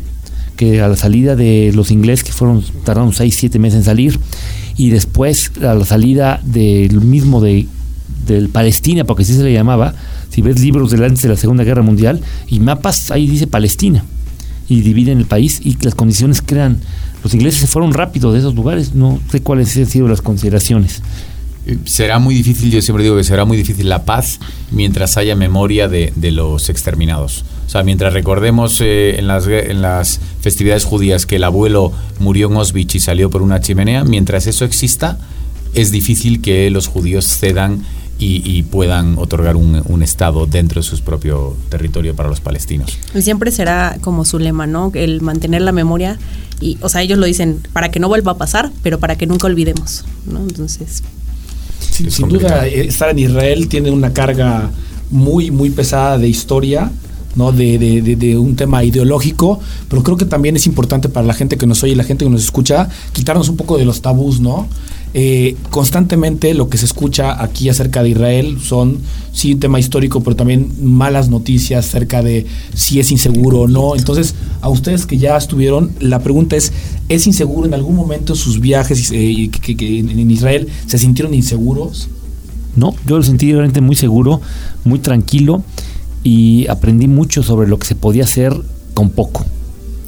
que 0.56 0.82
a 0.82 0.88
la 0.88 0.96
salida 0.96 1.36
de 1.36 1.72
los 1.74 1.92
ingleses, 1.92 2.24
que 2.24 2.32
fueron 2.32 2.64
tardaron 2.84 3.14
6, 3.14 3.36
7 3.36 3.60
meses 3.60 3.80
en 3.80 3.84
salir, 3.84 4.20
y 4.78 4.90
después 4.90 5.52
a 5.62 5.74
la 5.74 5.86
salida 5.86 6.40
del 6.44 7.02
mismo 7.02 7.42
de 7.42 7.68
del 8.26 8.50
Palestina, 8.50 9.04
porque 9.04 9.24
así 9.24 9.34
se 9.34 9.44
le 9.44 9.54
llamaba, 9.54 9.96
si 10.30 10.42
ves 10.42 10.60
libros 10.60 10.92
de 10.92 11.04
antes 11.04 11.24
de 11.24 11.30
la 11.30 11.38
Segunda 11.38 11.64
Guerra 11.64 11.82
Mundial 11.82 12.22
y 12.48 12.60
mapas, 12.60 13.12
ahí 13.12 13.28
dice 13.28 13.48
Palestina, 13.48 14.06
y 14.70 14.82
dividen 14.82 15.18
el 15.18 15.26
país 15.26 15.60
y 15.64 15.78
las 15.82 15.96
condiciones 15.96 16.42
crean. 16.46 16.78
Los 17.24 17.34
ingleses 17.34 17.62
se 17.62 17.68
fueron 17.68 17.94
rápido 17.94 18.34
de 18.34 18.40
esos 18.40 18.56
lugares, 18.56 18.94
no 18.96 19.20
sé 19.32 19.42
cuáles 19.42 19.76
han 19.78 19.86
sido 19.86 20.08
las 20.08 20.22
consideraciones. 20.22 21.02
Eh, 21.66 21.78
será 21.86 22.18
muy 22.18 22.34
difícil, 22.34 22.72
yo 22.72 22.82
siempre 22.82 23.04
digo 23.04 23.16
que 23.16 23.24
será 23.24 23.46
muy 23.46 23.56
difícil 23.56 23.88
la 23.88 24.04
paz 24.04 24.40
mientras 24.72 25.18
haya 25.18 25.36
memoria 25.36 25.88
de, 25.88 26.12
los 26.32 26.70
exterminados. 26.70 27.46
O 27.68 27.70
sea, 27.70 27.84
mientras 27.84 28.14
recordemos 28.14 28.82
eh, 28.82 29.20
en, 29.20 29.28
las, 29.28 29.48
en 29.48 29.82
las 29.82 30.20
festividades 30.42 30.86
judías 30.86 31.26
que 31.26 31.36
el 31.36 31.44
abuelo 31.44 31.94
murió 32.20 32.50
en 32.50 32.58
Auschwitz 32.58 32.96
y 32.96 33.00
salió 33.00 33.30
por 33.30 33.44
una 33.44 33.62
chimenea, 33.62 34.04
mientras 34.04 34.48
eso 34.48 34.66
exista, 34.66 35.20
es 35.74 35.92
difícil 35.92 36.42
que 36.42 36.70
los 36.70 36.88
judíos 36.88 37.26
cedan 37.26 37.84
y, 38.24 38.64
puedan 38.64 39.18
otorgar 39.18 39.56
un, 39.56 40.02
Estado 40.02 40.48
dentro 40.48 40.82
de 40.82 40.88
su 40.88 41.00
propio 41.02 41.56
territorio 41.70 42.16
para 42.16 42.28
los 42.28 42.40
palestinos. 42.42 42.98
Y 43.14 43.22
siempre 43.22 43.52
será 43.52 43.98
como 44.02 44.26
su 44.26 44.40
lema, 44.40 44.66
¿no? 44.66 44.92
El 44.96 45.22
mantener 45.22 45.62
la 45.62 45.72
memoria 45.72 46.18
y, 46.60 46.78
o 46.82 46.90
sea, 46.90 47.02
ellos 47.02 47.20
lo 47.20 47.26
dicen 47.26 47.60
para 47.74 47.90
que 47.90 48.00
no 48.00 48.08
vuelva 48.08 48.34
a 48.34 48.38
pasar, 48.38 48.72
pero 48.84 49.00
para 49.00 49.16
que 49.16 49.28
nunca 49.28 49.48
olvidemos, 49.48 50.06
¿no? 50.26 50.40
Entonces... 50.40 51.04
sin 51.80 52.30
duda, 52.30 52.68
eh, 52.68 52.88
estar 52.88 53.10
en 53.10 53.20
Israel 53.20 53.68
tiene 53.68 53.92
una 53.92 54.12
carga 54.12 54.72
muy, 55.12 55.52
muy 55.52 55.70
pesada 55.70 56.18
de 56.18 56.28
historia, 56.28 56.92
¿no? 57.36 57.52
De, 57.52 57.78
de, 57.78 58.16
de, 58.16 58.38
un 58.38 58.56
tema 58.56 58.84
ideológico, 58.84 59.60
pero 59.88 60.04
creo 60.04 60.18
que 60.18 60.26
también 60.26 60.56
es 60.56 60.66
importante 60.66 61.10
para 61.10 61.26
la 61.26 61.34
gente 61.34 61.58
que 61.58 61.68
nos 61.68 61.84
oye 61.84 61.94
y 61.94 61.96
la 61.96 62.04
gente 62.04 62.26
que 62.26 62.32
nos 62.32 62.44
escucha 62.44 62.90
quitarnos 63.14 63.50
un 63.50 63.58
poco 63.58 63.78
de 63.78 63.86
los 63.86 64.02
tabús, 64.02 64.40
¿no? 64.40 64.68
Eh, 65.14 65.58
constantemente 65.70 66.54
lo 66.54 66.70
que 66.70 66.78
se 66.78 66.86
escucha 66.86 67.44
aquí 67.44 67.68
acerca 67.68 68.02
de 68.02 68.10
Israel 68.10 68.60
son, 68.62 69.00
sí, 69.34 69.54
un 69.54 69.60
tema 69.60 69.80
histórico, 69.80 70.22
pero 70.24 70.38
también 70.38 70.72
malas 70.82 71.28
noticias 71.28 71.86
acerca 71.86 72.22
de 72.22 72.46
si 72.74 73.00
es 73.00 73.12
inseguro 73.12 73.62
o 73.62 73.68
no. 73.68 73.96
Entonces, 73.96 74.36
a 74.62 74.70
ustedes 74.70 75.06
que 75.06 75.18
ya 75.18 75.36
estuvieron, 75.36 75.92
la 76.00 76.20
pregunta 76.20 76.56
es, 76.56 76.72
¿es 77.10 77.28
inseguro 77.28 77.68
en 77.68 77.74
algún 77.74 77.96
momento 77.96 78.36
sus 78.36 78.62
viajes 78.62 79.12
eh, 79.12 79.50
en 79.68 80.32
Israel 80.32 80.70
se 80.86 80.98
sintieron 80.98 81.34
inseguros? 81.34 82.08
No, 82.76 82.96
yo 83.06 83.18
lo 83.18 83.24
sentí 83.24 83.52
realmente 83.52 83.82
muy 83.82 83.98
seguro, 83.98 84.40
muy 84.86 85.00
tranquilo 85.00 85.62
y 86.24 86.68
aprendí 86.68 87.08
mucho 87.08 87.44
sobre 87.44 87.68
lo 87.68 87.78
que 87.80 87.88
se 87.88 87.96
podía 87.96 88.24
hacer 88.24 88.54
con 88.94 89.10
poco. 89.10 89.46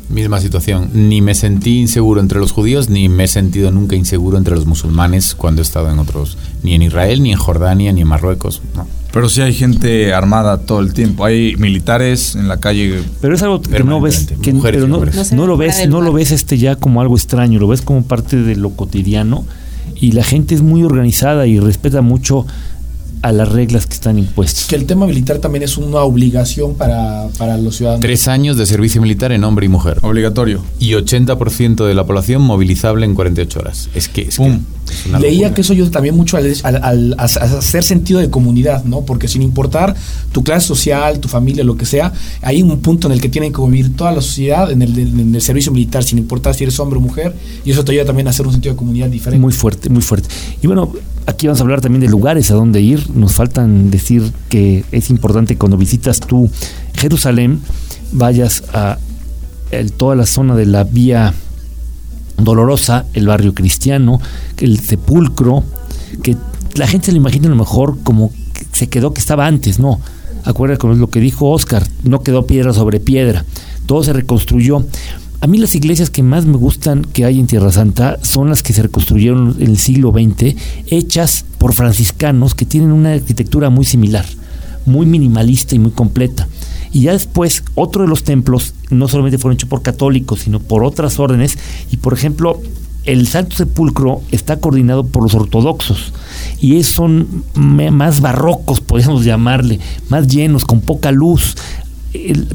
Misma 0.09 0.39
situación. 0.39 0.89
Ni 0.93 1.21
me 1.21 1.33
sentí 1.33 1.79
inseguro 1.79 2.21
entre 2.21 2.39
los 2.39 2.51
judíos, 2.51 2.89
ni 2.89 3.09
me 3.09 3.23
he 3.23 3.27
sentido 3.27 3.71
nunca 3.71 3.95
inseguro 3.95 4.37
entre 4.37 4.55
los 4.55 4.65
musulmanes 4.65 5.35
cuando 5.35 5.61
he 5.61 5.63
estado 5.63 5.89
en 5.89 5.99
otros, 5.99 6.37
ni 6.61 6.75
en 6.75 6.81
Israel, 6.81 7.23
ni 7.23 7.31
en 7.31 7.37
Jordania, 7.37 7.91
ni 7.93 8.01
en 8.01 8.07
Marruecos. 8.07 8.61
Pero 9.11 9.29
sí 9.29 9.41
hay 9.41 9.53
gente 9.53 10.13
armada 10.13 10.57
todo 10.59 10.79
el 10.79 10.93
tiempo. 10.93 11.23
Hay 11.25 11.55
militares 11.57 12.35
en 12.35 12.47
la 12.47 12.59
calle. 12.59 13.01
Pero 13.21 13.35
es 13.35 13.43
algo 13.43 13.61
que 13.61 13.83
no 13.83 14.01
ves, 14.01 14.33
que, 14.41 14.53
pero 14.55 14.87
no, 14.87 15.03
no, 15.33 15.47
lo 15.47 15.57
ves, 15.57 15.87
no 15.87 16.01
lo 16.01 16.13
ves 16.13 16.31
este 16.31 16.57
ya 16.57 16.75
como 16.75 16.99
algo 16.99 17.15
extraño. 17.15 17.59
Lo 17.59 17.67
ves 17.67 17.81
como 17.81 18.03
parte 18.03 18.37
de 18.37 18.55
lo 18.55 18.71
cotidiano 18.71 19.45
y 19.95 20.11
la 20.13 20.23
gente 20.23 20.55
es 20.55 20.61
muy 20.61 20.83
organizada 20.83 21.45
y 21.47 21.59
respeta 21.59 22.01
mucho 22.01 22.45
a 23.23 23.31
las 23.31 23.49
reglas 23.49 23.87
que 23.87 23.93
están 23.93 24.19
impuestas. 24.19 24.65
Que 24.67 24.75
el 24.75 24.85
tema 24.85 25.07
militar 25.07 25.39
también 25.39 25.63
es 25.63 25.77
una 25.77 26.01
obligación 26.01 26.75
para, 26.75 27.29
para 27.37 27.57
los 27.57 27.77
ciudadanos. 27.77 28.01
Tres 28.01 28.27
años 28.27 28.57
de 28.57 28.65
servicio 28.65 29.01
militar 29.01 29.31
en 29.31 29.45
hombre 29.45 29.65
y 29.65 29.69
mujer. 29.69 29.97
Obligatorio. 30.01 30.61
Y 30.77 30.91
80% 30.91 31.85
de 31.85 31.95
la 31.95 32.05
población 32.05 32.41
movilizable 32.41 33.05
en 33.05 33.15
48 33.15 33.59
horas. 33.59 33.89
Es 33.95 34.09
que... 34.09 34.23
Es 34.23 34.39
Leía 35.19 35.53
que 35.53 35.61
eso 35.61 35.71
ayuda 35.71 35.89
también 35.89 36.15
mucho 36.15 36.35
al, 36.37 36.53
al, 36.63 37.15
hacer 37.17 37.83
sentido 37.83 38.19
de 38.19 38.29
comunidad, 38.29 38.83
¿no? 38.83 39.01
Porque 39.01 39.29
sin 39.29 39.41
importar 39.41 39.95
tu 40.33 40.43
clase 40.43 40.67
social, 40.67 41.19
tu 41.19 41.29
familia, 41.29 41.63
lo 41.63 41.77
que 41.77 41.85
sea, 41.85 42.11
hay 42.41 42.61
un 42.61 42.79
punto 42.79 43.07
en 43.07 43.13
el 43.13 43.21
que 43.21 43.29
tienen 43.29 43.53
que 43.53 43.61
vivir 43.61 43.95
toda 43.95 44.11
la 44.11 44.21
sociedad 44.21 44.69
en 44.69 44.81
el, 44.81 44.97
en 44.99 45.33
el 45.33 45.41
servicio 45.41 45.71
militar, 45.71 46.03
sin 46.03 46.19
importar 46.19 46.53
si 46.53 46.65
eres 46.65 46.79
hombre 46.79 46.97
o 46.97 47.01
mujer, 47.01 47.33
y 47.63 47.71
eso 47.71 47.85
te 47.85 47.93
ayuda 47.93 48.05
también 48.05 48.27
a 48.27 48.31
hacer 48.31 48.45
un 48.45 48.51
sentido 48.51 48.73
de 48.73 48.77
comunidad 48.77 49.07
diferente. 49.07 49.41
Muy 49.41 49.53
fuerte, 49.53 49.89
muy 49.89 50.01
fuerte. 50.01 50.27
Y 50.61 50.67
bueno, 50.67 50.91
aquí 51.25 51.47
vamos 51.47 51.59
a 51.59 51.63
hablar 51.63 51.81
también 51.81 52.01
de 52.01 52.09
lugares 52.09 52.51
a 52.51 52.55
donde 52.55 52.81
ir. 52.81 53.09
Nos 53.15 53.33
faltan 53.33 53.91
decir 53.91 54.31
que 54.49 54.85
es 54.91 55.09
importante 55.09 55.57
cuando 55.57 55.77
visitas 55.77 56.19
tú 56.19 56.49
Jerusalén, 56.95 57.61
vayas 58.11 58.63
a 58.73 58.97
toda 59.97 60.15
la 60.15 60.25
zona 60.25 60.55
de 60.55 60.65
la 60.65 60.83
vía 60.83 61.33
dolorosa, 62.37 63.05
el 63.13 63.27
barrio 63.27 63.53
cristiano, 63.53 64.19
el 64.57 64.79
sepulcro, 64.79 65.63
que 66.21 66.37
la 66.75 66.87
gente 66.87 67.07
se 67.07 67.11
lo 67.11 67.17
imagina 67.17 67.47
a 67.47 67.49
lo 67.49 67.55
mejor 67.55 67.97
como 68.03 68.31
se 68.71 68.87
quedó 68.87 69.13
que 69.13 69.19
estaba 69.19 69.47
antes, 69.47 69.79
no. 69.79 69.99
Acuérdate 70.43 70.79
con 70.79 70.99
lo 70.99 71.09
que 71.09 71.19
dijo 71.19 71.49
Oscar, 71.49 71.87
no 72.03 72.21
quedó 72.21 72.45
piedra 72.45 72.73
sobre 72.73 72.99
piedra, 72.99 73.45
todo 73.85 74.03
se 74.03 74.13
reconstruyó. 74.13 74.85
A 75.43 75.47
mí 75.47 75.57
las 75.57 75.75
iglesias 75.75 76.09
que 76.09 76.23
más 76.23 76.45
me 76.45 76.55
gustan 76.55 77.03
que 77.03 77.25
hay 77.25 77.37
en 77.37 77.47
Tierra 77.47 77.69
Santa 77.69 78.17
son 78.21 78.47
las 78.47 78.63
que 78.63 78.71
se 78.71 78.81
reconstruyeron 78.81 79.57
en 79.59 79.71
el 79.71 79.77
siglo 79.77 80.13
XX, 80.13 80.55
hechas 80.87 81.43
por 81.57 81.73
franciscanos 81.73 82.55
que 82.55 82.63
tienen 82.63 82.93
una 82.93 83.11
arquitectura 83.11 83.69
muy 83.69 83.83
similar, 83.83 84.23
muy 84.85 85.05
minimalista 85.05 85.75
y 85.75 85.79
muy 85.79 85.91
completa. 85.91 86.47
Y 86.93 87.01
ya 87.01 87.11
después, 87.11 87.65
otro 87.75 88.03
de 88.03 88.07
los 88.07 88.23
templos 88.23 88.73
no 88.89 89.09
solamente 89.09 89.37
fueron 89.37 89.55
hechos 89.55 89.67
por 89.67 89.81
católicos, 89.81 90.39
sino 90.39 90.61
por 90.61 90.85
otras 90.85 91.19
órdenes. 91.19 91.57
Y 91.91 91.97
por 91.97 92.13
ejemplo, 92.13 92.61
el 93.03 93.27
Santo 93.27 93.57
Sepulcro 93.57 94.21
está 94.31 94.61
coordinado 94.61 95.05
por 95.05 95.23
los 95.23 95.33
ortodoxos 95.33 96.13
y 96.61 96.81
son 96.83 97.43
más 97.53 98.21
barrocos, 98.21 98.79
podríamos 98.79 99.25
llamarle, 99.25 99.81
más 100.07 100.27
llenos, 100.27 100.63
con 100.63 100.79
poca 100.79 101.11
luz. 101.11 101.57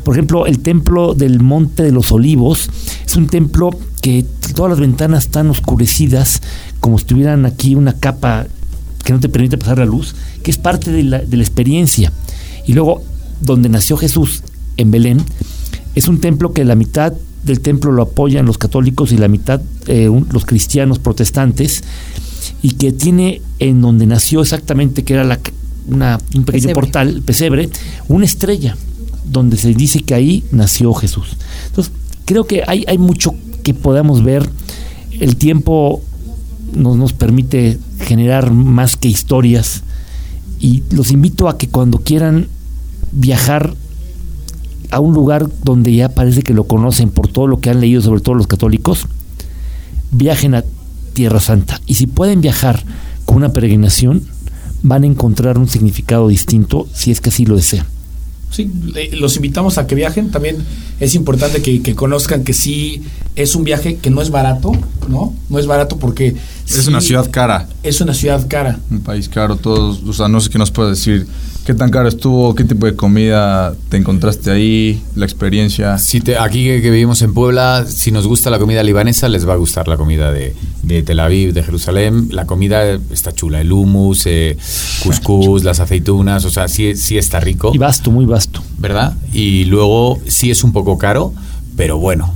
Por 0.04 0.14
ejemplo, 0.14 0.46
el 0.46 0.60
templo 0.60 1.14
del 1.14 1.40
Monte 1.40 1.82
de 1.82 1.92
los 1.92 2.12
Olivos 2.12 2.70
es 3.04 3.16
un 3.16 3.26
templo 3.26 3.70
que 4.00 4.24
todas 4.54 4.70
las 4.70 4.80
ventanas 4.80 5.24
están 5.24 5.50
oscurecidas, 5.50 6.42
como 6.80 6.98
si 6.98 7.04
tuvieran 7.04 7.44
aquí 7.44 7.74
una 7.74 7.92
capa 7.92 8.46
que 9.04 9.12
no 9.12 9.20
te 9.20 9.28
permite 9.28 9.58
pasar 9.58 9.78
la 9.78 9.86
luz, 9.86 10.14
que 10.42 10.50
es 10.50 10.58
parte 10.58 10.90
de 10.90 11.02
la, 11.02 11.18
de 11.18 11.36
la 11.36 11.42
experiencia. 11.42 12.12
Y 12.66 12.72
luego, 12.72 13.02
donde 13.40 13.68
nació 13.68 13.96
Jesús, 13.96 14.42
en 14.76 14.90
Belén, 14.90 15.22
es 15.94 16.08
un 16.08 16.20
templo 16.20 16.52
que 16.52 16.64
la 16.64 16.74
mitad 16.74 17.12
del 17.42 17.60
templo 17.60 17.92
lo 17.92 18.02
apoyan 18.02 18.46
los 18.46 18.58
católicos 18.58 19.12
y 19.12 19.16
la 19.16 19.28
mitad 19.28 19.60
eh, 19.86 20.10
los 20.30 20.44
cristianos 20.44 20.98
protestantes, 20.98 21.82
y 22.62 22.72
que 22.72 22.92
tiene 22.92 23.42
en 23.58 23.80
donde 23.80 24.06
nació 24.06 24.42
exactamente, 24.42 25.02
que 25.04 25.14
era 25.14 25.24
la, 25.24 25.40
un 25.88 26.44
pequeño 26.44 26.72
portal, 26.72 27.22
pesebre, 27.24 27.68
una 28.08 28.24
estrella, 28.24 28.76
donde 29.30 29.56
se 29.56 29.74
dice 29.74 30.00
que 30.00 30.14
ahí 30.14 30.44
nació 30.52 30.92
Jesús. 30.94 31.36
Entonces, 31.66 31.92
creo 32.24 32.44
que 32.44 32.62
hay, 32.66 32.84
hay 32.86 32.98
mucho 32.98 33.34
que 33.62 33.74
podamos 33.74 34.22
ver. 34.22 34.48
El 35.10 35.36
tiempo 35.36 36.00
nos, 36.74 36.96
nos 36.96 37.12
permite 37.12 37.78
generar 38.00 38.52
más 38.52 38.96
que 38.96 39.08
historias, 39.08 39.82
y 40.60 40.82
los 40.90 41.12
invito 41.12 41.48
a 41.48 41.56
que 41.56 41.68
cuando 41.68 41.98
quieran 41.98 42.48
viajar 43.12 43.74
a 44.90 45.00
un 45.00 45.14
lugar 45.14 45.48
donde 45.62 45.94
ya 45.94 46.08
parece 46.08 46.42
que 46.42 46.54
lo 46.54 46.64
conocen 46.64 47.10
por 47.10 47.28
todo 47.28 47.46
lo 47.46 47.60
que 47.60 47.70
han 47.70 47.80
leído, 47.80 48.02
sobre 48.02 48.20
todo 48.20 48.34
los 48.34 48.46
católicos, 48.46 49.06
viajen 50.10 50.54
a 50.54 50.64
Tierra 51.12 51.40
Santa. 51.40 51.80
Y 51.86 51.94
si 51.94 52.06
pueden 52.06 52.40
viajar 52.40 52.82
con 53.24 53.36
una 53.36 53.52
peregrinación, 53.52 54.22
van 54.82 55.04
a 55.04 55.06
encontrar 55.06 55.58
un 55.58 55.68
significado 55.68 56.28
distinto 56.28 56.86
si 56.92 57.10
es 57.10 57.20
que 57.20 57.28
así 57.28 57.44
lo 57.44 57.56
desean. 57.56 57.86
Sí, 58.50 58.70
los 59.12 59.36
invitamos 59.36 59.78
a 59.78 59.86
que 59.86 59.94
viajen. 59.94 60.30
También 60.30 60.56
es 61.00 61.14
importante 61.14 61.62
que, 61.62 61.94
conozcan 61.94 62.44
que 62.44 62.52
sí 62.52 63.02
es 63.36 63.54
un 63.54 63.64
viaje 63.64 63.96
que 63.96 64.10
no 64.10 64.22
es 64.22 64.30
barato, 64.30 64.72
¿no? 65.08 65.34
No 65.48 65.58
es 65.58 65.66
barato 65.66 65.98
porque... 65.98 66.34
Es 66.66 66.86
una 66.86 67.00
ciudad 67.00 67.30
cara. 67.30 67.68
Es 67.82 68.00
una 68.00 68.14
ciudad 68.14 68.46
cara. 68.48 68.78
Un 68.90 69.00
país 69.00 69.28
caro, 69.28 69.56
todos, 69.56 70.02
o 70.02 70.12
sea, 70.12 70.28
no 70.28 70.40
sé 70.40 70.50
qué 70.50 70.58
nos 70.58 70.70
puede 70.70 70.90
decir 70.90 71.26
¿Qué 71.68 71.74
tan 71.74 71.90
caro 71.90 72.08
estuvo? 72.08 72.54
¿Qué 72.54 72.64
tipo 72.64 72.86
de 72.86 72.96
comida 72.96 73.74
te 73.90 73.98
encontraste 73.98 74.50
ahí? 74.50 75.02
¿La 75.14 75.26
experiencia? 75.26 75.98
Si 75.98 76.22
te, 76.22 76.38
aquí 76.38 76.64
que, 76.64 76.90
vivimos 76.90 77.20
en 77.20 77.34
Puebla, 77.34 77.84
si 77.86 78.10
nos 78.10 78.26
gusta 78.26 78.48
la 78.48 78.58
comida 78.58 78.82
libanesa, 78.82 79.28
les 79.28 79.46
va 79.46 79.52
a 79.52 79.56
gustar 79.56 79.86
la 79.86 79.98
comida 79.98 80.32
de, 80.32 80.54
Tel 81.02 81.20
Aviv, 81.20 81.52
de 81.52 81.62
Jerusalén. 81.62 82.28
La 82.30 82.46
comida 82.46 82.94
está 83.10 83.32
chula, 83.32 83.60
el 83.60 83.70
hummus, 83.70 84.24
eh, 84.24 84.56
cuscús, 85.02 85.62
las 85.62 85.80
aceitunas, 85.80 86.46
o 86.46 86.50
sea, 86.50 86.68
sí, 86.68 86.96
sí 86.96 87.18
está 87.18 87.38
rico. 87.38 87.70
Y 87.74 87.76
vasto, 87.76 88.10
muy 88.10 88.24
vasto. 88.24 88.62
¿Verdad? 88.78 89.18
Y 89.34 89.66
luego 89.66 90.18
sí 90.26 90.50
es 90.50 90.64
un 90.64 90.72
poco 90.72 90.96
caro, 90.96 91.34
pero 91.76 91.98
bueno, 91.98 92.32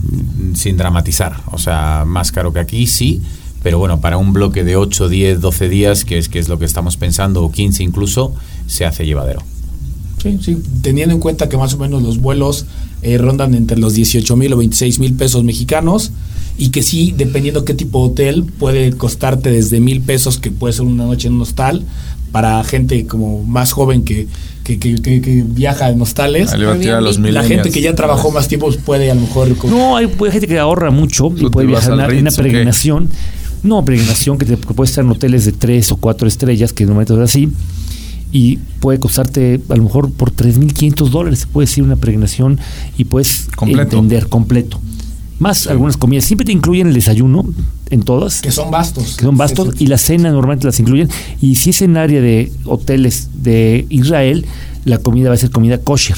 sin 0.53 0.77
dramatizar. 0.77 1.37
O 1.53 1.57
sea, 1.57 2.05
más 2.07 2.33
caro 2.33 2.53
que 2.53 2.61
aquí, 2.61 2.87
sí 2.87 3.23
pero 3.63 3.79
bueno, 3.79 4.01
para 4.01 4.19
un 4.19 4.33
bloque 4.33 4.65
de 4.65 4.77
8, 4.77 5.09
10, 5.09 5.41
12 5.41 5.69
días, 5.69 6.05
que 6.05 6.19
es, 6.19 6.29
que 6.29 6.39
es 6.39 6.49
lo 6.49 6.59
que 6.59 6.65
estamos 6.65 6.97
pensando, 6.97 7.43
o 7.43 7.51
15 7.51 7.83
incluso, 7.83 8.35
se 8.67 8.85
hace 8.85 9.07
llevadero. 9.07 9.43
Sí, 10.23 10.39
sí, 10.41 10.63
teniendo 10.83 11.15
en 11.15 11.21
cuenta 11.21 11.49
que 11.49 11.57
más 11.57 11.75
o 11.75 11.79
menos 11.79 12.03
los 12.03 12.19
vuelos 12.19 12.67
eh, 13.03 13.19
rondan 13.19 13.55
entre 13.55 13.79
los 13.79 13.95
18 13.95 14.37
mil 14.37 14.53
o 14.53 14.57
26 14.57 15.01
mil 15.01 15.15
pesos 15.15 15.43
mexicanos 15.43 16.13
y 16.57 16.69
que 16.69 16.83
sí, 16.83 17.13
dependiendo 17.17 17.65
qué 17.65 17.75
tipo 17.75 17.99
de 18.01 18.13
hotel, 18.13 18.45
puede 18.59 18.93
costarte 18.93 19.51
desde 19.51 19.81
mil 19.81 20.01
pesos, 20.01 20.39
que 20.39 20.51
puede 20.51 20.75
ser 20.75 20.85
una 20.85 21.07
noche 21.07 21.27
en 21.27 21.35
un 21.35 21.43
hostal, 21.43 21.85
para 22.31 22.63
gente 22.65 23.07
como 23.07 23.43
más 23.43 23.73
joven 23.73 24.05
que, 24.05 24.27
que, 24.65 24.79
que, 24.79 25.45
viaja 25.47 25.91
en 25.91 26.01
hostales. 26.01 26.57
la 26.57 27.43
gente 27.43 27.71
que 27.71 27.81
ya 27.81 27.95
trabajó 27.95 28.31
más 28.31 28.49
tiempo 28.49 28.71
puede 28.85 29.11
a 29.11 29.15
lo 29.15 29.23
mejor... 29.23 29.49
No, 29.67 29.97
hay, 29.97 30.09
gente 30.31 30.47
que 30.47 30.59
ahorra 30.59 30.91
mucho 30.91 31.33
y 31.37 31.49
puede 31.51 31.67
viajar 31.67 32.11
en 32.11 32.21
una 32.21 32.31
peregrinación. 32.31 33.11
No, 33.63 33.85
peregrinación 33.85 34.39
que, 34.39 34.47
te, 34.47 34.57
puede 34.57 34.89
estar 34.89 35.05
en 35.05 35.11
hoteles 35.11 35.45
de 35.45 35.53
tres 35.53 35.93
o 35.93 35.97
cuatro 35.97 36.27
estrellas, 36.27 36.73
que 36.73 36.85
normalmente 36.85 37.15
es 37.15 37.21
así, 37.21 37.49
y 38.33 38.57
puede 38.81 38.99
costarte 38.99 39.61
a 39.69 39.77
lo 39.77 39.85
mejor 39.85 40.11
por 40.13 40.33
3.500 40.33 41.09
dólares, 41.11 41.47
puede 41.51 41.67
ser 41.67 41.85
una 41.85 41.97
peregrinación 41.97 42.59
y 42.97 43.05
puedes 43.05 43.49
entender 43.61 44.29
completo. 44.29 44.81
Más 45.39 45.67
algunas 45.67 45.97
comidas, 45.97 46.25
siempre 46.25 46.45
te 46.45 46.53
incluyen 46.53 46.89
el 46.89 46.95
desayuno 46.95 47.45
en 47.91 48.03
todas. 48.03 48.41
Que 48.41 48.53
son 48.53 48.71
bastos. 48.71 49.17
Que 49.17 49.25
son 49.25 49.37
bastos 49.37 49.75
y 49.81 49.87
la 49.87 49.99
cena 49.99 50.31
normalmente 50.31 50.67
las 50.67 50.79
incluyen. 50.79 51.09
Y 51.41 51.57
si 51.57 51.71
es 51.71 51.83
en 51.83 51.97
área 51.97 52.21
de 52.21 52.53
hoteles 52.65 53.29
de 53.35 53.87
Israel, 53.91 54.47
la 54.85 54.99
comida 54.99 55.31
va 55.31 55.35
a 55.35 55.39
ser 55.39 55.51
comida 55.51 55.79
kosher 55.79 56.17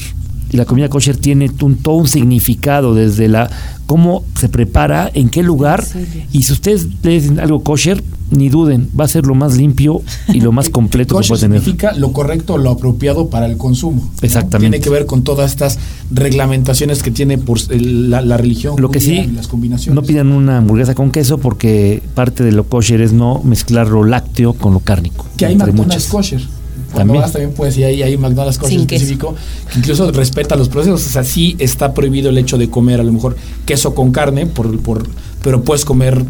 y 0.54 0.56
la 0.56 0.66
comida 0.66 0.88
kosher 0.88 1.16
tiene 1.16 1.50
un, 1.62 1.74
todo 1.74 1.96
un 1.96 2.06
significado 2.06 2.94
desde 2.94 3.26
la 3.26 3.50
cómo 3.86 4.22
se 4.38 4.48
prepara, 4.48 5.10
en 5.12 5.28
qué 5.28 5.42
lugar. 5.42 5.84
Y 6.30 6.44
si 6.44 6.52
ustedes 6.52 6.86
le 7.02 7.10
dicen 7.10 7.40
algo 7.40 7.64
kosher, 7.64 8.04
ni 8.30 8.50
duden, 8.50 8.88
va 8.98 9.04
a 9.04 9.08
ser 9.08 9.26
lo 9.26 9.34
más 9.34 9.56
limpio 9.56 10.00
y 10.28 10.40
lo 10.40 10.52
más 10.52 10.68
completo 10.70 11.18
que 11.18 11.26
puede 11.26 11.40
tener. 11.40 11.58
significa 11.58 11.92
lo 11.94 12.12
correcto, 12.12 12.56
lo 12.56 12.70
apropiado 12.70 13.30
para 13.30 13.46
el 13.46 13.56
consumo. 13.56 14.08
Exactamente. 14.22 14.78
Tiene 14.78 14.80
que 14.80 14.90
ver 14.90 15.06
con 15.06 15.24
todas 15.24 15.50
estas 15.50 15.80
reglamentaciones 16.12 17.02
que 17.02 17.10
tiene 17.10 17.36
por 17.36 17.58
la, 17.72 18.36
religión. 18.36 18.76
Lo 18.78 18.92
que 18.92 19.00
sí, 19.00 19.26
las 19.34 19.48
combinaciones. 19.48 20.00
no 20.00 20.06
pidan 20.06 20.30
una 20.30 20.58
hamburguesa 20.58 20.94
con 20.94 21.10
queso 21.10 21.38
porque 21.38 22.00
parte 22.14 22.44
de 22.44 22.52
lo 22.52 22.62
kosher 22.62 23.00
es 23.00 23.12
no 23.12 23.42
mezclar 23.42 23.88
lo 23.88 24.04
lácteo 24.04 24.52
con 24.52 24.72
lo 24.72 24.78
cárnico. 24.78 25.26
Que 25.36 25.46
hay 25.46 25.56
McDonald's 25.56 26.06
kosher 26.06 26.40
también. 26.94 27.20
vas 27.20 27.32
también 27.32 27.52
puedes 27.52 27.76
ir 27.76 27.84
ahí, 27.84 28.02
hay 28.02 28.16
McDonald's 28.16 28.58
cosas 28.58 28.76
específico 28.76 29.34
que 29.72 29.78
incluso 29.78 30.10
respeta 30.12 30.56
los 30.56 30.68
procesos. 30.68 31.06
O 31.06 31.10
sea, 31.10 31.24
sí 31.24 31.56
está 31.58 31.94
prohibido 31.94 32.30
el 32.30 32.38
hecho 32.38 32.58
de 32.58 32.70
comer 32.70 33.00
a 33.00 33.04
lo 33.04 33.12
mejor 33.12 33.36
queso 33.66 33.94
con 33.94 34.12
carne, 34.12 34.46
por, 34.46 34.78
por, 34.80 35.06
pero 35.42 35.62
puedes 35.62 35.84
comer 35.84 36.24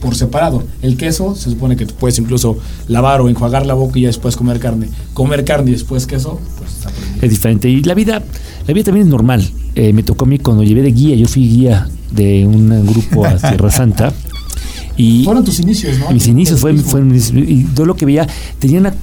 por 0.00 0.14
separado. 0.14 0.62
El 0.82 0.96
queso 0.96 1.34
se 1.34 1.50
supone 1.50 1.76
que 1.76 1.86
puedes 1.86 2.18
incluso 2.18 2.58
lavar 2.88 3.20
o 3.20 3.28
enjuagar 3.28 3.66
la 3.66 3.74
boca 3.74 3.98
y 3.98 4.02
ya 4.02 4.08
después 4.08 4.36
comer 4.36 4.58
carne. 4.58 4.88
Comer 5.14 5.44
carne 5.44 5.70
y 5.70 5.72
después 5.74 6.06
queso, 6.06 6.40
pues 6.58 6.70
está 6.70 6.90
prohibido. 6.90 7.22
Es 7.22 7.30
diferente. 7.30 7.68
Y 7.68 7.82
la 7.82 7.94
vida, 7.94 8.22
la 8.66 8.74
vida 8.74 8.84
también 8.84 9.06
es 9.06 9.10
normal. 9.10 9.48
Eh, 9.74 9.92
me 9.92 10.02
tocó 10.02 10.24
a 10.24 10.28
mí 10.28 10.38
cuando 10.38 10.62
llevé 10.62 10.82
de 10.82 10.92
guía, 10.92 11.16
yo 11.16 11.26
fui 11.26 11.48
guía 11.48 11.88
de 12.10 12.46
un 12.46 12.86
grupo 12.86 13.26
a 13.26 13.36
Tierra 13.36 13.70
Santa. 13.70 14.12
Y 14.96 15.24
Fueron 15.24 15.44
tus 15.44 15.60
inicios, 15.60 15.98
¿no? 15.98 16.10
Mis 16.10 16.26
inicios 16.26 16.60
fue, 16.60 16.74
fue, 16.78 17.02
y 17.34 17.64
todo 17.74 17.84
lo 17.84 17.96
que 17.96 18.06
veía 18.06 18.26
tenía 18.58 18.78
una 18.78 18.94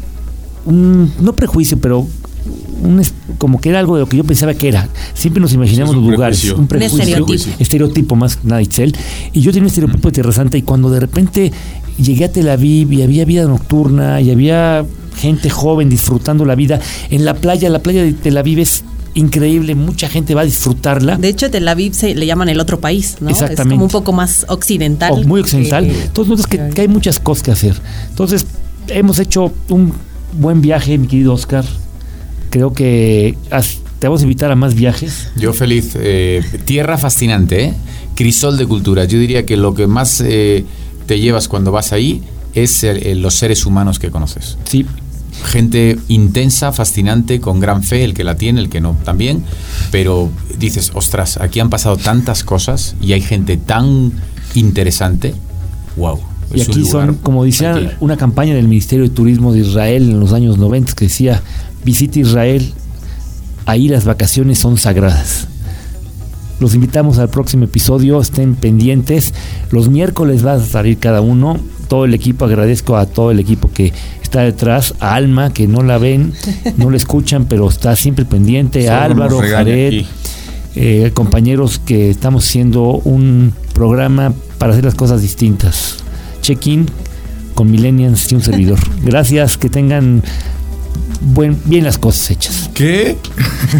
un, 0.66 1.12
no 1.20 1.34
prejuicio, 1.34 1.78
pero 1.80 2.08
un, 2.82 3.02
como 3.38 3.60
que 3.60 3.70
era 3.70 3.80
algo 3.80 3.96
de 3.96 4.02
lo 4.02 4.10
que 4.10 4.18
yo 4.18 4.24
pensaba 4.24 4.54
que 4.54 4.68
era. 4.68 4.90
Siempre 5.14 5.42
nos 5.42 5.54
imaginamos 5.54 5.96
los 5.96 6.04
lugares. 6.04 6.52
Un 6.52 6.68
prejuicio. 6.68 7.54
estereotipo. 7.60 8.16
más 8.16 8.40
nada, 8.44 8.62
Itzel. 8.62 8.96
Y 9.32 9.42
yo 9.42 9.52
tenía 9.52 9.64
un 9.64 9.68
estereotipo 9.68 10.10
de 10.10 10.14
Tierra 10.14 10.32
Santa 10.32 10.58
y 10.58 10.62
cuando 10.62 10.90
de 10.90 11.00
repente 11.00 11.52
llegué 11.98 12.26
a 12.26 12.32
Tel 12.32 12.50
Aviv 12.50 12.92
y 12.92 13.02
había 13.02 13.26
vida 13.26 13.46
nocturna 13.46 14.22
y 14.22 14.32
había 14.32 14.86
gente 15.18 15.50
joven 15.50 15.90
disfrutando 15.90 16.44
la 16.44 16.56
vida 16.56 16.80
en 17.10 17.24
la 17.24 17.36
playa, 17.36 17.70
la 17.70 17.80
playa 17.80 18.04
de 18.04 18.14
Tel 18.14 18.38
Aviv 18.38 18.60
es 18.60 18.84
increíble, 19.16 19.76
mucha 19.76 20.10
gente 20.10 20.34
va 20.34 20.42
a 20.42 20.46
disfrutarla. 20.46 21.18
De 21.18 21.28
hecho, 21.28 21.52
Tel 21.52 21.68
Aviv 21.68 21.94
se 21.94 22.16
le 22.16 22.26
llaman 22.26 22.50
el 22.50 22.60
otro 22.60 22.80
país, 22.80 23.18
¿no? 23.22 23.30
Exactamente. 23.30 23.62
Es 23.62 23.70
como 23.70 23.86
un 23.86 23.92
poco 23.92 24.12
más 24.12 24.46
occidental. 24.50 25.26
muy 25.26 25.42
occidental. 25.42 25.86
Entonces, 25.86 26.48
que, 26.48 26.70
que 26.70 26.82
hay 26.82 26.88
muchas 26.88 27.20
cosas 27.20 27.44
que 27.44 27.52
hacer. 27.52 27.76
Entonces, 28.10 28.46
hemos 28.88 29.20
hecho 29.20 29.54
un 29.70 29.94
buen 30.36 30.62
viaje, 30.62 30.98
mi 30.98 31.08
querido 31.08 31.34
Oscar. 31.34 31.66
Creo 32.50 32.74
que 32.74 33.38
te 34.00 34.08
vamos 34.08 34.22
a 34.22 34.24
invitar 34.24 34.52
a 34.52 34.56
más 34.56 34.76
viajes. 34.76 35.30
Yo 35.36 35.54
feliz. 35.54 35.94
Eh, 35.96 36.44
tierra 36.66 36.98
fascinante, 36.98 37.66
¿eh? 37.66 37.74
Crisol 38.16 38.58
de 38.58 38.68
cultura. 38.68 39.06
Yo 39.06 39.18
diría 39.18 39.46
que 39.46 39.58
lo 39.58 39.74
que 39.74 39.88
más 39.88 40.22
eh, 40.22 40.66
te 41.08 41.20
llevas 41.20 41.48
cuando 41.48 41.72
vas 41.72 41.94
ahí 41.94 42.22
es 42.54 42.86
los 43.16 43.34
seres 43.34 43.66
humanos 43.66 43.98
que 43.98 44.12
conoces. 44.12 44.58
Sí. 44.66 44.86
Gente 45.46 45.98
intensa, 46.10 46.72
fascinante, 46.72 47.40
con 47.40 47.60
gran 47.60 47.82
fe, 47.82 48.04
el 48.04 48.14
que 48.14 48.24
la 48.24 48.36
tiene, 48.36 48.62
el 48.62 48.70
que 48.70 48.82
no 48.82 48.96
también. 49.04 49.44
Pero 49.90 50.30
dices, 50.60 50.92
ostras, 50.94 51.38
aquí 51.38 51.60
han 51.60 51.72
pasado 51.72 51.98
tantas 51.98 52.44
cosas 52.44 52.96
y 53.02 53.14
hay 53.14 53.22
gente 53.22 53.58
tan 53.58 54.12
interesante. 54.54 55.34
¡Wow! 55.96 56.33
Y 56.54 56.62
aquí 56.62 56.86
son, 56.86 57.16
como 57.16 57.46
decía 57.46 57.98
una 58.00 58.18
campaña 58.18 58.54
del 58.54 58.68
Ministerio 58.68 59.06
de 59.06 59.10
Turismo 59.10 59.54
de 59.54 59.60
Israel 59.60 60.10
en 60.10 60.20
los 60.20 60.34
años 60.34 60.58
90 60.58 60.94
que 60.94 61.06
decía, 61.06 61.42
visita 61.84 62.20
Israel 62.20 62.74
ahí 63.66 63.88
las 63.88 64.06
vacaciones 64.06 64.60
son 64.60 64.78
sagradas. 64.78 65.48
Los 66.60 66.76
invitamos 66.76 67.18
al 67.18 67.30
próximo 67.30 67.66
episodio, 67.66 68.22
estén 68.22 68.56
pendientes. 68.56 69.34
Los 69.72 69.90
miércoles 69.90 70.46
va 70.46 70.54
a 70.54 70.60
salir 70.60 70.98
cada 70.98 71.22
uno. 71.22 71.60
Todo 71.88 72.06
el 72.06 72.14
equipo, 72.14 72.46
agradezco 72.46 72.96
a 72.96 73.06
todo 73.06 73.32
el 73.32 73.40
equipo 73.40 73.70
que 73.72 73.92
está 74.22 74.42
detrás, 74.42 74.96
a 75.00 75.16
Alma, 75.16 75.54
que 75.54 75.68
no 75.68 75.84
la 75.84 75.98
ven, 75.98 76.34
no 76.78 76.90
la 76.90 76.98
escuchan, 76.98 77.46
pero 77.46 77.68
está 77.68 77.96
siempre 77.96 78.26
pendiente, 78.26 78.90
a 78.90 79.04
Álvaro, 79.04 79.40
Jared, 79.40 80.06
eh, 80.76 81.12
compañeros 81.14 81.80
que 81.80 82.10
estamos 82.10 82.48
haciendo 82.48 82.84
un 83.04 83.54
programa 83.74 84.34
para 84.58 84.72
hacer 84.72 84.86
las 84.86 84.96
cosas 84.96 85.22
distintas. 85.22 86.03
Check-in 86.44 86.86
con 87.56 87.72
Millennials 87.72 88.32
y 88.32 88.36
un 88.36 88.42
servidor. 88.44 88.78
Gracias, 89.04 89.58
que 89.58 89.70
tengan 89.70 90.22
buen, 91.22 91.58
bien 91.66 91.84
las 91.86 91.98
cosas 91.98 92.30
hechas. 92.32 92.70
¿Qué? 92.74 93.18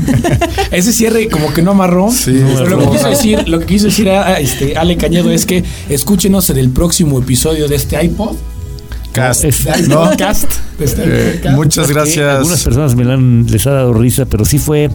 Ese 0.72 0.94
cierre 0.94 1.28
como 1.28 1.54
que 1.54 1.62
no 1.62 1.72
amarró. 1.72 2.10
Sí, 2.12 2.42
Pero 2.58 2.70
lo, 2.70 2.80
que 2.80 2.98
quiso 2.98 3.10
decir, 3.10 3.48
lo 3.50 3.60
que 3.60 3.66
quiso 3.66 3.86
decir 3.86 4.10
a, 4.10 4.28
a, 4.28 4.40
este, 4.40 4.78
Ale 4.78 4.98
Cañedo 4.98 5.30
es 5.32 5.46
que 5.46 5.64
escúchenos 5.90 6.50
en 6.50 6.58
el 6.58 6.70
próximo 6.70 7.20
episodio 7.20 7.68
de 7.68 7.76
este 7.76 8.04
iPod. 8.04 8.36
Cast. 9.12 9.44
Es- 9.44 9.88
¿No? 9.88 10.10
de 10.10 10.86
este 10.86 11.04
Eh, 11.06 11.42
muchas 11.52 11.86
que 11.88 11.94
Algunas 12.00 12.16
gracias. 12.16 12.64
personas 12.64 12.96
me 12.96 13.04
han- 13.12 13.46
les 13.48 13.68
ha 13.68 13.72
dado 13.72 13.94
risa, 13.94 14.26
pero 14.26 14.44
sí 14.44 14.58
fue 14.58 14.90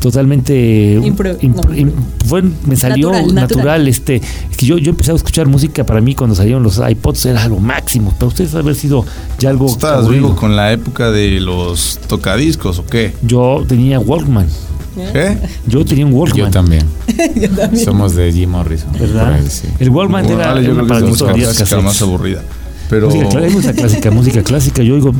totalmente 0.00 0.98
Impro- 1.00 1.38
imp- 1.40 1.54
no. 1.64 1.74
im- 1.74 1.92
fue- 2.26 2.42
me 2.66 2.76
salió 2.76 3.08
Natural, 3.12 3.34
natural, 3.34 3.34
natural. 3.34 3.88
¿Estás 9.74 9.98
aburrido. 10.00 10.22
vivo 10.28 10.36
con 10.36 10.56
la 10.56 10.72
época 10.72 11.10
de 11.10 11.40
los 11.40 11.98
tocadiscos 12.08 12.78
o 12.78 12.86
qué? 12.86 13.12
yo 13.22 13.64
tenía 13.68 14.00
Walkman 14.00 14.46
¿Qué? 15.12 15.38
yo 15.66 15.84
tenía 15.84 16.04
un 16.04 16.12
Walkman 16.12 16.46
Yo 16.46 16.50
también. 16.50 16.84
Somos 17.84 18.14
de 18.16 18.32
Jim 18.32 18.50
Morrison. 18.50 18.90
¿verdad? 18.92 19.26
Por 19.26 19.34
ahí, 19.34 19.46
sí. 19.48 19.68
el 19.78 19.90
Walkman 19.90 20.26
era, 20.26 20.54
yo 20.54 20.60
era 20.60 20.60
creo 20.72 20.76
que 20.82 20.88
para 20.88 21.00
es 21.00 21.02
los 21.02 21.10
música 21.22 21.26
cassettes. 21.58 21.84
más 21.84 22.02
aburrida. 22.02 22.42
Pero 22.90 23.06
música, 23.08 23.28
cla- 23.28 23.44
hay 23.44 23.50
música 23.50 23.72
clásica 23.72 24.10
música 24.10 24.42
clásica 24.42 24.82
yo 24.82 24.94
oigo 24.96 25.12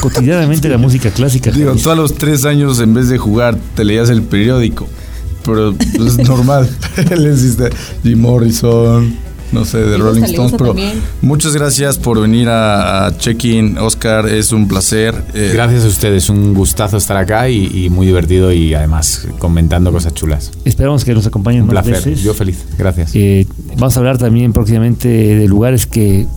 cotidianamente 0.00 0.68
la 0.68 0.78
música 0.78 1.10
clásica 1.10 1.50
digo, 1.50 1.74
tú 1.76 1.90
a 1.90 1.94
los 1.94 2.14
tres 2.14 2.44
años 2.44 2.80
en 2.80 2.94
vez 2.94 3.08
de 3.08 3.18
jugar 3.18 3.56
te 3.74 3.84
leías 3.84 4.10
el 4.10 4.22
periódico. 4.22 4.86
Pero 5.44 5.74
pues, 5.74 6.18
es 6.18 6.28
normal. 6.28 6.68
Él 7.10 7.26
existe. 7.26 7.68
Jim 8.04 8.20
Morrison, 8.20 9.12
no 9.50 9.64
sé, 9.64 9.78
de 9.78 9.98
Rolling 9.98 10.22
Stones. 10.22 10.52
Pero 10.52 10.66
también. 10.68 11.00
muchas 11.20 11.52
gracias 11.56 11.98
por 11.98 12.20
venir 12.20 12.48
a, 12.48 13.06
a 13.06 13.18
Check-in, 13.18 13.76
Oscar. 13.78 14.28
Es 14.28 14.52
un 14.52 14.68
placer. 14.68 15.14
Eh, 15.34 15.50
Gracias 15.52 15.84
a 15.84 15.88
ustedes, 15.88 16.28
un 16.30 16.54
gustazo 16.54 16.96
estar 16.96 17.16
acá 17.16 17.48
y, 17.48 17.66
y 17.86 17.90
muy 17.90 18.06
divertido 18.06 18.52
y 18.52 18.72
además 18.74 19.26
comentando 19.40 19.90
cosas 19.90 20.14
chulas. 20.14 20.52
esperamos 20.64 21.04
que 21.04 21.12
nos 21.12 21.26
acompañen 21.26 21.62
Un 21.62 21.74
más 21.74 21.84
placer. 21.84 22.10
veces 22.10 22.22
Yo 22.24 22.34
feliz. 22.34 22.64
Gracias. 22.78 23.10
Eh, 23.14 23.44
vamos 23.76 23.96
a 23.96 23.98
hablar 23.98 24.18
también 24.18 24.52
próximamente 24.52 25.08
de 25.08 25.48
lugares 25.48 25.86
que 25.88 26.28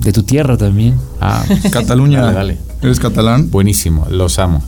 de 0.00 0.12
tu 0.12 0.22
tierra 0.22 0.56
también. 0.56 0.96
Ah, 1.20 1.44
Cataluña. 1.70 2.22
Dale, 2.22 2.34
dale. 2.34 2.58
¿Eres 2.82 3.00
catalán? 3.00 3.50
Buenísimo, 3.50 4.06
los 4.10 4.38
amo. 4.38 4.62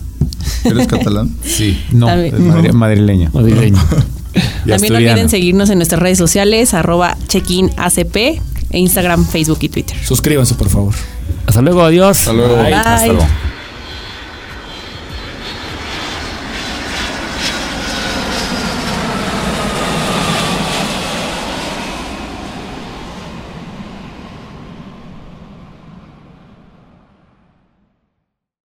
¿Eres 0.65 0.87
catalán? 0.87 1.31
Sí, 1.45 1.81
no, 1.93 2.09
es 2.11 2.33
madri- 2.35 2.73
madrileño. 2.73 3.31
Madrileño. 3.33 3.79
Y 4.65 4.69
También 4.71 4.93
no 4.93 4.99
olviden 5.01 5.29
seguirnos 5.29 5.71
en 5.71 5.79
nuestras 5.79 6.01
redes 6.01 6.17
sociales, 6.19 6.73
arroba 6.73 7.17
checkinacp, 7.27 8.17
e 8.17 8.39
Instagram, 8.79 9.27
Facebook 9.27 9.59
y 9.63 9.69
Twitter. 9.69 9.97
Suscríbanse, 10.05 10.55
por 10.55 10.69
favor. 10.69 10.95
Hasta 11.47 11.61
luego, 11.63 11.83
adiós. 11.83 12.19
Hasta 12.21 12.33
luego. 12.33 12.57
Bye. 12.63 12.75
Hasta 12.75 13.07
luego. 13.09 13.27